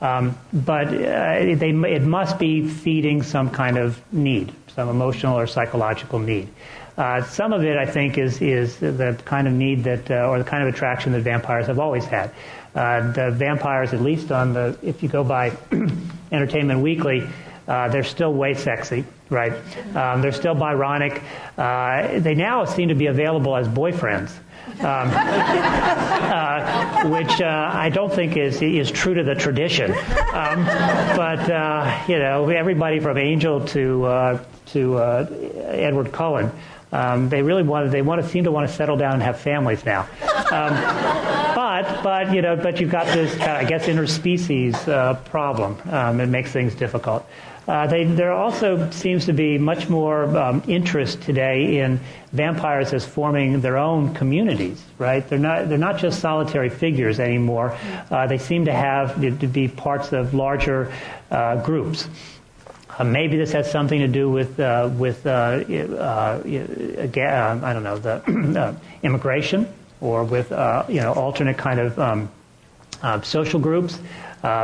Um, 0.00 0.36
but 0.52 0.88
uh, 0.88 1.54
they, 1.54 1.70
it 1.70 2.02
must 2.02 2.40
be 2.40 2.68
feeding 2.68 3.22
some 3.22 3.50
kind 3.50 3.78
of 3.78 4.00
need, 4.12 4.52
some 4.74 4.88
emotional 4.88 5.38
or 5.38 5.46
psychological 5.46 6.18
need. 6.18 6.48
Uh, 6.96 7.22
some 7.22 7.52
of 7.52 7.64
it, 7.64 7.76
I 7.76 7.86
think, 7.86 8.18
is 8.18 8.40
is 8.42 8.76
the 8.78 9.18
kind 9.24 9.46
of 9.46 9.54
need 9.54 9.84
that, 9.84 10.10
uh, 10.10 10.28
or 10.28 10.38
the 10.38 10.44
kind 10.44 10.66
of 10.66 10.74
attraction 10.74 11.12
that 11.12 11.20
vampires 11.22 11.66
have 11.66 11.78
always 11.78 12.04
had. 12.04 12.30
Uh, 12.74 13.12
the 13.12 13.30
vampires, 13.30 13.92
at 13.92 14.00
least 14.00 14.32
on 14.32 14.54
the, 14.54 14.76
if 14.82 15.02
you 15.02 15.08
go 15.08 15.22
by 15.22 15.56
Entertainment 16.32 16.80
Weekly, 16.80 17.26
uh, 17.68 17.88
they're 17.88 18.02
still 18.02 18.32
way 18.32 18.54
sexy, 18.54 19.04
right? 19.30 19.52
Um, 19.94 20.20
they're 20.22 20.32
still 20.32 20.54
Byronic. 20.54 21.22
Uh, 21.56 22.18
they 22.20 22.34
now 22.34 22.64
seem 22.64 22.88
to 22.88 22.94
be 22.94 23.06
available 23.06 23.56
as 23.56 23.68
boyfriends. 23.68 24.32
Um, 24.78 25.10
uh, 26.32 27.08
which 27.08 27.40
uh, 27.40 27.70
I 27.72 27.88
don't 27.90 28.12
think 28.12 28.36
is 28.36 28.62
is 28.62 28.90
true 28.90 29.14
to 29.14 29.22
the 29.22 29.34
tradition. 29.34 29.90
Um, 29.90 30.64
but 30.64 31.50
uh, 31.50 32.04
you 32.08 32.18
know, 32.18 32.48
everybody 32.48 33.00
from 33.00 33.18
Angel 33.18 33.64
to 33.66 34.04
uh, 34.04 34.44
to 34.66 35.00
Edward 35.00 36.12
Cullen, 36.12 36.50
um, 36.92 37.28
they 37.30 37.42
really 37.42 37.62
want 37.62 37.90
they 37.90 38.02
want 38.02 38.22
to 38.22 38.28
seem 38.28 38.44
to 38.44 38.52
want 38.52 38.68
to 38.68 38.74
settle 38.74 38.96
down 38.96 39.14
and 39.14 39.22
have 39.22 39.40
families 39.40 39.84
now. 39.84 40.02
Um, 40.52 40.74
but 41.54 42.02
but 42.02 42.34
you 42.34 42.42
know 42.42 42.54
but 42.54 42.80
you've 42.80 42.90
got 42.90 43.06
this 43.06 43.34
kind 43.36 43.52
of, 43.52 43.56
I 43.56 43.64
guess 43.64 43.86
interspecies 43.86 44.86
uh, 44.86 45.14
problem. 45.14 45.78
Um, 45.90 46.20
it 46.20 46.26
makes 46.26 46.52
things 46.52 46.74
difficult. 46.74 47.26
Uh, 47.66 47.86
they, 47.86 48.02
there 48.02 48.32
also 48.32 48.90
seems 48.90 49.24
to 49.26 49.32
be 49.32 49.56
much 49.56 49.88
more 49.88 50.24
um, 50.36 50.62
interest 50.66 51.22
today 51.22 51.78
in 51.78 52.00
vampires 52.32 52.92
as 52.92 53.06
forming 53.06 53.60
their 53.60 53.78
own 53.78 54.12
communities. 54.14 54.84
Right? 54.98 55.26
They're 55.26 55.38
not 55.38 55.68
they're 55.68 55.78
not 55.78 55.98
just 55.98 56.20
solitary 56.20 56.68
figures 56.68 57.18
anymore. 57.20 57.76
Uh, 58.10 58.26
they 58.26 58.38
seem 58.38 58.66
to 58.66 58.72
have 58.72 59.20
to 59.20 59.46
be 59.46 59.68
parts 59.68 60.12
of 60.12 60.34
larger 60.34 60.92
uh, 61.30 61.64
groups. 61.64 62.08
Uh, 62.98 63.04
maybe 63.04 63.36
this 63.36 63.52
has 63.52 63.70
something 63.70 64.00
to 64.00 64.08
do 64.08 64.30
with 64.30 64.60
uh, 64.60 64.90
with 64.96 65.26
uh, 65.26 65.30
uh, 65.30 66.42
uh 66.44 67.60
I 67.62 67.72
don't 67.72 67.84
know 67.84 67.98
the 67.98 68.76
immigration 69.02 69.66
or 70.00 70.24
with 70.24 70.50
you 70.50 71.00
know 71.00 71.12
alternate 71.14 71.56
kind 71.56 71.80
of 71.80 71.98
um, 71.98 72.28
social 73.22 73.60
groups. 73.60 73.98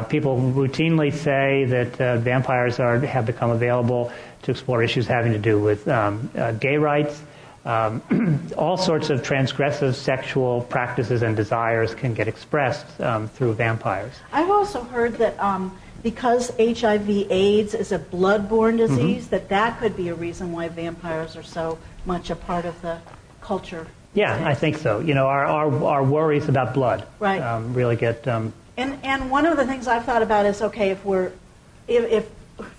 people 0.08 0.36
routinely 0.36 1.12
say 1.12 1.64
that 1.64 2.20
vampires 2.20 2.78
are 2.78 2.98
have 2.98 3.24
become 3.24 3.50
available 3.50 4.12
to 4.42 4.50
explore 4.50 4.82
issues 4.82 5.06
having 5.06 5.32
to 5.32 5.38
do 5.38 5.58
with 5.58 5.88
um, 5.88 6.30
gay 6.60 6.76
rights. 6.76 7.22
Um, 7.64 8.48
all 8.56 8.76
sorts 8.78 9.10
of 9.10 9.22
transgressive 9.22 9.94
sexual 9.94 10.62
practices 10.62 11.22
and 11.22 11.36
desires 11.36 11.94
can 11.94 12.14
get 12.14 12.28
expressed 12.28 13.00
um, 13.00 13.28
through 13.28 13.54
vampires. 13.54 14.14
I've 14.32 14.50
also 14.50 14.82
heard 14.84 15.14
that 15.14 15.38
because 16.02 16.50
HIV/AIDS 16.58 17.74
is 17.74 17.92
a 17.92 17.98
bloodborne 17.98 18.78
mm-hmm. 18.78 18.94
disease, 18.96 19.22
mm-hmm. 19.24 19.30
that 19.30 19.48
that 19.48 19.78
could 19.80 19.96
be 19.96 20.08
a 20.08 20.14
reason 20.14 20.52
why 20.52 20.68
vampires 20.68 21.36
are 21.36 21.42
so 21.42 21.78
much 22.04 22.30
a 22.30 22.36
part 22.36 22.64
of 22.64 22.80
the 22.82 22.98
culture 23.40 23.86
Yeah, 24.14 24.46
I 24.46 24.54
think 24.54 24.76
so. 24.78 25.00
You 25.00 25.14
know, 25.14 25.26
our, 25.26 25.44
our, 25.44 25.84
our 25.84 26.04
worries 26.04 26.48
about 26.48 26.74
blood 26.74 27.06
Right. 27.18 27.40
um, 27.40 27.74
really 27.74 27.96
get. 27.96 28.26
Um, 28.26 28.52
And 28.76 28.98
and 29.02 29.30
one 29.30 29.46
of 29.46 29.56
the 29.56 29.66
things 29.66 29.86
I've 29.88 30.04
thought 30.04 30.22
about 30.22 30.46
is 30.46 30.62
okay 30.62 30.90
if 30.90 31.04
we're 31.04 31.32
if, 31.86 32.04
if 32.10 32.30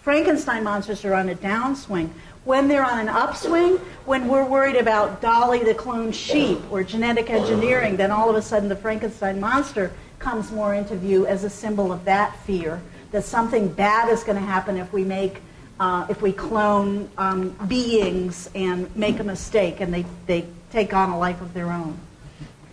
Frankenstein 0.02 0.64
monsters 0.64 1.06
are 1.06 1.14
on 1.14 1.30
a 1.30 1.36
downswing, 1.36 2.10
when 2.46 2.68
they're 2.68 2.86
on 2.86 3.00
an 3.00 3.10
upswing, 3.10 3.78
when 4.06 4.28
we're 4.28 4.46
worried 4.46 4.76
about 4.76 5.22
Dolly 5.22 5.64
the 5.64 5.74
cloned 5.74 6.14
sheep 6.14 6.60
or 6.72 6.84
genetic 6.84 7.30
engineering, 7.30 7.98
then 7.98 8.12
all 8.12 8.30
of 8.30 8.36
a 8.36 8.42
sudden 8.42 8.70
the 8.70 8.76
Frankenstein 8.76 9.40
monster 9.40 9.92
comes 10.20 10.52
more 10.52 10.74
into 10.74 10.96
view 10.96 11.26
as 11.26 11.44
a 11.44 11.50
symbol 11.50 11.92
of 11.92 12.06
that 12.06 12.36
fear 12.46 12.82
that 13.12 13.24
something 13.24 13.68
bad 13.68 14.10
is 14.10 14.24
going 14.24 14.38
to 14.38 14.46
happen 14.46 14.78
if 14.78 14.92
we 14.94 15.04
make 15.04 15.42
uh, 15.80 16.06
if 16.10 16.22
we 16.22 16.34
clone 16.34 17.10
um, 17.18 17.50
beings 17.68 18.50
and 18.54 18.94
make 18.96 19.20
a 19.20 19.24
mistake 19.24 19.80
and 19.80 19.94
they, 19.94 20.06
they 20.28 20.46
take 20.72 20.94
on 20.94 21.10
a 21.10 21.18
life 21.18 21.42
of 21.42 21.54
their 21.54 21.72
own. 21.72 21.98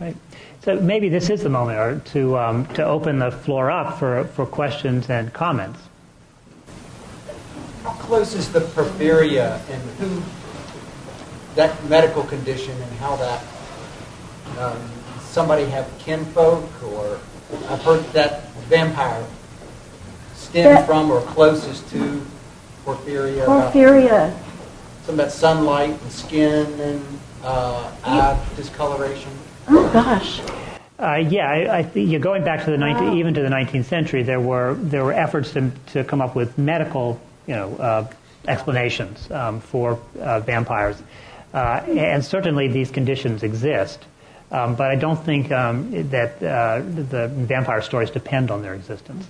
Right. 0.00 0.16
So 0.62 0.80
maybe 0.80 1.08
this 1.08 1.30
is 1.30 1.42
the 1.42 1.48
moment 1.48 1.78
or 1.78 2.00
to, 2.12 2.36
um, 2.38 2.66
to 2.74 2.84
open 2.84 3.20
the 3.20 3.30
floor 3.30 3.70
up 3.70 3.98
for, 3.98 4.24
for 4.24 4.44
questions 4.44 5.08
and 5.08 5.32
comments. 5.32 5.78
How 7.84 7.92
close 7.92 8.34
is 8.34 8.50
the 8.50 8.60
porphyria 8.60 9.60
and 9.70 9.82
who, 10.00 10.22
that 11.54 11.82
medical 11.84 12.24
condition 12.24 12.72
and 12.82 12.92
how 12.94 13.14
that, 13.16 13.44
um, 14.58 14.90
somebody 15.20 15.66
have 15.66 15.88
kinfolk 16.00 16.64
or, 16.82 17.20
I've 17.68 17.82
heard 17.82 18.04
that 18.06 18.50
vampire 18.68 19.24
stem 20.46 20.84
from 20.86 21.10
or 21.10 21.20
closest 21.22 21.88
to 21.90 22.22
porphyria. 22.84 23.44
about- 23.44 23.72
Porphyria. 23.72 24.32
Something 25.04 25.20
about 25.20 25.32
sunlight 25.32 25.90
and 26.02 26.12
skin 26.12 26.80
and 26.80 27.04
uh, 27.44 27.92
eye 28.04 28.38
discoloration. 28.56 29.30
Oh 29.68 29.88
gosh. 29.92 30.40
Uh, 30.98 31.16
yeah, 31.28 31.48
I, 31.50 31.78
I 31.78 31.82
think 31.82 32.10
you're 32.10 32.20
going 32.20 32.42
back 32.42 32.64
to 32.64 32.70
the 32.70 32.78
19, 32.78 33.18
even 33.18 33.34
to 33.34 33.42
the 33.42 33.48
19th 33.48 33.84
century. 33.84 34.22
There 34.22 34.40
were 34.40 34.74
there 34.80 35.04
were 35.04 35.12
efforts 35.12 35.52
to, 35.52 35.70
to 35.92 36.02
come 36.04 36.20
up 36.20 36.34
with 36.34 36.56
medical, 36.58 37.20
you 37.46 37.54
know, 37.54 37.76
uh, 37.76 38.10
explanations 38.48 39.30
um, 39.30 39.60
for 39.60 39.98
uh, 40.20 40.40
vampires, 40.40 40.96
uh, 41.52 41.82
and 41.86 42.24
certainly 42.24 42.66
these 42.68 42.90
conditions 42.90 43.42
exist. 43.42 44.00
Um, 44.50 44.74
but 44.74 44.90
I 44.90 44.94
don't 44.96 45.22
think 45.22 45.52
um, 45.52 46.08
that 46.10 46.42
uh, 46.42 46.78
the 46.78 47.28
vampire 47.28 47.82
stories 47.82 48.10
depend 48.10 48.50
on 48.50 48.62
their 48.62 48.74
existence. 48.74 49.26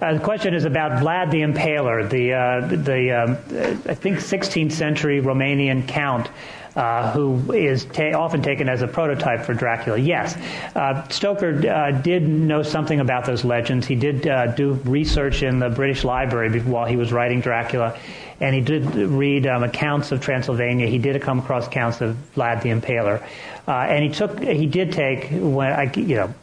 Uh, 0.00 0.14
the 0.14 0.20
question 0.20 0.54
is 0.54 0.64
about 0.64 1.02
Vlad 1.02 1.30
the 1.30 1.42
Impaler, 1.42 2.08
the, 2.08 2.32
uh, 2.32 2.66
the 2.66 3.12
um, 3.12 3.30
uh, 3.32 3.90
I 3.90 3.94
think 3.94 4.18
16th 4.18 4.72
century 4.72 5.20
Romanian 5.20 5.86
count 5.86 6.28
uh, 6.76 7.12
who 7.12 7.52
is 7.52 7.84
ta- 7.84 8.18
often 8.18 8.42
taken 8.42 8.68
as 8.68 8.82
a 8.82 8.88
prototype 8.88 9.42
for 9.42 9.54
Dracula. 9.54 9.98
Yes, 9.98 10.36
uh, 10.74 11.06
Stoker 11.08 11.68
uh, 11.68 11.92
did 11.92 12.28
know 12.28 12.62
something 12.62 13.00
about 13.00 13.24
those 13.24 13.44
legends. 13.44 13.86
He 13.86 13.94
did 13.94 14.26
uh, 14.26 14.48
do 14.48 14.72
research 14.84 15.42
in 15.42 15.60
the 15.60 15.70
British 15.70 16.04
Library 16.04 16.60
while 16.60 16.86
he 16.86 16.96
was 16.96 17.12
writing 17.12 17.40
Dracula, 17.40 17.96
and 18.40 18.54
he 18.54 18.60
did 18.60 18.94
read 18.96 19.46
um, 19.46 19.62
accounts 19.62 20.10
of 20.10 20.20
Transylvania. 20.20 20.86
He 20.88 20.98
did 20.98 21.20
come 21.22 21.38
across 21.38 21.66
accounts 21.66 22.00
of 22.00 22.16
Vlad 22.34 22.62
the 22.62 22.70
Impaler, 22.70 23.22
uh, 23.68 23.72
and 23.72 24.02
he 24.02 24.10
took 24.10 24.40
he 24.40 24.66
did 24.66 24.92
take 24.92 25.28
when 25.30 25.72
I 25.72 25.92
you 25.94 26.16
know 26.16 26.34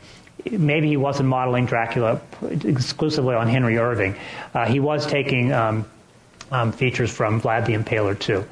maybe 0.50 0.88
he 0.88 0.98
wasn't 0.98 1.30
modeling 1.30 1.66
Dracula 1.66 2.22
exclusively 2.64 3.36
on 3.36 3.48
Henry 3.48 3.78
Irving. 3.78 4.16
Uh, 4.54 4.66
he 4.66 4.80
was 4.80 5.06
taking 5.06 5.52
um, 5.52 5.86
um, 6.52 6.72
features 6.72 7.12
from 7.12 7.42
Vlad 7.42 7.66
the 7.66 7.74
Impaler 7.74 8.18
too. 8.18 8.46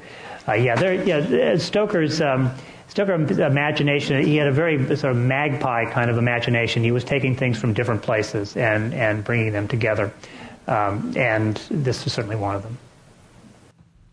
Uh, 0.48 0.54
yeah, 0.54 0.74
there, 0.74 0.94
yeah, 0.94 1.56
Stoker's 1.56 2.20
um, 2.20 2.50
Stoker's 2.88 3.38
imagination. 3.38 4.24
He 4.24 4.36
had 4.36 4.48
a 4.48 4.52
very 4.52 4.84
sort 4.96 5.12
of 5.12 5.16
magpie 5.16 5.90
kind 5.90 6.10
of 6.10 6.18
imagination. 6.18 6.82
He 6.82 6.90
was 6.90 7.04
taking 7.04 7.36
things 7.36 7.58
from 7.58 7.72
different 7.72 8.02
places 8.02 8.56
and 8.56 8.94
and 8.94 9.22
bringing 9.22 9.52
them 9.52 9.68
together. 9.68 10.12
Um, 10.66 11.12
and 11.16 11.56
this 11.70 12.04
was 12.04 12.12
certainly 12.12 12.36
one 12.36 12.54
of 12.54 12.62
them. 12.62 12.78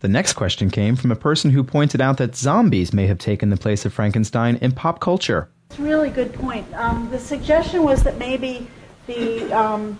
The 0.00 0.08
next 0.08 0.34
question 0.34 0.70
came 0.70 0.94
from 0.94 1.10
a 1.10 1.16
person 1.16 1.50
who 1.50 1.64
pointed 1.64 2.00
out 2.00 2.18
that 2.18 2.36
zombies 2.36 2.92
may 2.92 3.08
have 3.08 3.18
taken 3.18 3.50
the 3.50 3.56
place 3.56 3.84
of 3.84 3.92
Frankenstein 3.92 4.56
in 4.56 4.72
pop 4.72 5.00
culture. 5.00 5.48
It's 5.70 5.78
a 5.78 5.82
really 5.82 6.08
good 6.08 6.32
point. 6.32 6.66
Um, 6.74 7.10
the 7.10 7.18
suggestion 7.18 7.82
was 7.82 8.02
that 8.04 8.16
maybe 8.16 8.66
the 9.06 9.52
um, 9.52 9.98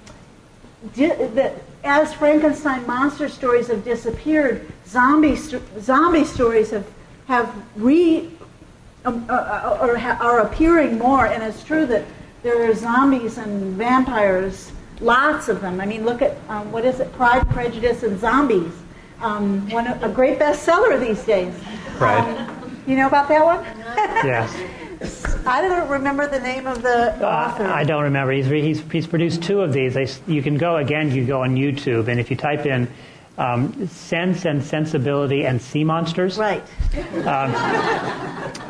di- 0.95 1.15
that 1.35 1.57
as 1.85 2.13
Frankenstein 2.15 2.87
monster 2.87 3.29
stories 3.29 3.69
have 3.69 3.85
disappeared, 3.85 4.67
zombie 4.87 5.37
st- 5.37 5.63
zombie 5.81 6.25
stories 6.25 6.71
have 6.71 6.87
have 7.27 7.55
re 7.77 8.31
um, 9.05 9.27
uh, 9.29 9.33
uh, 9.35 9.79
or 9.83 9.97
ha- 9.99 10.19
are 10.23 10.41
appearing 10.41 10.97
more. 10.99 11.27
And 11.27 11.43
it's 11.43 11.63
true 11.63 11.85
that 11.87 12.05
there 12.43 12.69
are 12.69 12.75
zombies 12.75 13.37
and 13.37 13.75
vampires, 13.77 14.73
lots 15.01 15.49
of 15.49 15.61
them. 15.61 15.83
I 15.83 15.87
mean, 15.87 16.03
look 16.07 16.23
at 16.23 16.39
um, 16.49 16.73
what 16.73 16.87
is 16.87 16.99
it? 16.99 17.13
Pride, 17.13 17.47
Prejudice, 17.51 18.03
and 18.05 18.19
Zombies. 18.19 18.73
Um, 19.21 19.69
one 19.69 19.87
of- 19.87 20.03
a 20.03 20.09
great 20.09 20.39
bestseller 20.39 20.99
these 20.99 21.23
days. 21.25 21.53
Right. 21.99 22.19
Um, 22.49 22.81
you 22.87 22.97
know 22.97 23.07
about 23.07 23.29
that 23.29 23.45
one? 23.45 23.63
Yes. 24.27 24.57
I 25.47 25.63
don't 25.63 25.89
remember 25.89 26.27
the 26.29 26.41
name 26.41 26.67
of 26.67 26.83
the 26.83 27.15
author. 27.25 27.65
Uh, 27.65 27.75
I 27.75 27.85
don't 27.85 28.03
remember. 28.03 28.33
He's, 28.33 28.47
he's, 28.47 28.81
he's 28.91 29.07
produced 29.07 29.43
two 29.43 29.61
of 29.61 29.73
these. 29.73 29.95
They, 29.95 30.09
you 30.27 30.43
can 30.43 30.57
go, 30.57 30.77
again, 30.77 31.11
you 31.11 31.25
go 31.25 31.43
on 31.43 31.55
YouTube, 31.57 32.09
and 32.09 32.19
if 32.19 32.31
you 32.31 32.37
type 32.37 32.67
in 32.67 32.89
um, 33.39 33.87
Sense 33.89 34.45
and 34.45 34.63
Sensibility 34.63 35.47
and 35.47 35.63
Sea 35.63 35.85
Monsters, 35.85 36.39
right. 36.39 36.63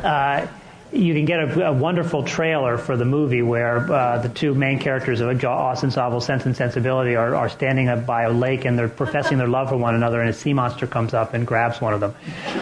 uh, 0.03 0.47
you 0.91 1.13
can 1.13 1.25
get 1.25 1.39
a, 1.39 1.67
a 1.67 1.73
wonderful 1.73 2.23
trailer 2.23 2.77
for 2.77 2.97
the 2.97 3.05
movie 3.05 3.41
where 3.41 3.91
uh, 3.91 4.19
the 4.19 4.29
two 4.29 4.53
main 4.55 4.79
characters 4.79 5.21
of 5.21 5.43
Austen's 5.43 5.95
novel, 5.95 6.19
Sense 6.19 6.45
and 6.45 6.55
Sensibility, 6.55 7.15
are, 7.15 7.35
are 7.35 7.49
standing 7.49 7.89
up 7.89 8.05
by 8.05 8.23
a 8.23 8.31
lake 8.31 8.65
and 8.65 8.77
they're 8.77 8.89
professing 8.89 9.37
their 9.37 9.47
love 9.47 9.69
for 9.69 9.77
one 9.77 9.95
another, 9.95 10.19
and 10.21 10.29
a 10.29 10.33
sea 10.33 10.53
monster 10.53 10.87
comes 10.87 11.13
up 11.13 11.33
and 11.33 11.45
grabs 11.45 11.79
one 11.79 11.93
of 11.93 11.99
them. 11.99 12.15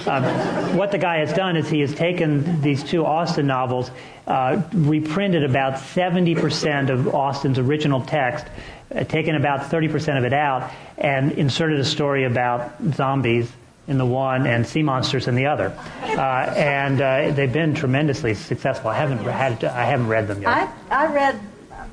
Um, 0.08 0.78
what 0.78 0.92
the 0.92 0.98
guy 0.98 1.20
has 1.20 1.34
done 1.34 1.56
is 1.56 1.70
he 1.70 1.80
has 1.82 1.96
taken 1.96 2.62
these 2.62 2.84
two 2.84 3.06
Austen 3.06 3.48
novels, 3.48 3.92
uh, 4.28 4.62
reprinted 4.74 5.44
about 5.44 5.76
70% 5.76 6.90
of 6.90 7.08
Austen's 7.08 7.60
original 7.60 8.02
text, 8.02 8.46
uh, 8.94 9.04
taken 9.06 9.36
about 9.36 9.72
30% 9.72 10.18
of 10.18 10.26
it 10.26 10.34
out, 10.34 10.70
and 10.98 11.32
inserted 11.34 11.80
a 11.80 11.86
story 11.86 12.26
about 12.26 12.74
zombies 12.94 13.50
in 13.88 13.98
the 13.98 14.06
one 14.06 14.46
and 14.46 14.68
sea 14.68 14.84
monsters 14.84 15.28
in 15.28 15.36
the 15.36 15.46
other, 15.46 15.78
uh, 16.04 16.54
and 16.56 17.02
uh, 17.02 17.32
they've 17.32 17.54
been 17.54 17.74
tremendously 17.74 18.34
successful. 18.34 18.90
I 18.90 18.96
haven't 18.96 19.20
had 19.20 19.64
I 19.64 19.86
haven't 19.86 20.08
read 20.08 20.28
them 20.28 20.42
yet. 20.42 20.50
I, 20.90 21.06
I 21.06 21.14
read 21.14 21.40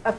a 0.04 0.14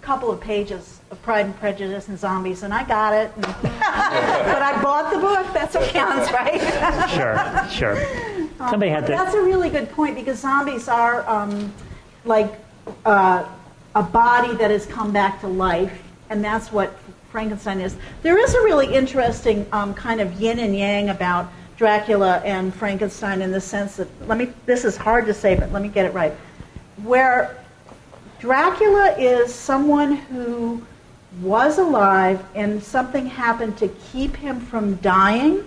couple 0.00 0.30
of 0.30 0.40
pages 0.40 1.00
of 1.10 1.20
Pride 1.22 1.46
and 1.46 1.58
Prejudice 1.58 2.08
and 2.08 2.18
Zombies, 2.18 2.62
and 2.62 2.72
I 2.72 2.84
got 2.84 3.12
it. 3.12 3.30
And 3.34 3.42
but 3.62 4.62
I 4.62 4.80
bought 4.82 5.12
the 5.12 5.20
book. 5.20 5.52
That's 5.52 5.74
what 5.74 5.88
counts, 5.90 6.32
right? 6.32 6.60
sure, 7.70 7.96
sure. 7.96 8.48
Somebody 8.70 8.90
had 8.90 9.06
to. 9.06 9.12
That's 9.12 9.34
a 9.34 9.42
really 9.42 9.70
good 9.70 9.90
point 9.90 10.16
because 10.16 10.38
zombies 10.38 10.88
are 10.88 11.28
um, 11.28 11.72
like 12.24 12.52
uh, 13.04 13.46
a 13.94 14.02
body 14.02 14.54
that 14.56 14.70
has 14.70 14.86
come 14.86 15.12
back 15.12 15.40
to 15.42 15.48
life, 15.48 16.02
and 16.30 16.42
that's 16.42 16.72
what 16.72 16.96
Frankenstein 17.30 17.80
is. 17.80 17.96
There 18.22 18.38
is 18.38 18.54
a 18.54 18.60
really 18.62 18.94
interesting 18.94 19.66
um, 19.72 19.94
kind 19.94 20.20
of 20.20 20.40
yin 20.40 20.58
and 20.58 20.76
yang 20.76 21.10
about 21.10 21.50
Dracula 21.76 22.38
and 22.44 22.74
Frankenstein 22.74 23.42
in 23.42 23.52
the 23.52 23.60
sense 23.60 23.96
that 23.96 24.08
let 24.28 24.38
me. 24.38 24.48
This 24.66 24.84
is 24.84 24.96
hard 24.96 25.26
to 25.26 25.34
say, 25.34 25.54
but 25.54 25.70
let 25.72 25.82
me 25.82 25.88
get 25.88 26.06
it 26.06 26.14
right. 26.14 26.32
Where 27.02 27.62
Dracula 28.38 29.14
is 29.18 29.54
someone 29.54 30.16
who 30.16 30.82
was 31.42 31.78
alive 31.78 32.44
and 32.54 32.82
something 32.82 33.26
happened 33.26 33.76
to 33.78 33.88
keep 34.10 34.36
him 34.36 34.60
from 34.60 34.96
dying. 34.96 35.62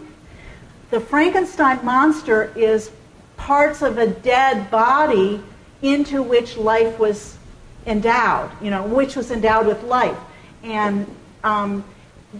The 0.89 0.99
Frankenstein 0.99 1.83
monster 1.85 2.51
is 2.55 2.91
parts 3.37 3.81
of 3.81 3.97
a 3.97 4.07
dead 4.07 4.69
body 4.71 5.41
into 5.81 6.21
which 6.21 6.57
life 6.57 6.99
was 6.99 7.37
endowed, 7.85 8.51
you 8.61 8.69
know, 8.69 8.83
which 8.83 9.15
was 9.15 9.31
endowed 9.31 9.67
with 9.67 9.83
life. 9.83 10.17
And 10.63 11.07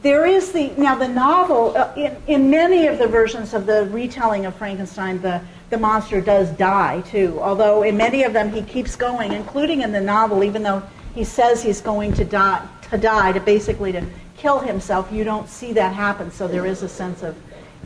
there 0.02 0.26
is 0.26 0.52
the 0.52 0.70
now 0.78 0.96
the 0.96 1.08
novel 1.08 1.76
uh, 1.76 1.94
in, 2.28 2.50
many 2.50 2.88
of 2.88 2.98
the 2.98 3.08
versions 3.08 3.54
of 3.54 3.66
the 3.66 3.86
retelling 3.88 4.46
of 4.46 4.56
Frankenstein, 4.56 5.22
the 5.22 5.42
the 5.70 5.78
monster 5.78 6.22
does 6.22 6.50
die 6.52 7.02
too. 7.02 7.40
Although 7.42 7.84
in 7.84 7.98
many 7.98 8.24
of 8.24 8.34
them 8.34 8.52
he 8.52 8.62
keeps 8.62 8.96
going, 8.96 9.34
including 9.34 9.82
in 9.82 9.92
the 9.92 10.02
novel, 10.02 10.44
even 10.44 10.64
though 10.64 10.82
he 11.14 11.24
says 11.24 11.62
he's 11.62 11.82
going 11.82 12.14
to 12.14 12.24
die 12.24 12.66
to 12.90 12.98
die 12.98 13.34
to 13.34 13.40
basically 13.40 13.92
to 13.92 14.06
kill 14.38 14.60
himself, 14.60 15.12
you 15.12 15.24
don't 15.24 15.50
see 15.50 15.74
that 15.74 15.94
happen. 15.94 16.32
So 16.32 16.48
there 16.48 16.66
is 16.66 16.84
a 16.84 16.90
sense 16.90 17.22
of 17.22 17.36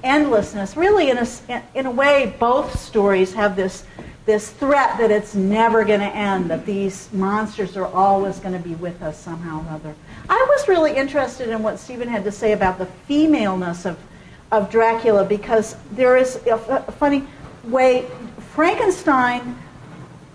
endlessness. 0.03 0.77
Really, 0.77 1.09
in 1.09 1.17
a 1.17 1.27
in 1.73 1.87
a 1.87 1.91
way, 1.91 2.35
both 2.39 2.79
stories 2.79 3.33
have 3.33 3.55
this 3.55 3.83
this 4.25 4.49
threat 4.49 4.97
that 4.97 5.11
it's 5.11 5.35
never 5.35 5.83
going 5.85 5.99
to 5.99 6.15
end, 6.15 6.49
that 6.49 6.65
these 6.65 7.11
monsters 7.13 7.77
are 7.77 7.85
always 7.85 8.39
going 8.39 8.53
to 8.53 8.67
be 8.67 8.75
with 8.75 9.01
us 9.01 9.19
somehow 9.19 9.63
or 9.67 9.75
other. 9.75 9.95
I 10.29 10.45
was 10.49 10.67
really 10.67 10.95
interested 10.95 11.49
in 11.49 11.61
what 11.61 11.79
Stephen 11.79 12.07
had 12.07 12.23
to 12.23 12.31
say 12.31 12.53
about 12.53 12.77
the 12.77 12.85
femaleness 13.07 13.85
of, 13.85 13.97
of 14.51 14.71
Dracula 14.71 15.23
because 15.23 15.75
there 15.91 16.17
is 16.17 16.37
a, 16.47 16.53
f- 16.53 16.87
a 16.87 16.91
funny 16.91 17.25
way 17.65 18.05
Frankenstein, 18.55 19.57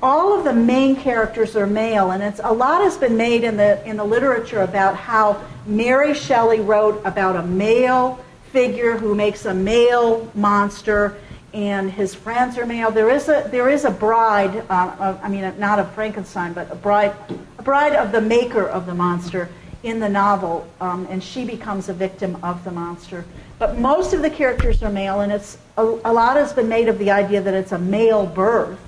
all 0.03 0.37
of 0.37 0.45
the 0.45 0.53
main 0.53 0.95
characters 0.95 1.57
are 1.57 1.67
male, 1.67 2.11
and 2.11 2.23
it's 2.23 2.41
a 2.45 2.53
lot 2.53 2.83
has 2.83 2.97
been 2.97 3.17
made 3.17 3.45
in 3.45 3.57
the 3.57 3.85
in 3.89 3.97
the 3.97 4.05
literature 4.05 4.63
about 4.63 4.97
how 4.97 5.43
Mary 5.67 6.15
Shelley 6.15 6.61
wrote 6.61 7.01
about 7.05 7.37
a 7.37 7.43
male 7.43 8.23
figure 8.53 8.97
who 8.97 9.15
makes 9.15 9.45
a 9.45 9.55
male 9.55 10.31
monster, 10.35 11.17
and 11.53 11.91
his 11.91 12.15
friends 12.15 12.59
are 12.59 12.67
male. 12.67 12.91
There 12.91 13.11
is 13.11 13.29
a 13.29 13.49
there 13.51 13.69
is 13.69 13.85
a 13.85 13.91
bride. 13.91 14.65
Uh, 14.71 15.19
I 15.23 15.29
mean, 15.29 15.59
not 15.59 15.79
of 15.79 15.93
Frankenstein, 15.95 16.53
but 16.53 16.71
a 16.71 16.77
bride, 16.77 17.15
a 17.59 17.63
bride 17.63 17.95
of 17.95 18.13
the 18.13 18.21
maker 18.21 18.67
of 18.67 18.87
the 18.87 18.95
monster 18.95 19.49
in 19.83 20.01
the 20.01 20.09
novel, 20.09 20.69
um, 20.81 21.07
and 21.11 21.23
she 21.23 21.45
becomes 21.45 21.89
a 21.89 21.95
victim 21.95 22.37
of 22.43 22.63
the 22.65 22.71
monster. 22.71 23.25
But 23.59 23.79
most 23.79 24.13
of 24.13 24.23
the 24.23 24.31
characters 24.31 24.83
are 24.83 24.91
male, 24.91 25.21
and 25.21 25.33
it's 25.33 25.59
a, 25.77 25.83
a 25.83 26.13
lot 26.13 26.37
has 26.37 26.53
been 26.53 26.69
made 26.69 26.89
of 26.89 26.99
the 26.99 27.11
idea 27.11 27.41
that 27.41 27.55
it's 27.55 27.73
a 27.73 27.79
male 27.79 28.27
birth, 28.27 28.81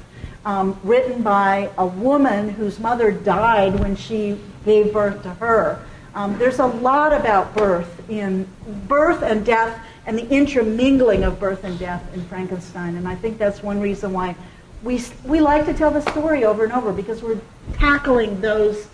um, 0.44 0.78
written 0.82 1.22
by 1.22 1.70
a 1.78 1.86
woman 1.86 2.50
whose 2.50 2.78
mother 2.78 3.10
died 3.10 3.78
when 3.80 3.96
she 3.96 4.38
gave 4.64 4.92
birth 4.92 5.22
to 5.22 5.30
her. 5.34 5.84
Um, 6.14 6.38
there's 6.38 6.58
a 6.58 6.66
lot 6.66 7.14
about 7.14 7.54
birth 7.56 8.10
in 8.10 8.46
birth 8.86 9.22
and 9.22 9.46
death 9.46 9.78
and 10.04 10.18
the 10.18 10.28
intermingling 10.28 11.22
of 11.24 11.38
birth 11.40 11.64
and 11.64 11.78
death 11.78 12.02
in 12.12 12.22
Frankenstein, 12.24 12.96
and 12.96 13.08
I 13.08 13.14
think 13.14 13.38
that's 13.38 13.62
one 13.62 13.80
reason 13.80 14.12
why 14.12 14.36
we 14.82 15.00
we 15.24 15.40
like 15.40 15.64
to 15.66 15.74
tell 15.74 15.90
the 15.90 16.02
story 16.10 16.44
over 16.44 16.64
and 16.64 16.72
over 16.72 16.92
because 16.92 17.22
we're 17.22 17.40
tackling 17.74 18.40
those 18.40 18.88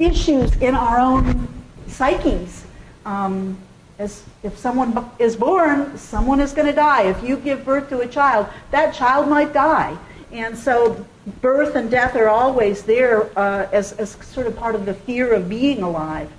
issues 0.00 0.56
in 0.56 0.74
our 0.74 0.98
own 0.98 1.48
psyches. 1.86 2.66
Um, 3.04 3.58
as 4.00 4.24
if 4.42 4.56
someone 4.56 5.10
is 5.18 5.36
born, 5.36 5.96
someone 5.98 6.40
is 6.40 6.52
going 6.52 6.66
to 6.66 6.72
die. 6.72 7.02
If 7.02 7.22
you 7.22 7.36
give 7.36 7.66
birth 7.66 7.90
to 7.90 8.00
a 8.00 8.08
child, 8.08 8.46
that 8.70 8.94
child 8.94 9.28
might 9.28 9.52
die. 9.52 9.96
And 10.32 10.56
so 10.56 11.06
birth 11.42 11.76
and 11.76 11.90
death 11.90 12.16
are 12.16 12.28
always 12.28 12.82
there 12.82 13.30
uh, 13.38 13.68
as, 13.72 13.92
as 13.92 14.12
sort 14.24 14.46
of 14.46 14.56
part 14.56 14.74
of 14.74 14.86
the 14.86 14.94
fear 14.94 15.34
of 15.34 15.50
being 15.50 15.82
alive 15.82 16.32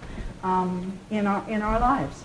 um, 0.43 0.97
in, 1.12 1.28
our, 1.28 1.47
in 1.47 1.62
our 1.62 1.80
lives. 1.80 2.24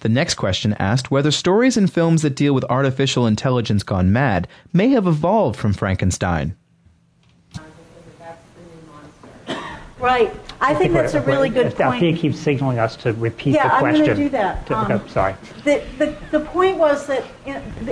The 0.00 0.08
next 0.08 0.34
question 0.34 0.74
asked 0.78 1.10
whether 1.10 1.30
stories 1.30 1.76
and 1.76 1.92
films 1.92 2.22
that 2.22 2.36
deal 2.36 2.54
with 2.54 2.64
artificial 2.64 3.26
intelligence 3.26 3.82
gone 3.82 4.12
mad 4.12 4.48
may 4.72 4.88
have 4.90 5.06
evolved 5.06 5.58
from 5.58 5.72
Frankenstein. 5.72 6.56
Right. 10.00 10.32
I, 10.60 10.74
think 10.74 10.92
that's 10.92 11.14
a 11.14 11.20
really 11.22 11.48
good 11.48 11.74
point. 11.74 11.80
Althea 11.80 12.16
keeps 12.16 12.38
signaling 12.38 12.78
us 12.78 12.96
to 12.96 13.12
repeat 13.14 13.54
yeah, 13.54 13.64
the 13.64 13.78
question. 13.78 14.04
Yeah, 14.04 14.12
I'm 14.12 14.16
going 14.16 14.16
to 14.16 14.22
do 14.24 14.28
that. 14.30 14.66
To, 14.66 14.76
um, 14.76 14.92
okay, 14.92 15.08
sorry. 15.08 15.34
The, 15.64 15.84
the, 15.98 16.16
the 16.30 16.40
point 16.40 16.78
was 16.78 17.06
that 17.06 17.24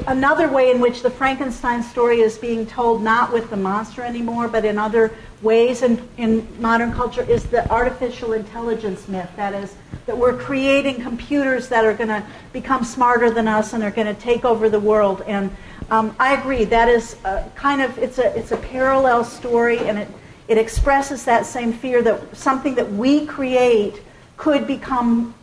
another 0.06 0.48
way 0.48 0.70
in 0.70 0.80
which 0.80 1.02
the 1.02 1.10
Frankenstein 1.10 1.82
story 1.82 2.20
is 2.20 2.38
being 2.38 2.66
told, 2.66 3.02
not 3.02 3.32
with 3.32 3.50
the 3.50 3.56
monster 3.56 4.02
anymore, 4.02 4.48
but 4.48 4.64
in 4.64 4.78
other 4.78 5.14
ways 5.42 5.82
in, 5.82 6.08
in 6.16 6.46
modern 6.60 6.92
culture, 6.92 7.22
is 7.28 7.44
the 7.46 7.68
artificial 7.70 8.32
intelligence 8.32 9.08
myth. 9.08 9.30
That 9.36 9.54
is, 9.54 9.74
that 10.06 10.16
we're 10.16 10.36
creating 10.36 11.02
computers 11.02 11.68
that 11.68 11.84
are 11.84 11.94
going 11.94 12.08
to 12.08 12.24
become 12.52 12.84
smarter 12.84 13.30
than 13.30 13.48
us 13.48 13.72
and 13.72 13.82
are 13.82 13.90
going 13.90 14.12
to 14.12 14.20
take 14.20 14.44
over 14.44 14.68
the 14.68 14.80
world. 14.80 15.22
And 15.26 15.54
um, 15.90 16.16
I 16.18 16.34
agree. 16.34 16.64
That 16.64 16.88
is 16.88 17.16
kind 17.54 17.80
of 17.80 17.96
it's 17.98 18.18
a 18.18 18.36
it's 18.36 18.50
a 18.50 18.56
parallel 18.56 19.22
story, 19.22 19.78
and 19.78 19.98
it 19.98 20.08
it 20.48 20.58
expresses 20.58 21.24
that 21.24 21.46
same 21.46 21.72
fear 21.72 22.02
that 22.02 22.36
something 22.36 22.74
that 22.76 22.90
we 22.92 23.26
create 23.26 24.02
could 24.36 24.66
become 24.66 25.34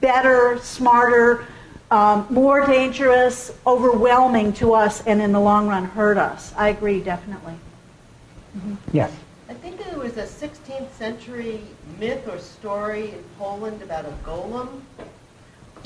better, 0.00 0.58
smarter, 0.58 1.46
um, 1.90 2.26
more 2.28 2.66
dangerous, 2.66 3.52
overwhelming 3.66 4.52
to 4.54 4.74
us, 4.74 5.02
and 5.06 5.22
in 5.22 5.32
the 5.32 5.40
long 5.40 5.68
run 5.68 5.84
hurt 5.84 6.18
us. 6.18 6.52
I 6.56 6.68
agree, 6.68 7.00
definitely. 7.00 7.54
Mm-hmm. 8.56 8.74
Yes. 8.92 9.12
I 9.48 9.54
think 9.54 9.82
there 9.84 9.98
was 9.98 10.16
a 10.18 10.24
16th 10.24 10.90
century 10.92 11.60
myth 11.98 12.28
or 12.28 12.38
story 12.38 13.10
in 13.12 13.24
Poland 13.38 13.82
about 13.82 14.04
a 14.04 14.12
golem. 14.24 14.82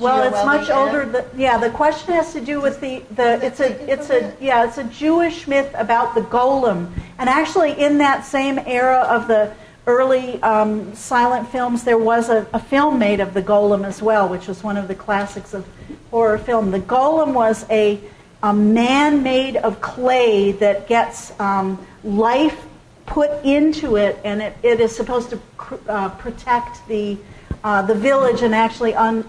Well, 0.03 0.23
it's 0.25 0.45
much 0.45 0.69
older. 0.71 1.07
The, 1.07 1.25
yeah, 1.37 1.59
the 1.59 1.71
question 1.71 2.15
has 2.15 2.33
to 2.33 2.41
do 2.41 2.61
with 2.61 2.81
the, 2.81 3.03
the 3.13 3.45
it's 3.45 3.61
a 3.61 3.91
it's 3.91 4.11
a 4.11 4.37
yeah 4.41 4.67
it's 4.67 4.79
a 4.79 4.85
Jewish 4.85 5.47
myth 5.47 5.73
about 5.75 6.15
the 6.15 6.23
golem, 6.23 6.91
and 7.19 7.29
actually 7.29 7.73
in 7.81 7.99
that 7.99 8.25
same 8.25 8.59
era 8.59 8.99
of 9.09 9.29
the 9.29 9.55
early 9.87 10.43
um, 10.43 10.95
silent 10.95 11.49
films, 11.49 11.85
there 11.85 11.99
was 11.99 12.29
a, 12.29 12.47
a, 12.53 12.61
film 12.61 13.01
made 13.01 13.19
of 13.19 13.35
the 13.35 13.43
golem 13.43 13.85
as 13.85 14.01
well, 14.01 14.29
which 14.29 14.47
was 14.47 14.63
one 14.63 14.77
of 14.77 14.87
the 14.87 14.95
classics 14.95 15.55
of 15.55 15.67
horror 16.11 16.39
film. 16.39 16.71
The 16.71 16.79
golem 16.79 17.35
was 17.35 17.67
a, 17.69 18.01
a 18.45 18.55
man 18.55 19.25
made 19.25 19.57
of 19.57 19.81
clay 19.81 20.53
that 20.53 20.87
gets 20.87 21.39
um, 21.41 21.85
life 22.05 22.65
put 23.07 23.31
into 23.45 23.97
it, 23.97 24.21
and 24.25 24.41
it, 24.41 24.57
it 24.63 24.81
is 24.81 24.95
supposed 24.95 25.31
to 25.31 25.41
uh, 25.89 26.11
protect 26.11 26.87
the 26.87 27.19
uh, 27.65 27.83
the 27.83 27.95
village 27.95 28.43
and 28.43 28.55
actually 28.55 28.95
un, 28.95 29.25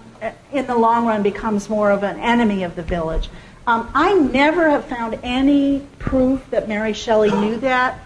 in 0.52 0.66
the 0.66 0.76
long 0.76 1.06
run 1.06 1.22
becomes 1.22 1.68
more 1.68 1.90
of 1.90 2.02
an 2.02 2.18
enemy 2.20 2.62
of 2.62 2.76
the 2.76 2.82
village. 2.82 3.28
Um, 3.66 3.90
I 3.94 4.14
never 4.14 4.68
have 4.68 4.84
found 4.84 5.18
any 5.22 5.86
proof 5.98 6.48
that 6.50 6.68
Mary 6.68 6.92
Shelley 6.92 7.30
knew 7.30 7.56
that. 7.58 7.98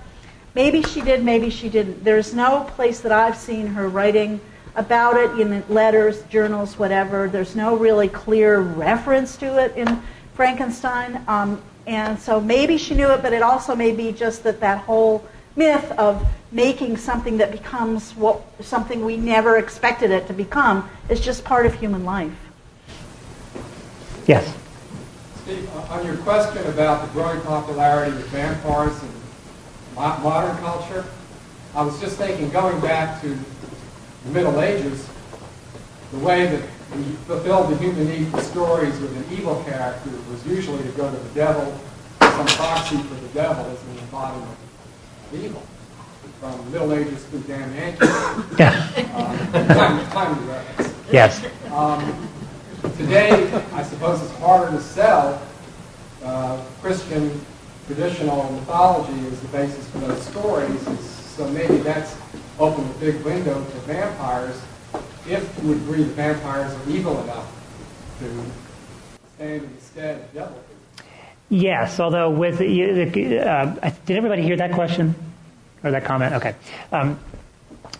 Maybe 0.54 0.82
she 0.82 1.00
did, 1.00 1.24
maybe 1.24 1.50
she 1.50 1.68
didn't. 1.68 2.02
There's 2.04 2.32
no 2.34 2.64
place 2.64 3.00
that 3.00 3.12
I've 3.12 3.36
seen 3.36 3.66
her 3.68 3.88
writing 3.88 4.40
about 4.76 5.16
it 5.16 5.40
in 5.40 5.64
letters, 5.68 6.22
journals, 6.24 6.78
whatever. 6.78 7.28
There's 7.28 7.56
no 7.56 7.76
really 7.76 8.08
clear 8.08 8.60
reference 8.60 9.36
to 9.38 9.58
it 9.62 9.76
in 9.76 10.00
Frankenstein. 10.34 11.22
Um, 11.26 11.60
and 11.86 12.18
so 12.18 12.40
maybe 12.40 12.78
she 12.78 12.94
knew 12.94 13.10
it, 13.10 13.22
but 13.22 13.32
it 13.32 13.42
also 13.42 13.74
may 13.74 13.92
be 13.92 14.12
just 14.12 14.44
that 14.44 14.60
that 14.60 14.78
whole 14.78 15.24
myth 15.58 15.90
of 15.98 16.24
making 16.52 16.96
something 16.96 17.36
that 17.38 17.50
becomes 17.50 18.12
what 18.12 18.40
something 18.60 19.04
we 19.04 19.16
never 19.16 19.58
expected 19.58 20.10
it 20.10 20.26
to 20.28 20.32
become 20.32 20.88
is 21.10 21.20
just 21.20 21.44
part 21.44 21.66
of 21.66 21.74
human 21.74 22.04
life. 22.04 22.32
Yes. 24.26 24.54
Steve, 25.42 25.68
on 25.90 26.06
your 26.06 26.16
question 26.18 26.64
about 26.68 27.06
the 27.06 27.12
growing 27.12 27.40
popularity 27.42 28.16
of 28.16 28.26
vampires 28.28 29.02
in 29.02 29.08
modern 29.94 30.56
culture, 30.58 31.04
I 31.74 31.82
was 31.82 32.00
just 32.00 32.16
thinking, 32.16 32.48
going 32.50 32.80
back 32.80 33.20
to 33.22 33.28
the 33.28 34.30
Middle 34.30 34.60
Ages, 34.60 35.08
the 36.12 36.18
way 36.18 36.46
that 36.46 36.62
we 36.96 37.02
fulfilled 37.26 37.70
the 37.70 37.76
human 37.78 38.06
need 38.08 38.28
for 38.28 38.40
stories 38.40 38.98
with 39.00 39.14
an 39.16 39.36
evil 39.36 39.62
character 39.64 40.10
was 40.30 40.46
usually 40.46 40.82
to 40.82 40.90
go 40.90 41.10
to 41.10 41.16
the 41.16 41.34
devil, 41.34 41.78
some 42.20 42.46
proxy 42.46 42.96
for 42.96 43.14
the 43.14 43.28
devil 43.28 43.64
as 43.66 43.82
an 43.82 43.98
embodiment 43.98 44.57
evil 45.32 45.62
from 46.40 46.56
the 46.64 46.70
Middle 46.70 46.92
Ages 46.94 47.24
through 47.26 47.40
Dan 47.40 47.72
Yankee. 47.74 48.06
Yeah. 48.58 48.88
Uh, 49.52 49.74
time, 49.74 50.10
time 50.10 50.48
reference. 50.48 50.94
Yes. 51.12 51.44
Um, 51.72 52.28
today, 52.96 53.50
I 53.72 53.82
suppose 53.82 54.22
it's 54.22 54.32
harder 54.38 54.76
to 54.76 54.82
sell 54.82 55.40
uh, 56.24 56.62
Christian 56.80 57.40
traditional 57.86 58.52
mythology 58.52 59.26
as 59.26 59.40
the 59.40 59.48
basis 59.48 59.88
for 59.90 59.98
those 59.98 60.22
stories. 60.26 60.80
So 61.36 61.48
maybe 61.50 61.78
that's 61.78 62.16
opened 62.58 62.90
a 62.90 62.98
big 62.98 63.22
window 63.24 63.54
to 63.54 63.78
vampires 63.80 64.60
if 65.26 65.62
you 65.62 65.68
would 65.68 65.76
agree 65.78 66.02
that 66.02 66.14
vampires 66.14 66.72
are 66.72 66.90
evil 66.90 67.22
enough 67.22 67.48
to 68.20 68.44
stand 69.36 69.62
in 69.62 69.74
the 69.74 69.80
stead 69.80 70.20
of 70.20 70.34
devil. 70.34 70.62
Yes, 71.50 71.98
although 71.98 72.30
with 72.30 72.60
uh, 72.60 72.64
did 72.64 74.16
everybody 74.16 74.42
hear 74.42 74.56
that 74.56 74.72
question? 74.72 75.14
Or 75.82 75.90
that 75.92 76.04
comment? 76.04 76.34
Okay. 76.34 76.54
Um, 76.92 77.18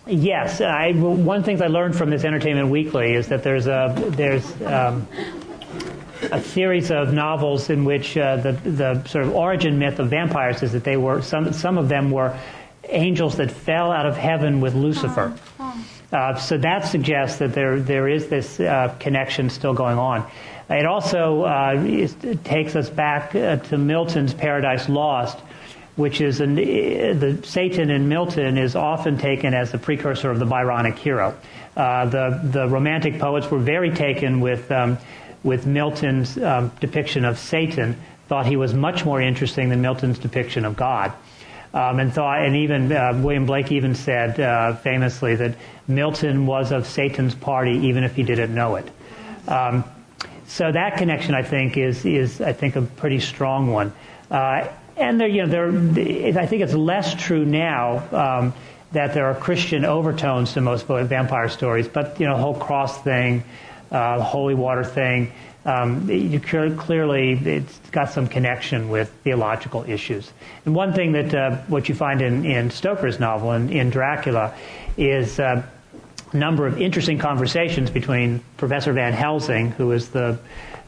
yes, 0.06 0.60
I, 0.60 0.92
one 0.92 1.38
of 1.38 1.42
the 1.42 1.46
things 1.46 1.62
I 1.62 1.68
learned 1.68 1.96
from 1.96 2.10
this 2.10 2.24
Entertainment 2.24 2.68
Weekly 2.68 3.14
is 3.14 3.28
that 3.28 3.42
there's 3.42 3.66
a 3.66 3.94
there's 4.08 4.60
um, 4.62 5.06
a 6.30 6.42
series 6.42 6.90
of 6.90 7.14
novels 7.14 7.70
in 7.70 7.84
which 7.84 8.18
uh, 8.18 8.36
the 8.36 8.52
the 8.52 9.04
sort 9.04 9.24
of 9.24 9.34
origin 9.34 9.78
myth 9.78 9.98
of 9.98 10.10
vampires 10.10 10.62
is 10.62 10.72
that 10.72 10.84
they 10.84 10.96
were 10.96 11.22
some 11.22 11.52
some 11.52 11.78
of 11.78 11.88
them 11.88 12.10
were 12.10 12.38
angels 12.90 13.36
that 13.36 13.50
fell 13.50 13.92
out 13.92 14.06
of 14.06 14.16
heaven 14.16 14.60
with 14.60 14.74
Lucifer. 14.74 15.34
Uh, 16.10 16.34
so 16.36 16.56
that 16.58 16.86
suggests 16.86 17.38
that 17.38 17.52
there 17.52 17.80
there 17.80 18.08
is 18.08 18.28
this 18.28 18.60
uh, 18.60 18.94
connection 18.98 19.48
still 19.48 19.74
going 19.74 19.98
on. 19.98 20.28
It 20.70 20.84
also 20.84 21.42
uh, 21.42 22.08
takes 22.44 22.76
us 22.76 22.90
back 22.90 23.34
uh, 23.34 23.56
to 23.56 23.78
Milton's 23.78 24.34
Paradise 24.34 24.88
Lost, 24.88 25.38
which 25.96 26.20
is 26.20 26.40
an, 26.40 26.56
the 26.56 27.40
Satan 27.42 27.90
in 27.90 28.08
Milton 28.08 28.58
is 28.58 28.76
often 28.76 29.16
taken 29.16 29.54
as 29.54 29.72
the 29.72 29.78
precursor 29.78 30.30
of 30.30 30.38
the 30.38 30.44
Byronic 30.44 30.98
hero. 30.98 31.34
Uh, 31.76 32.06
the 32.06 32.40
the 32.44 32.68
Romantic 32.68 33.18
poets 33.18 33.50
were 33.50 33.58
very 33.58 33.90
taken 33.90 34.40
with 34.40 34.70
um, 34.70 34.98
with 35.42 35.66
Milton's 35.66 36.36
um, 36.36 36.70
depiction 36.80 37.24
of 37.24 37.38
Satan. 37.38 37.96
Thought 38.28 38.46
he 38.46 38.56
was 38.56 38.74
much 38.74 39.06
more 39.06 39.22
interesting 39.22 39.70
than 39.70 39.80
Milton's 39.80 40.18
depiction 40.18 40.66
of 40.66 40.76
God. 40.76 41.12
Um, 41.72 41.98
and 41.98 42.12
thought, 42.12 42.44
and 42.44 42.56
even 42.56 42.92
uh, 42.92 43.20
William 43.22 43.46
Blake 43.46 43.72
even 43.72 43.94
said 43.94 44.40
uh, 44.40 44.74
famously 44.76 45.36
that 45.36 45.54
Milton 45.86 46.46
was 46.46 46.72
of 46.72 46.86
Satan's 46.86 47.34
party, 47.34 47.72
even 47.72 48.04
if 48.04 48.16
he 48.16 48.22
didn't 48.22 48.54
know 48.54 48.76
it. 48.76 48.90
So 50.48 50.72
that 50.72 50.96
connection, 50.96 51.34
I 51.34 51.42
think, 51.42 51.76
is 51.76 52.04
is 52.04 52.40
I 52.40 52.54
think 52.54 52.74
a 52.74 52.82
pretty 52.82 53.20
strong 53.20 53.70
one. 53.70 53.92
Uh, 54.30 54.68
and 54.96 55.20
there, 55.20 55.28
you 55.28 55.46
know, 55.46 55.48
there, 55.48 56.40
I 56.40 56.46
think 56.46 56.62
it's 56.62 56.74
less 56.74 57.14
true 57.14 57.44
now 57.44 57.98
um, 58.10 58.54
that 58.92 59.14
there 59.14 59.26
are 59.26 59.34
Christian 59.34 59.84
overtones 59.84 60.54
to 60.54 60.60
most 60.60 60.86
vampire 60.86 61.48
stories, 61.48 61.86
but 61.86 62.18
you 62.18 62.26
know, 62.26 62.36
the 62.36 62.42
whole 62.42 62.54
cross 62.54 63.00
thing, 63.02 63.44
uh, 63.92 64.20
holy 64.20 64.54
water 64.54 64.84
thing, 64.84 65.32
um, 65.64 66.08
you 66.10 66.40
clearly 66.40 67.32
it's 67.32 67.78
got 67.90 68.10
some 68.10 68.26
connection 68.26 68.88
with 68.88 69.10
theological 69.22 69.84
issues. 69.84 70.32
And 70.64 70.74
one 70.74 70.94
thing 70.94 71.12
that 71.12 71.34
uh, 71.34 71.56
what 71.66 71.88
you 71.90 71.94
find 71.94 72.22
in, 72.22 72.46
in 72.46 72.70
Stoker's 72.70 73.20
novel 73.20 73.52
in, 73.52 73.70
in 73.70 73.90
Dracula 73.90 74.54
is 74.96 75.38
uh, 75.38 75.62
number 76.32 76.66
of 76.66 76.80
interesting 76.80 77.18
conversations 77.18 77.90
between 77.90 78.42
Professor 78.56 78.92
Van 78.92 79.12
Helsing, 79.12 79.70
who 79.72 79.92
is 79.92 80.08
the 80.10 80.38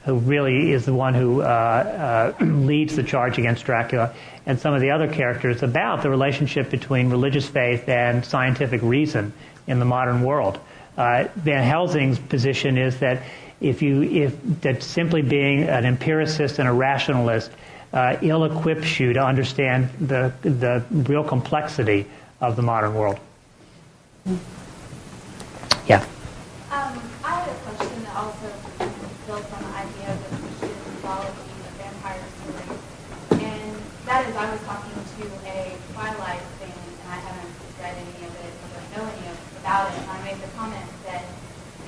who 0.04 0.14
really 0.14 0.72
is 0.72 0.86
the 0.86 0.94
one 0.94 1.12
who 1.12 1.42
uh, 1.42 2.32
uh, 2.40 2.44
leads 2.44 2.96
the 2.96 3.02
charge 3.02 3.38
against 3.38 3.64
Dracula, 3.64 4.14
and 4.46 4.58
some 4.58 4.72
of 4.72 4.80
the 4.80 4.90
other 4.90 5.12
characters 5.12 5.62
about 5.62 6.02
the 6.02 6.08
relationship 6.08 6.70
between 6.70 7.10
religious 7.10 7.46
faith 7.46 7.88
and 7.88 8.24
scientific 8.24 8.80
reason 8.82 9.32
in 9.66 9.78
the 9.78 9.84
modern 9.84 10.22
world. 10.22 10.58
Uh, 10.96 11.24
Van 11.36 11.64
Helsing's 11.64 12.18
position 12.18 12.78
is 12.78 12.98
that 13.00 13.22
if 13.60 13.82
you 13.82 14.02
if 14.02 14.34
that 14.62 14.82
simply 14.82 15.22
being 15.22 15.64
an 15.64 15.84
empiricist 15.84 16.58
and 16.58 16.68
a 16.68 16.72
rationalist 16.72 17.50
uh, 17.92 18.16
ill 18.22 18.44
equips 18.44 18.98
you 18.98 19.12
to 19.12 19.20
understand 19.20 19.90
the 20.00 20.32
the 20.42 20.82
real 20.90 21.24
complexity 21.24 22.06
of 22.40 22.56
the 22.56 22.62
modern 22.62 22.94
world. 22.94 23.18
Yeah. 25.90 26.06
Um, 26.70 27.02
I 27.26 27.42
had 27.42 27.50
a 27.50 27.58
question 27.66 27.98
that 28.06 28.14
also 28.14 28.46
builds 29.26 29.50
on 29.50 29.58
the 29.58 29.74
idea 29.74 30.14
of 30.14 30.22
the 30.22 30.30
Christian 30.38 30.78
mythology 30.86 31.50
of 31.66 31.74
vampire 31.82 32.22
stories, 32.46 32.78
and 33.42 33.74
that 34.06 34.22
is 34.30 34.38
I 34.38 34.46
was 34.54 34.62
talking 34.70 34.94
to 34.94 35.22
a 35.50 35.74
Twilight 35.90 36.46
fan, 36.62 36.70
and 36.70 37.08
I 37.10 37.18
haven't 37.26 37.50
read 37.82 37.98
any 38.06 38.22
of 38.22 38.30
it, 38.38 38.54
or 38.54 38.78
don't 38.78 39.02
know 39.02 39.10
any 39.18 39.34
of 39.34 39.38
about 39.58 39.90
it, 39.90 39.98
and 39.98 40.10
I 40.14 40.18
made 40.30 40.38
the 40.38 40.46
comment 40.54 40.86
that 41.10 41.26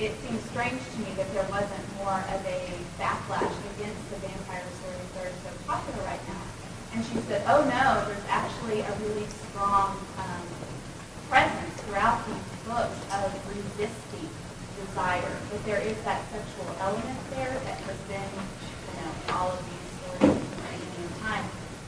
it 0.03 0.11
seems 0.19 0.43
strange 0.51 0.83
to 0.83 0.97
me 0.99 1.15
that 1.15 1.31
there 1.31 1.47
wasn't 1.47 1.87
more 2.03 2.19
of 2.27 2.43
a 2.43 2.59
backlash 2.99 3.55
against 3.79 4.03
the 4.11 4.19
vampire 4.19 4.67
stories 4.83 5.11
that 5.15 5.31
are 5.31 5.37
so 5.47 5.51
popular 5.63 6.03
right 6.11 6.23
now. 6.27 6.43
And 6.91 6.99
she 7.07 7.23
said, 7.23 7.39
oh 7.47 7.63
no, 7.71 8.03
there's 8.03 8.27
actually 8.27 8.83
a 8.83 8.91
really 8.99 9.31
strong 9.47 9.95
um, 10.19 10.43
presence 11.31 11.71
throughout 11.87 12.19
these 12.27 12.52
books 12.65 12.99
of 13.11 13.29
resisting 13.49 14.29
desire. 14.79 15.35
That 15.51 15.65
there 15.65 15.81
is 15.81 15.97
that 16.03 16.21
sexual 16.31 16.69
element 16.79 17.19
there 17.31 17.53
that 17.53 17.77
has 17.87 17.97
been, 18.07 18.31
you 18.89 18.95
know, 19.01 19.35
all 19.35 19.51
of 19.51 19.59
these 19.65 19.87
stories 19.99 20.43
any 20.71 21.07
time. 21.21 21.45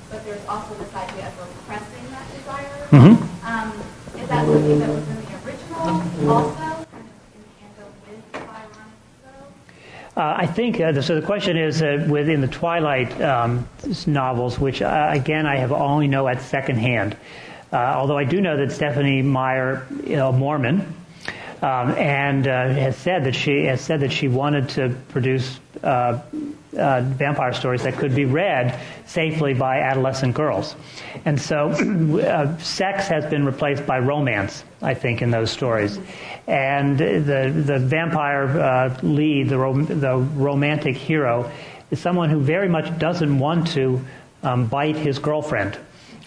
But 0.10 0.24
there's 0.26 0.46
also 0.48 0.76
this 0.76 0.94
idea 0.94 1.28
of 1.28 1.40
repressing 1.40 2.06
that 2.12 2.28
desire. 2.36 2.88
Mm-hmm. 2.92 3.46
Um, 3.46 3.72
is 4.22 4.30
that 4.30 4.46
something 4.46 4.80
that 4.80 4.90
was 4.90 5.08
in 5.08 5.16
the 5.16 5.46
original 5.46 6.30
also? 6.30 6.86
Uh, 10.18 10.34
I 10.38 10.48
think 10.48 10.80
uh, 10.80 11.02
so. 11.02 11.20
The 11.20 11.26
question 11.26 11.58
is 11.58 11.82
uh, 11.82 12.08
within 12.10 12.40
the 12.40 12.48
Twilight 12.48 13.20
um, 13.22 13.68
novels, 14.08 14.58
which 14.58 14.82
uh, 14.82 15.10
again 15.12 15.46
I 15.46 15.58
have 15.58 15.74
only 15.74 16.08
know 16.08 16.30
at 16.30 16.42
second 16.42 16.78
hand. 16.78 17.18
Uh, 17.76 17.94
although 17.98 18.18
I 18.18 18.24
do 18.24 18.40
know 18.40 18.56
that 18.56 18.72
Stephenie 18.72 19.22
Meyer, 19.22 19.86
you 20.06 20.16
know, 20.16 20.32
Mormon, 20.32 20.80
um, 21.62 21.92
and 21.92 22.48
uh, 22.48 22.70
has 22.70 22.96
said 22.96 23.26
that 23.26 23.36
she 23.36 23.66
has 23.66 23.82
said 23.82 24.00
that 24.00 24.14
she 24.14 24.30
wanted 24.30 24.70
to 24.70 24.96
produce 25.10 25.60
uh, 25.84 26.22
vampire 26.72 27.52
stories 27.52 27.84
that 27.84 27.96
could 27.96 28.16
be 28.16 28.24
read 28.24 28.80
safely 29.08 29.54
by 29.54 29.82
adolescent 29.82 30.36
girls. 30.36 30.74
And 31.26 31.42
so 31.42 31.68
uh, 32.22 32.58
sex 32.60 33.10
has 33.10 33.26
been 33.26 33.46
replaced 33.46 33.86
by 33.86 34.00
romance, 34.00 34.64
I 34.82 34.94
think, 34.94 35.22
in 35.22 35.30
those 35.30 35.52
stories. 35.52 36.00
And 36.48 36.98
the, 36.98 37.52
the 37.54 37.80
vampire 37.80 38.48
uh, 38.58 38.98
lead, 39.04 39.50
the, 39.50 39.58
rom- 39.58 40.00
the 40.00 40.16
romantic 40.16 40.96
hero, 40.96 41.52
is 41.92 42.00
someone 42.00 42.30
who 42.30 42.40
very 42.40 42.70
much 42.70 42.98
doesn't 43.00 43.38
want 43.38 43.68
to 43.74 44.00
um, 44.44 44.68
bite 44.68 44.96
his 44.96 45.20
girlfriend, 45.20 45.78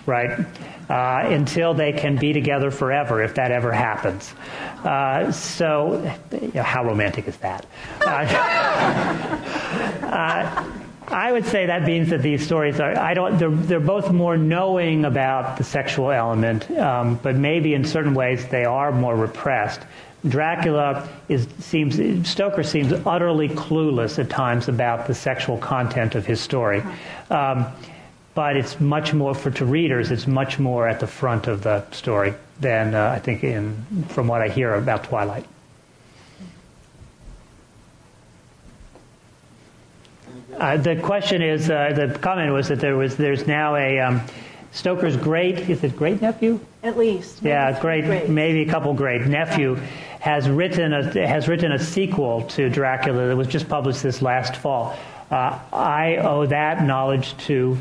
right? 0.08 0.44
Uh, 0.90 1.22
until 1.26 1.74
they 1.74 1.92
can 1.92 2.16
be 2.16 2.32
together 2.32 2.70
forever, 2.70 3.22
if 3.22 3.34
that 3.34 3.52
ever 3.52 3.70
happens. 3.70 4.32
Uh, 4.82 5.30
so, 5.30 6.02
you 6.32 6.50
know, 6.54 6.62
how 6.62 6.82
romantic 6.82 7.28
is 7.28 7.36
that? 7.36 7.66
Uh, 8.00 8.06
uh, 10.02 10.64
I 11.08 11.32
would 11.32 11.46
say 11.46 11.66
that 11.66 11.84
means 11.84 12.10
that 12.10 12.22
these 12.22 12.44
stories 12.44 12.80
are, 12.80 12.98
I 12.98 13.14
don't, 13.14 13.38
they're, 13.38 13.50
they're 13.50 13.80
both 13.80 14.10
more 14.10 14.36
knowing 14.36 15.04
about 15.04 15.58
the 15.58 15.64
sexual 15.64 16.10
element, 16.10 16.70
um, 16.72 17.20
but 17.22 17.36
maybe 17.36 17.74
in 17.74 17.84
certain 17.84 18.14
ways 18.14 18.48
they 18.48 18.64
are 18.64 18.90
more 18.90 19.16
repressed. 19.16 19.82
Dracula 20.26 21.08
is, 21.28 21.46
seems, 21.60 22.28
Stoker 22.28 22.62
seems 22.62 22.92
utterly 23.06 23.48
clueless 23.50 24.18
at 24.18 24.28
times 24.28 24.68
about 24.68 25.06
the 25.06 25.14
sexual 25.14 25.58
content 25.58 26.14
of 26.14 26.26
his 26.26 26.40
story. 26.40 26.82
Um, 27.30 27.66
but 28.38 28.56
it's 28.56 28.78
much 28.78 29.12
more, 29.12 29.34
for 29.34 29.50
to 29.50 29.64
readers, 29.64 30.12
it's 30.12 30.28
much 30.28 30.60
more 30.60 30.86
at 30.86 31.00
the 31.00 31.08
front 31.08 31.48
of 31.48 31.64
the 31.64 31.84
story 31.90 32.32
than 32.60 32.94
uh, 32.94 33.10
I 33.10 33.18
think 33.18 33.42
in, 33.42 33.84
from 34.10 34.28
what 34.28 34.42
I 34.42 34.48
hear 34.48 34.74
about 34.74 35.02
Twilight. 35.02 35.44
Uh, 40.56 40.76
the 40.76 40.94
question 41.02 41.42
is, 41.42 41.68
uh, 41.68 41.92
the 41.92 42.16
comment 42.20 42.52
was 42.52 42.68
that 42.68 42.78
there 42.78 42.96
was, 42.96 43.16
there's 43.16 43.48
now 43.48 43.74
a 43.74 43.98
um, 43.98 44.20
Stoker's 44.70 45.16
great, 45.16 45.68
is 45.68 45.82
it 45.82 45.96
great 45.96 46.22
nephew? 46.22 46.60
At 46.84 46.96
least. 46.96 47.42
Yeah, 47.42 47.80
great, 47.80 48.04
great, 48.04 48.28
maybe 48.28 48.62
a 48.62 48.70
couple 48.70 48.94
great 48.94 49.22
nephew 49.22 49.80
has 50.20 50.48
written 50.48 50.92
a 50.92 51.26
has 51.26 51.48
written 51.48 51.72
a 51.72 51.78
sequel 51.78 52.42
to 52.42 52.70
Dracula 52.70 53.26
that 53.26 53.36
was 53.36 53.48
just 53.48 53.68
published 53.68 54.04
this 54.04 54.22
last 54.22 54.54
fall. 54.54 54.96
Uh, 55.30 55.58
I 55.72 56.16
owe 56.16 56.46
that 56.46 56.84
knowledge 56.84 57.36
to 57.46 57.76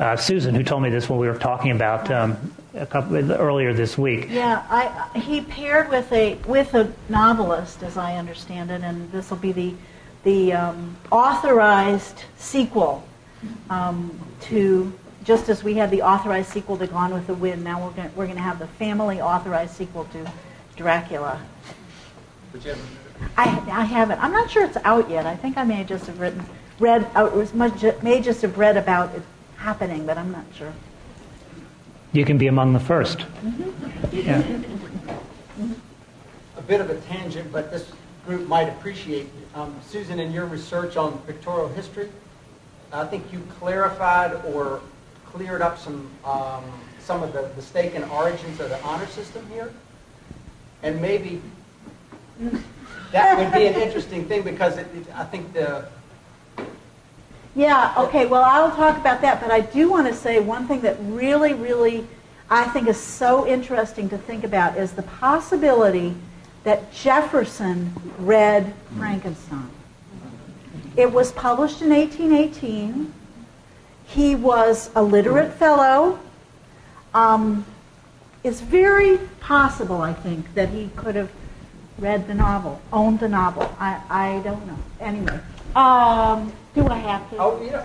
uh, 0.00 0.16
Susan, 0.16 0.54
who 0.54 0.64
told 0.64 0.82
me 0.82 0.90
this 0.90 1.08
when 1.08 1.18
we 1.20 1.28
were 1.28 1.38
talking 1.38 1.70
about 1.70 2.10
um, 2.10 2.52
a 2.74 2.86
couple 2.86 3.16
earlier 3.32 3.72
this 3.72 3.96
week. 3.96 4.26
Yeah, 4.28 4.66
I, 4.68 5.18
he 5.18 5.42
paired 5.42 5.90
with 5.90 6.10
a 6.12 6.34
with 6.46 6.74
a 6.74 6.92
novelist, 7.08 7.84
as 7.84 7.96
I 7.96 8.16
understand 8.16 8.70
it, 8.70 8.82
and 8.82 9.10
this 9.12 9.30
will 9.30 9.36
be 9.36 9.52
the 9.52 9.74
the 10.24 10.52
um, 10.54 10.96
authorized 11.12 12.24
sequel 12.36 13.06
um, 13.70 14.18
to 14.42 14.92
just 15.22 15.48
as 15.48 15.62
we 15.62 15.74
had 15.74 15.90
the 15.92 16.02
authorized 16.02 16.50
sequel 16.50 16.76
to 16.78 16.86
Gone 16.88 17.14
with 17.14 17.28
the 17.28 17.34
Wind. 17.34 17.62
Now 17.62 17.84
we're 17.84 17.92
going 17.92 18.10
we're 18.16 18.26
going 18.26 18.36
to 18.36 18.42
have 18.42 18.58
the 18.58 18.66
family 18.66 19.20
authorized 19.20 19.74
sequel 19.74 20.04
to 20.06 20.32
Dracula. 20.76 21.40
But 22.50 22.64
you 22.64 22.70
haven't 22.70 22.86
I, 23.36 23.44
I 23.70 23.84
haven't. 23.84 24.22
I'm 24.22 24.32
not 24.32 24.50
sure 24.50 24.64
it's 24.64 24.76
out 24.84 25.10
yet. 25.10 25.26
I 25.26 25.36
think 25.36 25.56
I 25.56 25.64
may 25.64 25.84
just 25.84 26.06
have 26.06 26.20
written 26.20 26.44
read. 26.78 27.08
It 27.16 27.32
was 27.32 27.54
may 27.54 28.20
just 28.20 28.42
have 28.42 28.58
read 28.58 28.76
about 28.76 29.14
it 29.14 29.22
happening, 29.56 30.06
but 30.06 30.18
I'm 30.18 30.32
not 30.32 30.44
sure. 30.54 30.72
You 32.12 32.24
can 32.24 32.38
be 32.38 32.46
among 32.46 32.72
the 32.72 32.78
1st 32.78 33.16
mm-hmm. 33.16 34.16
Yeah. 34.16 34.42
A 36.56 36.62
bit 36.62 36.80
of 36.80 36.88
a 36.90 36.96
tangent, 37.02 37.52
but 37.52 37.70
this 37.70 37.92
group 38.26 38.48
might 38.48 38.68
appreciate. 38.68 39.28
Um, 39.54 39.74
Susan, 39.86 40.18
in 40.18 40.32
your 40.32 40.46
research 40.46 40.96
on 40.96 41.18
pictorial 41.26 41.68
history, 41.68 42.08
I 42.92 43.04
think 43.04 43.30
you 43.32 43.40
clarified 43.58 44.32
or 44.46 44.80
cleared 45.26 45.60
up 45.60 45.78
some 45.78 46.10
um, 46.24 46.64
some 46.98 47.22
of 47.22 47.32
the 47.32 47.48
mistaken 47.56 48.04
origins 48.04 48.60
of 48.60 48.68
the 48.68 48.82
honor 48.82 49.06
system 49.06 49.46
here, 49.50 49.72
and 50.82 51.00
maybe 51.00 51.40
that 53.12 53.38
would 53.38 53.52
be 53.52 53.66
an 53.66 53.74
interesting 53.74 54.26
thing 54.26 54.42
because 54.42 54.76
it, 54.76 54.86
it, 54.94 55.06
I 55.14 55.24
think 55.24 55.52
the 55.52 55.88
yeah, 57.58 57.92
okay, 57.98 58.24
well, 58.24 58.44
I'll 58.44 58.70
talk 58.70 58.96
about 58.98 59.20
that, 59.22 59.40
but 59.40 59.50
I 59.50 59.58
do 59.58 59.90
want 59.90 60.06
to 60.06 60.14
say 60.14 60.38
one 60.38 60.68
thing 60.68 60.80
that 60.82 60.96
really, 61.00 61.54
really 61.54 62.06
I 62.48 62.66
think 62.66 62.86
is 62.86 62.96
so 62.96 63.48
interesting 63.48 64.08
to 64.10 64.16
think 64.16 64.44
about 64.44 64.78
is 64.78 64.92
the 64.92 65.02
possibility 65.02 66.14
that 66.62 66.92
Jefferson 66.92 67.92
read 68.16 68.72
Frankenstein. 68.96 69.68
It 70.96 71.12
was 71.12 71.32
published 71.32 71.82
in 71.82 71.90
1818. 71.90 73.12
He 74.06 74.36
was 74.36 74.90
a 74.94 75.02
literate 75.02 75.52
fellow. 75.54 76.20
Um, 77.12 77.66
it's 78.44 78.60
very 78.60 79.18
possible, 79.40 80.00
I 80.00 80.12
think, 80.12 80.54
that 80.54 80.68
he 80.68 80.90
could 80.94 81.16
have 81.16 81.32
read 81.98 82.28
the 82.28 82.34
novel, 82.34 82.80
owned 82.92 83.18
the 83.18 83.28
novel. 83.28 83.74
I, 83.80 84.00
I 84.08 84.40
don't 84.44 84.64
know. 84.64 84.78
Anyway. 85.00 85.40
Um, 85.74 86.52
do 86.78 86.88
I 86.88 86.98
have 86.98 87.28
to? 87.30 87.36
Oh, 87.38 87.62
you 87.62 87.70
know. 87.70 87.82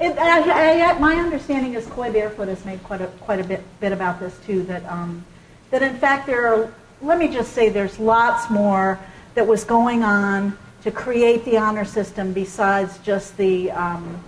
It, 0.00 0.18
I, 0.18 0.90
I, 0.90 0.98
my 0.98 1.14
understanding 1.14 1.74
is 1.74 1.86
Coy 1.86 2.10
Barefoot 2.10 2.48
has 2.48 2.64
made 2.64 2.82
quite 2.82 3.00
a 3.00 3.06
quite 3.20 3.38
a 3.38 3.44
bit 3.44 3.62
bit 3.78 3.92
about 3.92 4.18
this 4.18 4.36
too. 4.44 4.64
That 4.64 4.84
um, 4.86 5.24
that 5.70 5.82
in 5.82 5.96
fact 5.96 6.26
there 6.26 6.52
are. 6.52 6.74
Let 7.00 7.18
me 7.18 7.28
just 7.28 7.52
say 7.52 7.68
there's 7.68 8.00
lots 8.00 8.50
more 8.50 8.98
that 9.34 9.46
was 9.46 9.62
going 9.64 10.02
on 10.02 10.58
to 10.82 10.90
create 10.90 11.44
the 11.44 11.56
honor 11.56 11.84
system 11.84 12.32
besides 12.32 12.98
just 12.98 13.36
the, 13.36 13.70
um, 13.70 14.22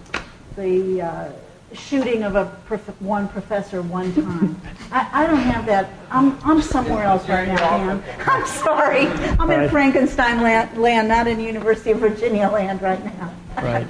the 0.57 1.03
uh, 1.03 1.33
shooting 1.75 2.23
of 2.23 2.37
a 2.37 2.47
prof- 2.67 3.01
one 3.01 3.29
professor 3.29 3.83
one 3.83 4.15
time. 4.15 4.61
I, 4.91 5.25
I 5.25 5.27
don't 5.27 5.39
have 5.39 5.67
that. 5.67 5.91
I'm, 6.11 6.39
I'm 6.45 6.63
somewhere 6.63 7.05
else 7.05 7.29
right 7.29 7.49
now, 7.49 7.57
Dan. 7.57 8.03
I'm 8.27 8.47
sorry. 8.47 9.07
I'm 9.39 9.51
in 9.51 9.69
Frankenstein 9.69 10.43
land, 10.43 10.79
land, 10.79 11.09
not 11.09 11.27
in 11.27 11.41
University 11.41 11.91
of 11.91 11.99
Virginia 11.99 12.49
land 12.49 12.81
right 12.83 13.05
now. 13.05 13.35
Right. 13.57 13.87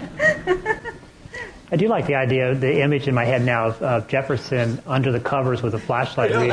I 1.70 1.76
do 1.76 1.88
like 1.88 2.06
the 2.06 2.14
idea, 2.14 2.54
the 2.54 2.82
image 2.82 3.08
in 3.08 3.14
my 3.14 3.24
head 3.24 3.42
now 3.42 3.68
of, 3.68 3.82
of 3.82 4.08
Jefferson 4.08 4.80
under 4.86 5.10
the 5.10 5.18
covers 5.18 5.62
with 5.62 5.74
a 5.74 5.78
flashlight 5.78 6.30
reading, 6.30 6.50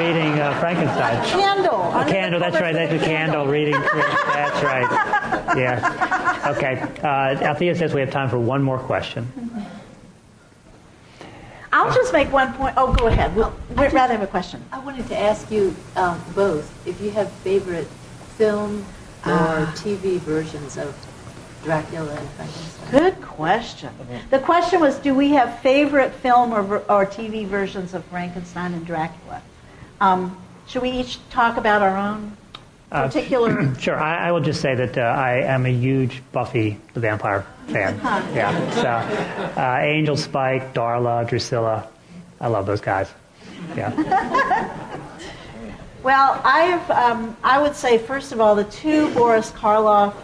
reading 0.00 0.40
uh, 0.40 0.56
Frankenstein. 0.58 1.24
Candle. 1.26 1.80
A 1.94 2.04
candle, 2.04 2.40
that's 2.40 2.60
right, 2.60 2.72
that's 2.72 2.92
a 2.92 2.98
candle 3.04 3.46
reading. 3.46 3.74
That's 3.74 4.62
right. 4.64 5.56
Yeah. 5.56 6.54
Okay. 6.56 6.80
Uh, 7.02 7.44
Althea 7.44 7.74
says 7.76 7.92
we 7.92 8.00
have 8.00 8.10
time 8.10 8.28
for 8.28 8.38
one 8.38 8.62
more 8.62 8.78
question. 8.78 9.26
I'll 11.72 11.92
just 11.94 12.12
make 12.12 12.32
one 12.32 12.52
point. 12.54 12.74
Oh, 12.76 12.92
go 12.94 13.06
ahead. 13.06 13.34
We'll, 13.36 13.52
we'd 13.70 13.92
rather 13.92 14.12
have 14.14 14.22
a 14.22 14.26
question. 14.26 14.62
I 14.72 14.78
wanted 14.80 15.06
to 15.08 15.18
ask 15.18 15.50
you 15.50 15.74
um, 15.96 16.20
both 16.34 16.70
if 16.86 17.00
you 17.00 17.10
have 17.12 17.30
favorite 17.44 17.86
film 18.36 18.84
or 19.24 19.66
TV 19.76 20.18
versions 20.18 20.76
of 20.76 20.94
Dracula 21.62 22.10
and 22.14 22.28
Frankenstein. 22.30 22.90
Good 22.90 23.22
question. 23.22 23.90
The 24.30 24.38
question 24.40 24.80
was, 24.80 24.96
do 24.98 25.14
we 25.14 25.30
have 25.30 25.60
favorite 25.60 26.12
film 26.14 26.52
or, 26.52 26.78
or 26.90 27.06
TV 27.06 27.46
versions 27.46 27.94
of 27.94 28.04
Frankenstein 28.06 28.72
and 28.74 28.84
Dracula? 28.86 29.42
Um, 30.00 30.36
should 30.66 30.82
we 30.82 30.90
each 30.90 31.18
talk 31.30 31.56
about 31.56 31.82
our 31.82 31.96
own 31.96 32.36
Uh, 32.90 33.06
particular? 33.06 33.74
Sure, 33.78 33.96
I, 33.96 34.28
I 34.28 34.32
will 34.32 34.40
just 34.40 34.60
say 34.60 34.74
that 34.74 34.96
uh, 34.98 35.02
I 35.02 35.42
am 35.42 35.66
a 35.66 35.72
huge 35.72 36.22
Buffy 36.32 36.80
the 36.94 37.00
Vampire 37.00 37.44
fan. 37.72 37.98
Yeah. 38.34 38.70
So, 39.54 39.60
uh, 39.60 39.78
Angel, 39.80 40.16
Spike, 40.16 40.74
Darla, 40.74 41.28
Drusilla, 41.28 41.88
I 42.40 42.48
love 42.48 42.66
those 42.66 42.80
guys. 42.80 43.12
Yeah. 43.76 44.76
Well, 46.02 46.40
I 46.44 46.60
have. 46.60 46.90
Um, 46.90 47.36
I 47.44 47.60
would 47.60 47.76
say 47.76 47.98
first 47.98 48.32
of 48.32 48.40
all, 48.40 48.54
the 48.54 48.64
two 48.64 49.12
Boris 49.12 49.50
Karloff, 49.50 50.14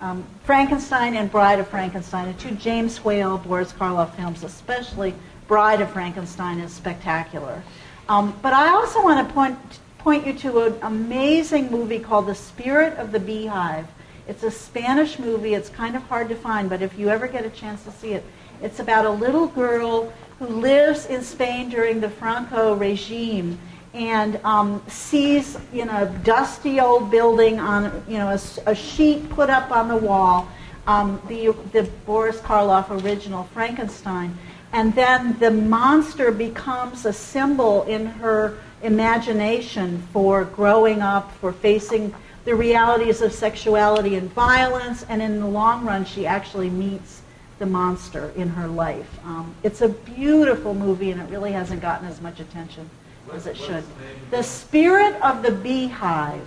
um, 0.00 0.24
Frankenstein 0.42 1.14
and 1.14 1.30
Bride 1.30 1.60
of 1.60 1.68
Frankenstein, 1.68 2.26
the 2.26 2.42
two 2.42 2.56
James 2.56 3.04
Whale 3.04 3.38
Boris 3.38 3.72
Karloff 3.72 4.12
films, 4.16 4.42
especially 4.42 5.14
Bride 5.46 5.80
of 5.80 5.92
Frankenstein, 5.92 6.58
is 6.58 6.72
spectacular. 6.72 7.62
Um, 8.08 8.36
but 8.42 8.54
I 8.54 8.70
also 8.70 9.04
want 9.04 9.24
to 9.26 9.32
point 9.32 9.56
point 9.98 10.26
you 10.26 10.32
to 10.32 10.62
an 10.62 10.78
amazing 10.82 11.70
movie 11.70 12.00
called 12.00 12.26
The 12.26 12.34
Spirit 12.34 12.98
of 12.98 13.12
the 13.12 13.20
Beehive. 13.20 13.86
It's 14.26 14.42
a 14.42 14.50
Spanish 14.50 15.18
movie. 15.18 15.54
It's 15.54 15.68
kind 15.68 15.96
of 15.96 16.02
hard 16.04 16.28
to 16.30 16.34
find, 16.34 16.70
but 16.70 16.80
if 16.82 16.98
you 16.98 17.08
ever 17.08 17.26
get 17.26 17.44
a 17.44 17.50
chance 17.50 17.84
to 17.84 17.92
see 17.92 18.12
it, 18.12 18.24
it's 18.62 18.80
about 18.80 19.04
a 19.04 19.10
little 19.10 19.46
girl 19.46 20.12
who 20.38 20.46
lives 20.46 21.06
in 21.06 21.22
Spain 21.22 21.68
during 21.68 22.00
the 22.00 22.08
Franco 22.08 22.74
regime 22.74 23.58
and 23.92 24.40
um, 24.44 24.82
sees 24.88 25.56
in 25.72 25.88
a 25.88 26.06
dusty 26.24 26.80
old 26.80 27.10
building 27.10 27.60
on 27.60 28.04
you 28.08 28.18
know 28.18 28.28
a, 28.28 28.40
a 28.70 28.74
sheet 28.74 29.28
put 29.30 29.48
up 29.48 29.70
on 29.70 29.88
the 29.88 29.96
wall 29.96 30.48
um, 30.86 31.20
the 31.28 31.54
the 31.72 31.84
Boris 32.04 32.40
Karloff 32.40 32.90
original 33.04 33.44
Frankenstein, 33.54 34.36
and 34.72 34.94
then 34.94 35.38
the 35.38 35.50
monster 35.50 36.30
becomes 36.30 37.06
a 37.06 37.12
symbol 37.12 37.84
in 37.84 38.06
her 38.06 38.58
imagination 38.82 40.02
for 40.12 40.44
growing 40.44 41.00
up, 41.00 41.32
for 41.36 41.52
facing 41.52 42.14
the 42.44 42.54
realities 42.54 43.22
of 43.22 43.32
sexuality 43.32 44.16
and 44.16 44.30
violence, 44.32 45.04
and 45.08 45.22
in 45.22 45.40
the 45.40 45.46
long 45.46 45.84
run, 45.84 46.04
she 46.04 46.26
actually 46.26 46.70
meets 46.70 47.22
the 47.58 47.66
monster 47.66 48.32
in 48.36 48.48
her 48.48 48.66
life. 48.66 49.08
Um, 49.24 49.54
it's 49.62 49.80
a 49.80 49.88
beautiful 49.88 50.74
movie, 50.74 51.10
and 51.10 51.20
it 51.20 51.30
really 51.30 51.52
hasn't 51.52 51.80
gotten 51.80 52.06
as 52.06 52.20
much 52.20 52.40
attention 52.40 52.90
as 53.32 53.46
it 53.46 53.56
should. 53.56 53.84
The 54.30 54.42
Spirit 54.42 55.14
of 55.22 55.42
the 55.42 55.52
Beehive. 55.52 56.46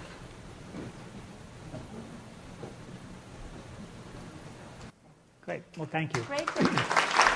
Great. 5.46 5.64
Well, 5.78 5.88
thank 5.90 6.16
you. 6.16 6.24
Great. 6.24 7.34